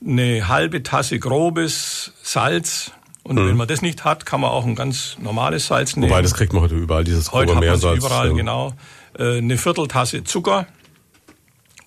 [0.05, 2.91] eine halbe Tasse grobes Salz.
[3.23, 3.49] Und mhm.
[3.49, 6.09] wenn man das nicht hat, kann man auch ein ganz normales Salz nehmen.
[6.09, 8.03] Wobei, das kriegt man heute überall, dieses heute grobe Meersalz.
[8.03, 8.33] überall, ja.
[8.33, 8.73] genau.
[9.17, 10.65] Äh, eine Vierteltasse Zucker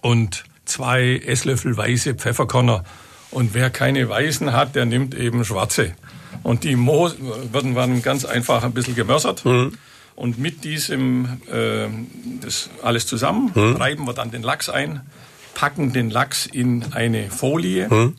[0.01, 2.85] und zwei Esslöffel weiße Pfefferkörner.
[3.31, 5.95] Und wer keine weißen hat, der nimmt eben schwarze.
[6.45, 7.11] Und die Mo
[7.53, 9.45] werden dann ganz einfach ein bisschen gemörsert.
[9.45, 9.77] Mhm.
[10.17, 11.89] Und mit diesem, äh,
[12.41, 13.77] das alles zusammen, hm.
[13.77, 15.01] reiben wir dann den Lachs ein,
[15.55, 18.17] packen den Lachs in eine Folie hm.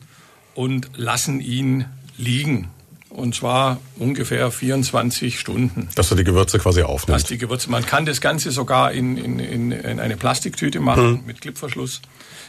[0.54, 1.86] und lassen ihn
[2.18, 2.68] liegen.
[3.08, 5.88] Und zwar ungefähr 24 Stunden.
[5.94, 7.18] Dass er die Gewürze quasi aufnimmt.
[7.18, 11.18] Dass die Gewürze, man kann das Ganze sogar in, in, in, in eine Plastiktüte machen
[11.20, 11.26] hm.
[11.26, 12.02] mit Klippverschluss.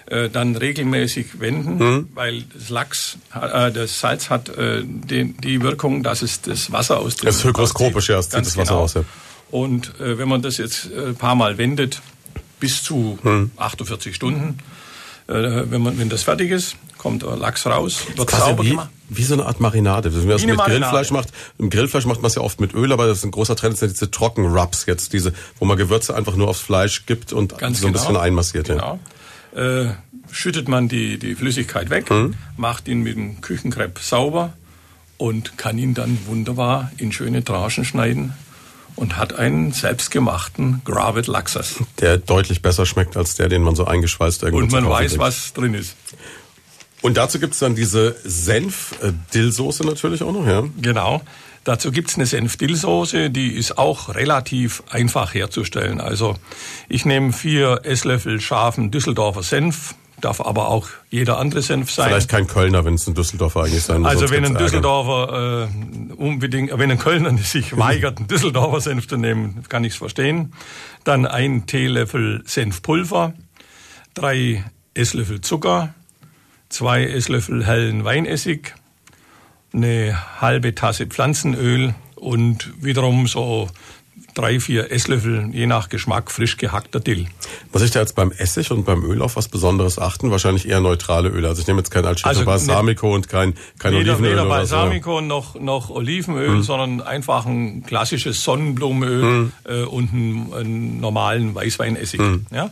[0.07, 2.09] Äh, dann regelmäßig wenden, hm.
[2.13, 6.99] weil das Lachs, äh, das Salz hat äh, die, die Wirkung, dass es das Wasser
[6.99, 7.25] aus dem...
[7.25, 8.83] Das ist hygroskopisch, ja, es zieht das Wasser genau.
[8.83, 8.93] aus.
[8.93, 9.03] Ja.
[9.49, 12.01] Und äh, wenn man das jetzt äh, ein paar Mal wendet,
[12.59, 13.51] bis zu hm.
[13.57, 14.57] 48 Stunden,
[15.27, 18.89] äh, wenn, man, wenn das fertig ist, kommt der Lachs raus, wird sauber wie, gemacht.
[19.09, 20.13] Wie so eine Art Marinade.
[20.13, 20.81] Wenn man das mit Marinade.
[20.81, 23.31] Grillfleisch macht, im Grillfleisch macht man es ja oft mit Öl, aber das ist ein
[23.31, 27.33] großer Trend, sind diese Trockenrubs jetzt, diese, wo man Gewürze einfach nur aufs Fleisch gibt
[27.33, 28.03] und Ganz so ein genau.
[28.03, 28.67] bisschen einmassiert.
[28.67, 28.99] Genau.
[29.55, 29.81] Ja.
[29.81, 29.93] Äh,
[30.31, 32.35] schüttet man die, die Flüssigkeit weg, hm.
[32.57, 34.53] macht ihn mit dem Küchenkrepp sauber
[35.17, 38.33] und kann ihn dann wunderbar in schöne Tranchen schneiden
[38.97, 41.75] und hat einen selbstgemachten Gravet Laxas.
[41.99, 45.21] Der deutlich besser schmeckt als der, den man so eingeschweißt irgendwo Und man weiß, kriegt.
[45.21, 45.95] was drin ist.
[47.01, 50.63] Und dazu gibt's dann diese Senf-Dillsoße natürlich auch noch, ja?
[50.81, 51.21] Genau.
[51.63, 56.01] Dazu gibt's eine Senf-Dillsoße, die ist auch relativ einfach herzustellen.
[56.01, 56.35] Also
[56.89, 62.09] ich nehme vier Esslöffel scharfen Düsseldorfer Senf, darf aber auch jeder andere Senf sein.
[62.09, 64.09] Vielleicht kein Kölner, wenn es ein Düsseldorfer eigentlich sein muss.
[64.09, 69.17] Also wenn ein Düsseldorfer äh, unbedingt, wenn ein Kölner sich weigert, einen Düsseldorfer Senf zu
[69.17, 70.53] nehmen, kann ich es verstehen.
[71.03, 73.33] Dann ein Teelöffel Senfpulver,
[74.13, 74.63] drei
[74.95, 75.93] Esslöffel Zucker,
[76.69, 78.73] zwei Esslöffel hellen Weinessig,
[79.73, 83.69] eine halbe Tasse Pflanzenöl und wiederum so
[84.37, 87.25] drei, vier Esslöffel, je nach Geschmack, frisch gehackter Dill.
[87.73, 90.29] Muss ich da jetzt beim Essig und beim Öl auf was Besonderes achten?
[90.29, 91.47] Wahrscheinlich eher neutrale Öle.
[91.47, 94.31] Also ich nehme jetzt kein Alceto also, Balsamico und kein, kein weder, Olivenöl.
[94.33, 96.63] Weder Balsamico noch, noch Olivenöl, hm.
[96.63, 99.51] sondern einfach ein klassisches Sonnenblumenöl hm.
[99.65, 102.19] äh, und einen, einen, normalen Weißweinessig.
[102.19, 102.45] Hm.
[102.51, 102.69] Ja?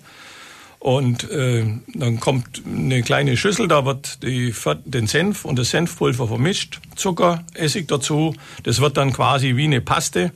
[0.79, 1.65] Und äh,
[1.95, 4.53] dann kommt eine kleine Schüssel, da wird die,
[4.85, 8.35] den Senf und das Senfpulver vermischt, Zucker, Essig dazu.
[8.61, 10.31] Das wird dann quasi wie eine Paste.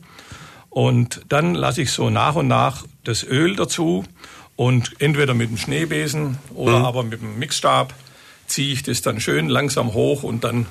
[0.70, 4.04] Und dann lasse ich so nach und nach das Öl dazu
[4.56, 6.84] und entweder mit dem Schneebesen oder mhm.
[6.84, 7.92] aber mit dem Mixstab
[8.46, 10.66] ziehe ich das dann schön langsam hoch und dann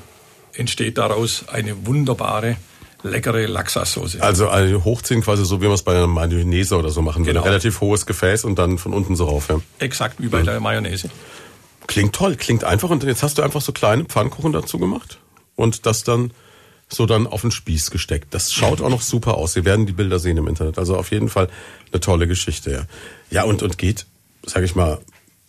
[0.54, 2.58] entsteht daraus eine wunderbare
[3.04, 4.20] leckere Laxasauce.
[4.20, 7.34] Also, also hochziehen quasi so, wie man es bei einer Mayonnaise oder so machen würde.
[7.34, 7.46] Genau.
[7.46, 9.50] Relativ hohes Gefäß und dann von unten so rauf.
[9.50, 9.60] Ja.
[9.80, 10.46] Exakt wie bei mhm.
[10.46, 11.10] der Mayonnaise.
[11.88, 12.90] Klingt toll, klingt einfach.
[12.90, 15.20] Und jetzt hast du einfach so kleine Pfannkuchen dazu gemacht
[15.56, 16.32] und das dann
[16.92, 18.34] so dann auf den Spieß gesteckt.
[18.34, 19.54] Das schaut auch noch super aus.
[19.54, 20.78] Sie werden die Bilder sehen im Internet.
[20.78, 21.48] Also auf jeden Fall
[21.92, 22.82] eine tolle Geschichte, ja.
[23.30, 24.06] Ja, und, und geht,
[24.46, 25.00] sag ich mal,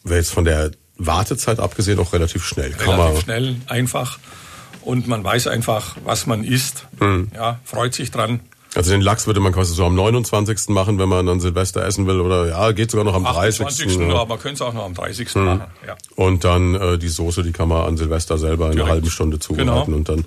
[0.05, 2.75] wäre jetzt von der Wartezeit abgesehen auch relativ schnell.
[2.75, 4.19] Relativ Kann schnell, einfach.
[4.83, 6.87] Und man weiß einfach, was man isst.
[6.99, 7.31] Hm.
[7.35, 8.41] Ja, freut sich dran.
[8.75, 10.69] Also den Lachs würde man quasi so am 29.
[10.69, 12.21] machen, wenn man dann Silvester essen will.
[12.21, 13.87] Oder ja, geht sogar noch am 28.
[13.87, 14.09] 30.
[14.09, 14.15] Ja.
[14.15, 15.29] Aber man könnte es auch noch am 30.
[15.35, 15.45] Hm.
[15.45, 15.65] machen.
[15.87, 15.97] Ja.
[16.15, 19.39] Und dann äh, die Soße, die kann man an Silvester selber in einer halben Stunde
[19.39, 19.87] zubereiten.
[19.87, 19.97] Genau.
[19.97, 20.25] Und dann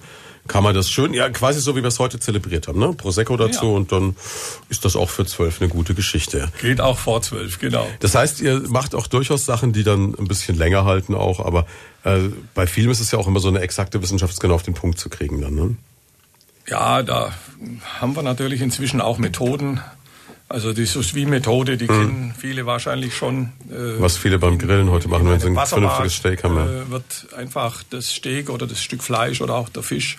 [0.48, 2.94] kann man das schön, ja, quasi so wie wir es heute zelebriert haben, ne?
[2.94, 3.72] Prosecco dazu ja.
[3.72, 4.16] und dann
[4.70, 6.52] ist das auch für zwölf eine gute Geschichte.
[6.62, 7.88] Geht auch vor zwölf, genau.
[8.02, 11.66] Das heißt, ihr macht auch durchaus Sachen, die dann ein bisschen länger halten auch, aber
[12.04, 12.20] äh,
[12.54, 15.00] bei Film ist es ja auch immer so eine exakte Wissenschaft, genau auf den Punkt
[15.00, 15.76] zu kriegen dann, ne?
[16.68, 17.34] Ja, da
[18.00, 19.82] haben wir natürlich inzwischen auch Methoden.
[20.50, 22.00] Also die sous methode die hm.
[22.00, 23.54] kennen viele wahrscheinlich schon.
[23.70, 26.56] Äh, Was viele beim Grillen heute machen, wenn sie ein vernünftiges Steak haben.
[26.58, 26.66] Ja.
[26.66, 30.18] Äh, wird einfach das Steak oder das Stück Fleisch oder auch der Fisch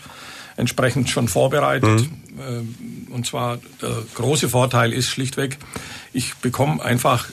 [0.57, 2.01] entsprechend schon vorbereitet.
[2.01, 2.69] Hm.
[3.09, 5.59] Äh, und zwar der große Vorteil ist schlichtweg,
[6.13, 7.27] ich bekomme einfach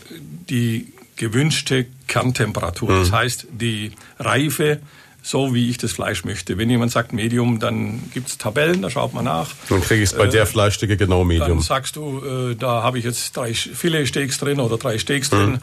[0.49, 2.89] die gewünschte Kerntemperatur.
[2.89, 2.99] Hm.
[2.99, 4.80] Das heißt, die Reife
[5.22, 6.57] so, wie ich das Fleisch möchte.
[6.57, 9.49] Wenn jemand sagt Medium, dann gibt's Tabellen, da schaut man nach.
[9.69, 11.49] Dann kriege ich es bei äh, der Fleischstücke genau Medium.
[11.49, 12.22] Dann sagst du,
[12.52, 15.38] äh, da habe ich jetzt drei Filetsteaks drin oder drei Steaks mhm.
[15.38, 15.61] drin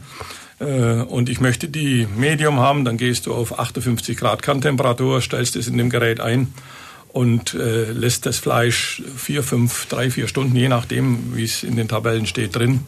[0.60, 5.56] äh, und ich möchte die Medium haben, dann gehst du auf 58 Grad Kerntemperatur, stellst
[5.56, 6.52] es in dem Gerät ein
[7.12, 11.76] und äh, lässt das Fleisch vier, fünf, drei, vier Stunden, je nachdem, wie es in
[11.76, 12.80] den Tabellen steht, drin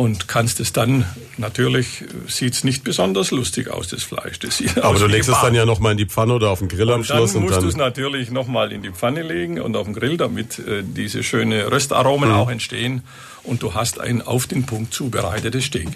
[0.00, 1.04] und kannst es dann,
[1.36, 4.38] natürlich sieht es nicht besonders lustig aus, das Fleisch.
[4.38, 6.90] Das Aber du legst es dann ja nochmal in die Pfanne oder auf den Grill
[6.90, 7.34] am Schluss.
[7.34, 10.58] Dann musst du es natürlich nochmal in die Pfanne legen und auf den Grill, damit
[10.58, 12.34] äh, diese schöne Röstaromen mhm.
[12.34, 13.02] auch entstehen
[13.42, 15.90] und du hast ein auf den Punkt zubereitetes Steak.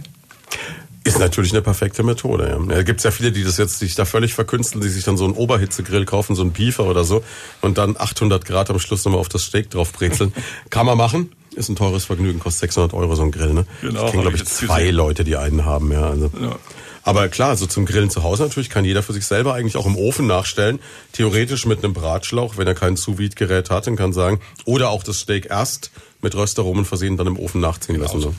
[1.05, 2.49] Ist natürlich eine perfekte Methode.
[2.49, 2.75] Ja.
[2.75, 5.25] Da gibt's ja viele, die das jetzt sich da völlig verkünsteln, die sich dann so
[5.25, 7.25] einen Oberhitzegrill kaufen, so einen Beefer oder so
[7.63, 10.35] und dann 800 Grad am Schluss nochmal auf das Steak drauf brezeln.
[10.71, 11.31] Kann man machen.
[11.55, 13.55] Ist ein teures Vergnügen, kostet 600 Euro so ein Grill.
[13.55, 13.67] Ne?
[13.81, 14.91] Genau, ich kenne, glaube ich, zwei.
[14.91, 15.93] Leute, die einen haben.
[15.93, 16.31] Ja, also.
[16.41, 16.57] ja.
[17.05, 19.85] Aber klar, so zum Grillen zu Hause natürlich kann jeder für sich selber eigentlich auch
[19.85, 20.81] im Ofen nachstellen.
[21.13, 25.03] Theoretisch mit einem Bratschlauch, wenn er kein sous gerät hat, dann kann sagen, oder auch
[25.03, 25.91] das Steak erst
[26.23, 28.21] mit Röstaromen versehen, dann im Ofen nachziehen genau lassen.
[28.23, 28.35] So.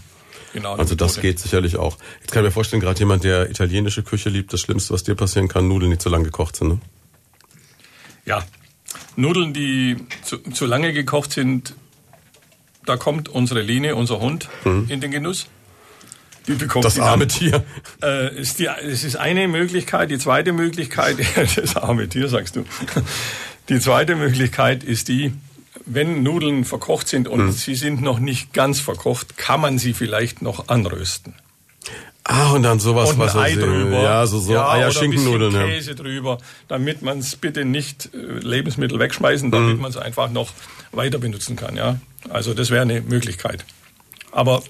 [0.54, 1.98] Genau, also das geht sicherlich auch.
[2.22, 5.14] Jetzt kann ich mir vorstellen, gerade jemand, der italienische Küche liebt, das Schlimmste, was dir
[5.14, 6.70] passieren kann, Nudeln, die zu lange gekocht sind.
[6.70, 6.80] Ne?
[8.26, 8.44] Ja,
[9.16, 11.76] Nudeln, die zu, zu lange gekocht sind,
[12.86, 14.86] da kommt unsere Linie, unser Hund, mhm.
[14.90, 15.48] in den Genuss.
[16.48, 17.64] Die bekommt das arme Tier.
[18.04, 20.12] Äh, ist die, es ist eine Möglichkeit.
[20.12, 21.18] Die zweite Möglichkeit,
[21.56, 22.66] das arme Tier, sagst du.
[23.70, 25.34] Die zweite Möglichkeit ist die,
[25.88, 27.52] wenn Nudeln verkocht sind und mhm.
[27.52, 31.34] sie sind noch nicht ganz verkocht, kann man sie vielleicht noch anrösten.
[32.28, 34.02] Ah, und dann sowas, und was Ei drüber.
[34.02, 35.54] Ja, so, so ja, Eier-Schinkennudeln.
[35.54, 35.66] Ja.
[35.68, 39.82] Käse drüber, damit man es bitte nicht äh, Lebensmittel wegschmeißen, damit mhm.
[39.82, 40.52] man es einfach noch
[40.92, 41.76] weiter benutzen kann.
[41.76, 42.00] Ja,
[42.30, 43.66] also das wäre eine Möglichkeit.
[44.32, 44.64] Aber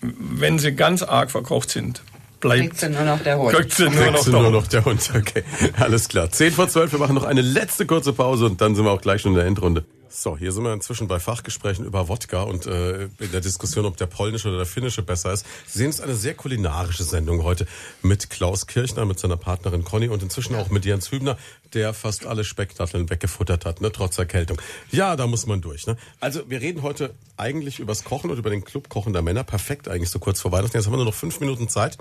[0.00, 2.02] wenn sie ganz arg verkocht sind,
[2.40, 2.60] bleibt.
[2.60, 3.54] Kriegt sie nur noch der Hund.
[3.54, 5.10] Kriegt sie nur, noch, nur noch der Hund.
[5.16, 5.44] Okay,
[5.78, 6.30] alles klar.
[6.30, 9.00] 10 vor 12, wir machen noch eine letzte kurze Pause und dann sind wir auch
[9.00, 9.84] gleich schon in der Endrunde.
[10.14, 13.96] So, hier sind wir inzwischen bei Fachgesprächen über Wodka und äh, in der Diskussion, ob
[13.96, 15.46] der polnische oder der finnische besser ist.
[15.66, 17.66] Sie sehen, es eine sehr kulinarische Sendung heute
[18.02, 21.38] mit Klaus Kirchner, mit seiner Partnerin Conny und inzwischen auch mit Jens Hübner,
[21.72, 24.60] der fast alle Speckdatteln weggefuttert hat, ne, trotz Erkältung.
[24.90, 25.86] Ja, da muss man durch.
[25.86, 25.96] Ne?
[26.20, 29.44] Also wir reden heute eigentlich übers Kochen und über den Club Kochen der Männer.
[29.44, 30.76] Perfekt eigentlich so kurz vor Weihnachten.
[30.76, 31.96] Jetzt haben wir nur noch fünf Minuten Zeit.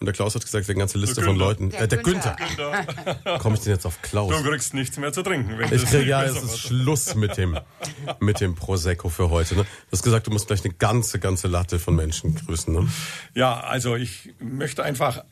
[0.00, 1.68] Und der Klaus hat gesagt, eine ganze Liste von Leuten.
[1.68, 2.34] Der, äh, der Günther.
[2.34, 3.38] Günther.
[3.38, 4.34] Komme ich denn jetzt auf Klaus?
[4.34, 5.58] Du kriegst nichts mehr zu trinken.
[5.58, 7.58] Wenn ich krieg, ja, es ist Schluss mit dem,
[8.18, 9.56] mit dem Prosecco für heute.
[9.56, 9.64] Ne?
[9.64, 12.72] Du hast gesagt, du musst gleich eine ganze, ganze Latte von Menschen grüßen.
[12.72, 12.88] Ne?
[13.34, 15.22] Ja, also ich möchte einfach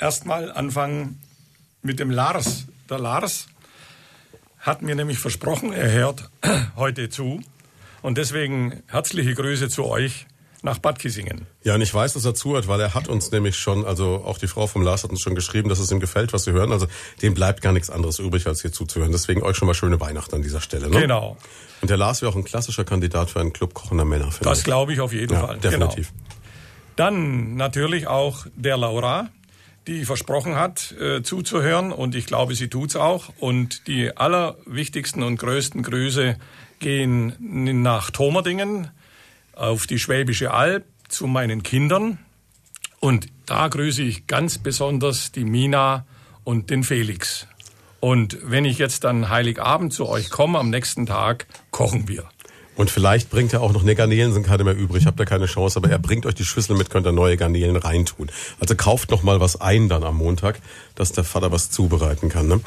[0.00, 1.22] erstmal anfangen
[1.82, 2.66] mit dem Lars.
[2.90, 3.46] Der Lars
[4.58, 6.28] hat mir nämlich versprochen, er hört
[6.76, 7.40] heute zu.
[8.02, 10.26] Und deswegen herzliche Grüße zu euch
[10.62, 11.46] nach Bad Kissingen.
[11.62, 14.38] Ja, und ich weiß, dass er zuhört, weil er hat uns nämlich schon, also auch
[14.38, 16.72] die Frau vom Lars hat uns schon geschrieben, dass es ihm gefällt, was sie hören.
[16.72, 16.86] Also
[17.22, 19.12] dem bleibt gar nichts anderes übrig, als hier zuzuhören.
[19.12, 20.90] Deswegen euch schon mal schöne Weihnachten an dieser Stelle.
[20.90, 21.00] Ne?
[21.00, 21.36] Genau.
[21.80, 24.30] Und der Lars wäre auch ein klassischer Kandidat für einen Club kochender Männer.
[24.42, 25.58] Das glaube ich auf jeden ja, Fall.
[25.58, 26.10] Definitiv.
[26.10, 26.28] Genau.
[26.96, 29.28] Dann natürlich auch der Laura,
[29.86, 31.92] die versprochen hat, äh, zuzuhören.
[31.92, 33.30] Und ich glaube, sie tut's auch.
[33.38, 36.36] Und die allerwichtigsten und größten Grüße
[36.80, 37.34] gehen
[37.82, 38.90] nach Tomerdingen
[39.58, 42.18] auf die Schwäbische Alb zu meinen Kindern.
[43.00, 46.06] Und da grüße ich ganz besonders die Mina
[46.44, 47.46] und den Felix.
[48.00, 52.28] Und wenn ich jetzt dann Heiligabend zu euch komme, am nächsten Tag kochen wir.
[52.78, 55.46] Und vielleicht bringt er auch noch, ne Garnelen sind keine mehr übrig, habt ihr keine
[55.46, 58.30] Chance, aber er bringt euch die Schüssel mit, könnt ihr neue Garnelen reintun.
[58.60, 60.60] Also kauft noch mal was ein dann am Montag,
[60.94, 62.46] dass der Vater was zubereiten kann.
[62.46, 62.60] Ne?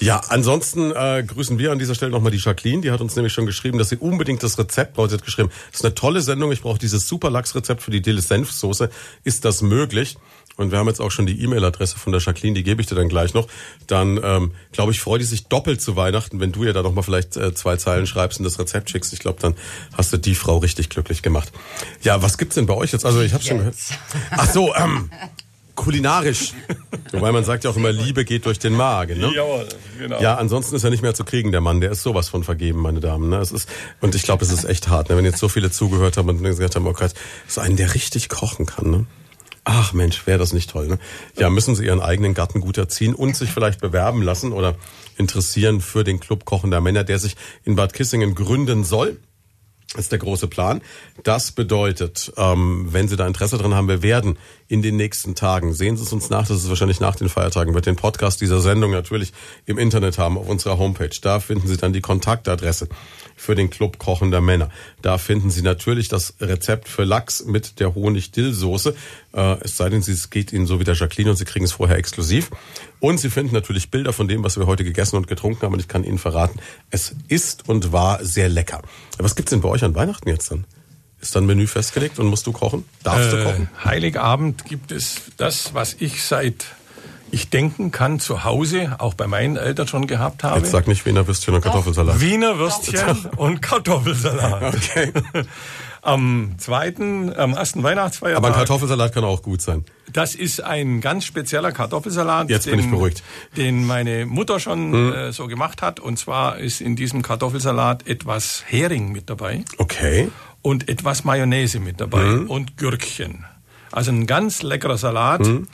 [0.00, 3.34] Ja, ansonsten äh, grüßen wir an dieser Stelle nochmal die Jacqueline, die hat uns nämlich
[3.34, 6.50] schon geschrieben, dass sie unbedingt das Rezept, Leute hat geschrieben, das ist eine tolle Sendung,
[6.50, 8.88] ich brauche dieses Superlachs-Rezept für die Dill-Senfsoße.
[9.24, 10.16] Ist das möglich?
[10.58, 12.96] Und wir haben jetzt auch schon die E-Mail-Adresse von der Jacqueline, die gebe ich dir
[12.96, 13.46] dann gleich noch,
[13.86, 16.92] dann ähm, glaube ich, freut die sich doppelt zu Weihnachten, wenn du ihr da noch
[16.92, 19.12] mal vielleicht äh, zwei Zeilen schreibst und das Rezept schickst.
[19.12, 19.54] Ich glaube, dann
[19.96, 21.52] hast du die Frau richtig glücklich gemacht.
[22.02, 23.06] Ja, was gibt's denn bei euch jetzt?
[23.06, 23.76] Also ich habe schon gehört.
[24.32, 25.10] Ach so, ähm,
[25.76, 26.54] kulinarisch.
[27.12, 29.20] Wobei man sagt ja auch immer, Liebe geht durch den Magen.
[29.20, 29.30] Ne?
[29.32, 30.20] Jawohl, genau.
[30.20, 31.80] Ja, ansonsten ist er nicht mehr zu kriegen, der Mann.
[31.80, 33.30] Der ist sowas von vergeben, meine Damen.
[33.30, 33.36] Ne?
[33.38, 33.68] Es ist,
[34.00, 35.16] und ich glaube, es ist echt hart, ne?
[35.16, 37.12] wenn jetzt so viele zugehört haben und gesagt haben, oh Gott,
[37.46, 38.90] so einen, der richtig kochen kann.
[38.90, 39.06] Ne?
[39.70, 40.88] Ach Mensch, wäre das nicht toll.
[40.88, 40.98] Ne?
[41.36, 44.76] Ja, müssen Sie Ihren eigenen Garten gut erziehen und sich vielleicht bewerben lassen oder
[45.18, 47.36] interessieren für den Club kochender Männer, der sich
[47.66, 49.18] in Bad Kissingen gründen soll.
[49.94, 50.82] Das ist der große Plan.
[51.22, 54.36] Das bedeutet, ähm, wenn Sie da Interesse dran haben, wir werden
[54.68, 57.72] in den nächsten Tagen, sehen Sie es uns nach, das ist wahrscheinlich nach den Feiertagen,
[57.72, 59.32] wird den Podcast dieser Sendung natürlich
[59.64, 61.16] im Internet haben, auf unserer Homepage.
[61.22, 62.88] Da finden Sie dann die Kontaktadresse
[63.34, 64.68] für den Club kochender Männer.
[65.00, 68.94] Da finden Sie natürlich das Rezept für Lachs mit der Honig-Dill-Soße.
[69.32, 71.72] Äh, es sei denn, es geht Ihnen so wie der Jacqueline und Sie kriegen es
[71.72, 72.50] vorher exklusiv.
[73.00, 75.72] Und Sie finden natürlich Bilder von dem, was wir heute gegessen und getrunken haben.
[75.72, 76.58] Und ich kann Ihnen verraten,
[76.90, 78.82] es ist und war sehr lecker.
[79.18, 80.64] Was gibt's denn bei euch an Weihnachten jetzt dann?
[81.20, 82.84] Ist dann Menü festgelegt und musst du kochen?
[83.02, 83.70] Darfst äh, du kochen?
[83.84, 86.66] Heiligabend gibt es das, was ich seit
[87.30, 90.60] ich denken kann zu Hause, auch bei meinen Eltern schon gehabt habe.
[90.60, 92.20] Jetzt sag nicht Wiener Würstchen und Kartoffelsalat.
[92.20, 94.74] Wiener Würstchen und Kartoffelsalat.
[94.88, 95.12] Okay.
[96.02, 98.38] Am zweiten, am ersten Weihnachtsfeiertag.
[98.38, 99.84] Aber ein Kartoffelsalat kann auch gut sein.
[100.12, 102.48] Das ist ein ganz spezieller Kartoffelsalat.
[102.48, 103.22] Jetzt bin ich beruhigt.
[103.56, 105.12] Den meine Mutter schon hm.
[105.12, 106.00] äh, so gemacht hat.
[106.00, 109.64] Und zwar ist in diesem Kartoffelsalat etwas Hering mit dabei.
[109.76, 110.30] Okay.
[110.62, 112.22] Und etwas Mayonnaise mit dabei.
[112.22, 112.50] Hm.
[112.50, 113.44] Und Gürkchen.
[113.92, 115.46] Also ein ganz leckerer Salat.
[115.46, 115.68] Hm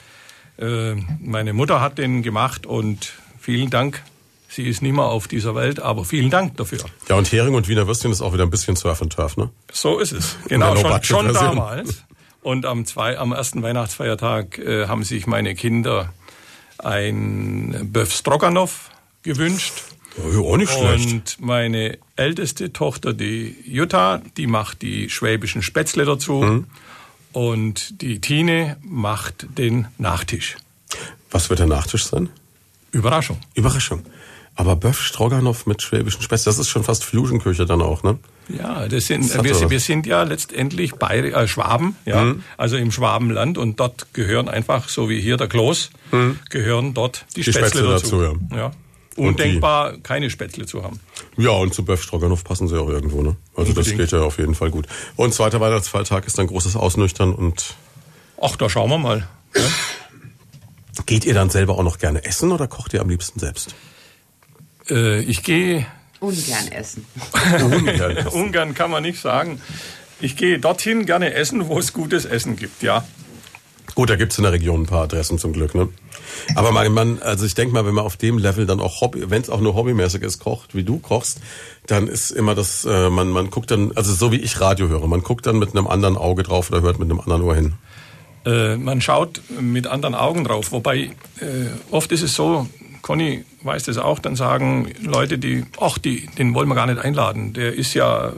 [0.58, 4.02] äh, meine Mutter hat den gemacht und vielen Dank.
[4.54, 6.78] Sie ist nicht mehr auf dieser Welt, aber vielen Dank dafür.
[7.08, 9.50] Ja, und Hering und Wiener Würstchen ist auch wieder ein bisschen Surf and Turf, ne?
[9.72, 10.36] So ist es.
[10.46, 12.04] Genau, schon, schon damals.
[12.40, 16.12] Und am, zwei, am ersten Weihnachtsfeiertag äh, haben sich meine Kinder
[16.78, 18.90] ein Böf Stroganoff
[19.24, 19.72] gewünscht.
[20.18, 21.10] Ja, auch nicht schlecht.
[21.10, 26.34] Und meine älteste Tochter, die Jutta, die macht die schwäbischen Spätzle dazu.
[26.34, 26.66] Mhm.
[27.32, 30.58] Und die Tine macht den Nachtisch.
[31.32, 32.28] Was wird der Nachtisch sein?
[32.92, 33.40] Überraschung.
[33.54, 34.04] Überraschung.
[34.56, 38.18] Aber Böff Stroganoff mit schwäbischen Spätzle, das ist schon fast Fusion-Küche dann auch, ne?
[38.48, 42.44] Ja, das sind, das wir, wir, sind ja letztendlich Bayer, äh, Schwaben, ja, mhm.
[42.56, 46.38] also im Schwabenland und dort gehören einfach, so wie hier der Kloß, mhm.
[46.50, 48.20] gehören dort die, die Spätzle, Spätzle dazu.
[48.20, 48.56] dazu ja.
[48.56, 48.72] ja
[49.16, 51.00] undenkbar, keine Spätzle zu haben.
[51.36, 53.36] Ja, und zu Böff Stroganoff passen sie auch irgendwo, ne?
[53.54, 53.78] Also Unbedingt.
[53.78, 54.86] das geht ja auf jeden Fall gut.
[55.16, 57.74] Und zweiter Weihnachtsfeiertag ist dann großes Ausnüchtern und...
[58.40, 59.28] Ach, da schauen wir mal.
[59.54, 59.62] Ja?
[61.06, 63.74] Geht ihr dann selber auch noch gerne essen oder kocht ihr am liebsten selbst?
[64.90, 65.86] Äh, ich gehe...
[66.20, 67.04] Ungern essen.
[67.62, 68.28] Ungern, essen.
[68.28, 69.60] Ungern kann man nicht sagen.
[70.20, 73.04] Ich gehe dorthin gerne essen, wo es gutes Essen gibt, ja.
[73.94, 75.88] Gut, da gibt's in der Region ein paar Adressen zum Glück, ne?
[76.56, 79.30] Aber man, man also ich denke mal, wenn man auf dem Level dann auch Hobby,
[79.30, 81.40] wenn es auch nur hobbymäßig ist, kocht, wie du kochst,
[81.86, 85.06] dann ist immer das, äh, man, man guckt dann, also so wie ich Radio höre,
[85.06, 87.74] man guckt dann mit einem anderen Auge drauf oder hört mit einem anderen Ohr hin.
[88.46, 91.10] Äh, man schaut mit anderen Augen drauf, wobei äh,
[91.90, 92.68] oft ist es so,
[93.04, 96.98] Conny weiß das auch, dann sagen Leute, die, ach, die, den wollen wir gar nicht
[96.98, 97.52] einladen.
[97.52, 98.32] Der ist ja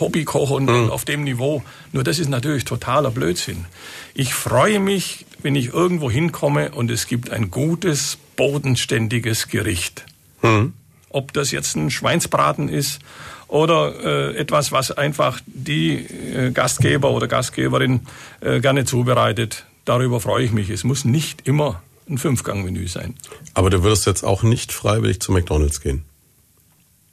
[0.00, 0.88] Hobbykoch und mhm.
[0.88, 1.62] auf dem Niveau.
[1.92, 3.66] Nur das ist natürlich totaler Blödsinn.
[4.14, 10.06] Ich freue mich, wenn ich irgendwo hinkomme und es gibt ein gutes, bodenständiges Gericht.
[10.40, 10.72] Mhm.
[11.10, 13.00] Ob das jetzt ein Schweinsbraten ist
[13.48, 18.00] oder äh, etwas, was einfach die äh, Gastgeber oder Gastgeberin
[18.40, 19.66] äh, gerne zubereitet.
[19.84, 20.70] Darüber freue ich mich.
[20.70, 23.14] Es muss nicht immer ein Fünfgang-Menü sein.
[23.54, 26.04] Aber du würdest jetzt auch nicht freiwillig zu McDonald's gehen?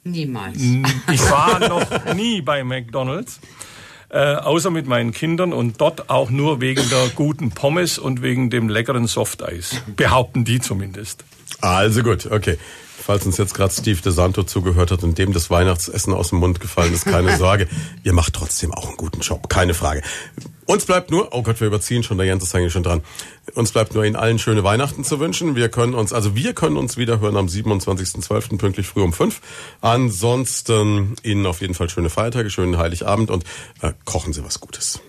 [0.04, 0.58] Niemals.
[1.12, 3.40] Ich war noch nie bei McDonald's
[4.10, 8.50] äh, außer mit meinen Kindern und dort auch nur wegen der guten Pommes und wegen
[8.50, 9.82] dem leckeren Softeis.
[9.96, 11.24] Behaupten die zumindest.
[11.60, 12.58] Also gut, okay.
[13.08, 16.60] Falls uns jetzt gerade Steve DeSanto zugehört hat und dem das Weihnachtsessen aus dem Mund
[16.60, 17.66] gefallen ist, keine Sorge.
[18.04, 20.02] Ihr macht trotzdem auch einen guten Job, keine Frage.
[20.66, 23.00] Uns bleibt nur, oh Gott, wir überziehen schon, der Jens ist eigentlich schon dran.
[23.54, 25.56] Uns bleibt nur Ihnen allen schöne Weihnachten zu wünschen.
[25.56, 28.58] Wir können uns, also wir können uns wieder hören am 27.12.
[28.58, 29.40] pünktlich früh um fünf.
[29.80, 33.44] Ansonsten Ihnen auf jeden Fall schöne Feiertage, schönen Heiligabend und
[33.80, 35.00] äh, kochen Sie was Gutes.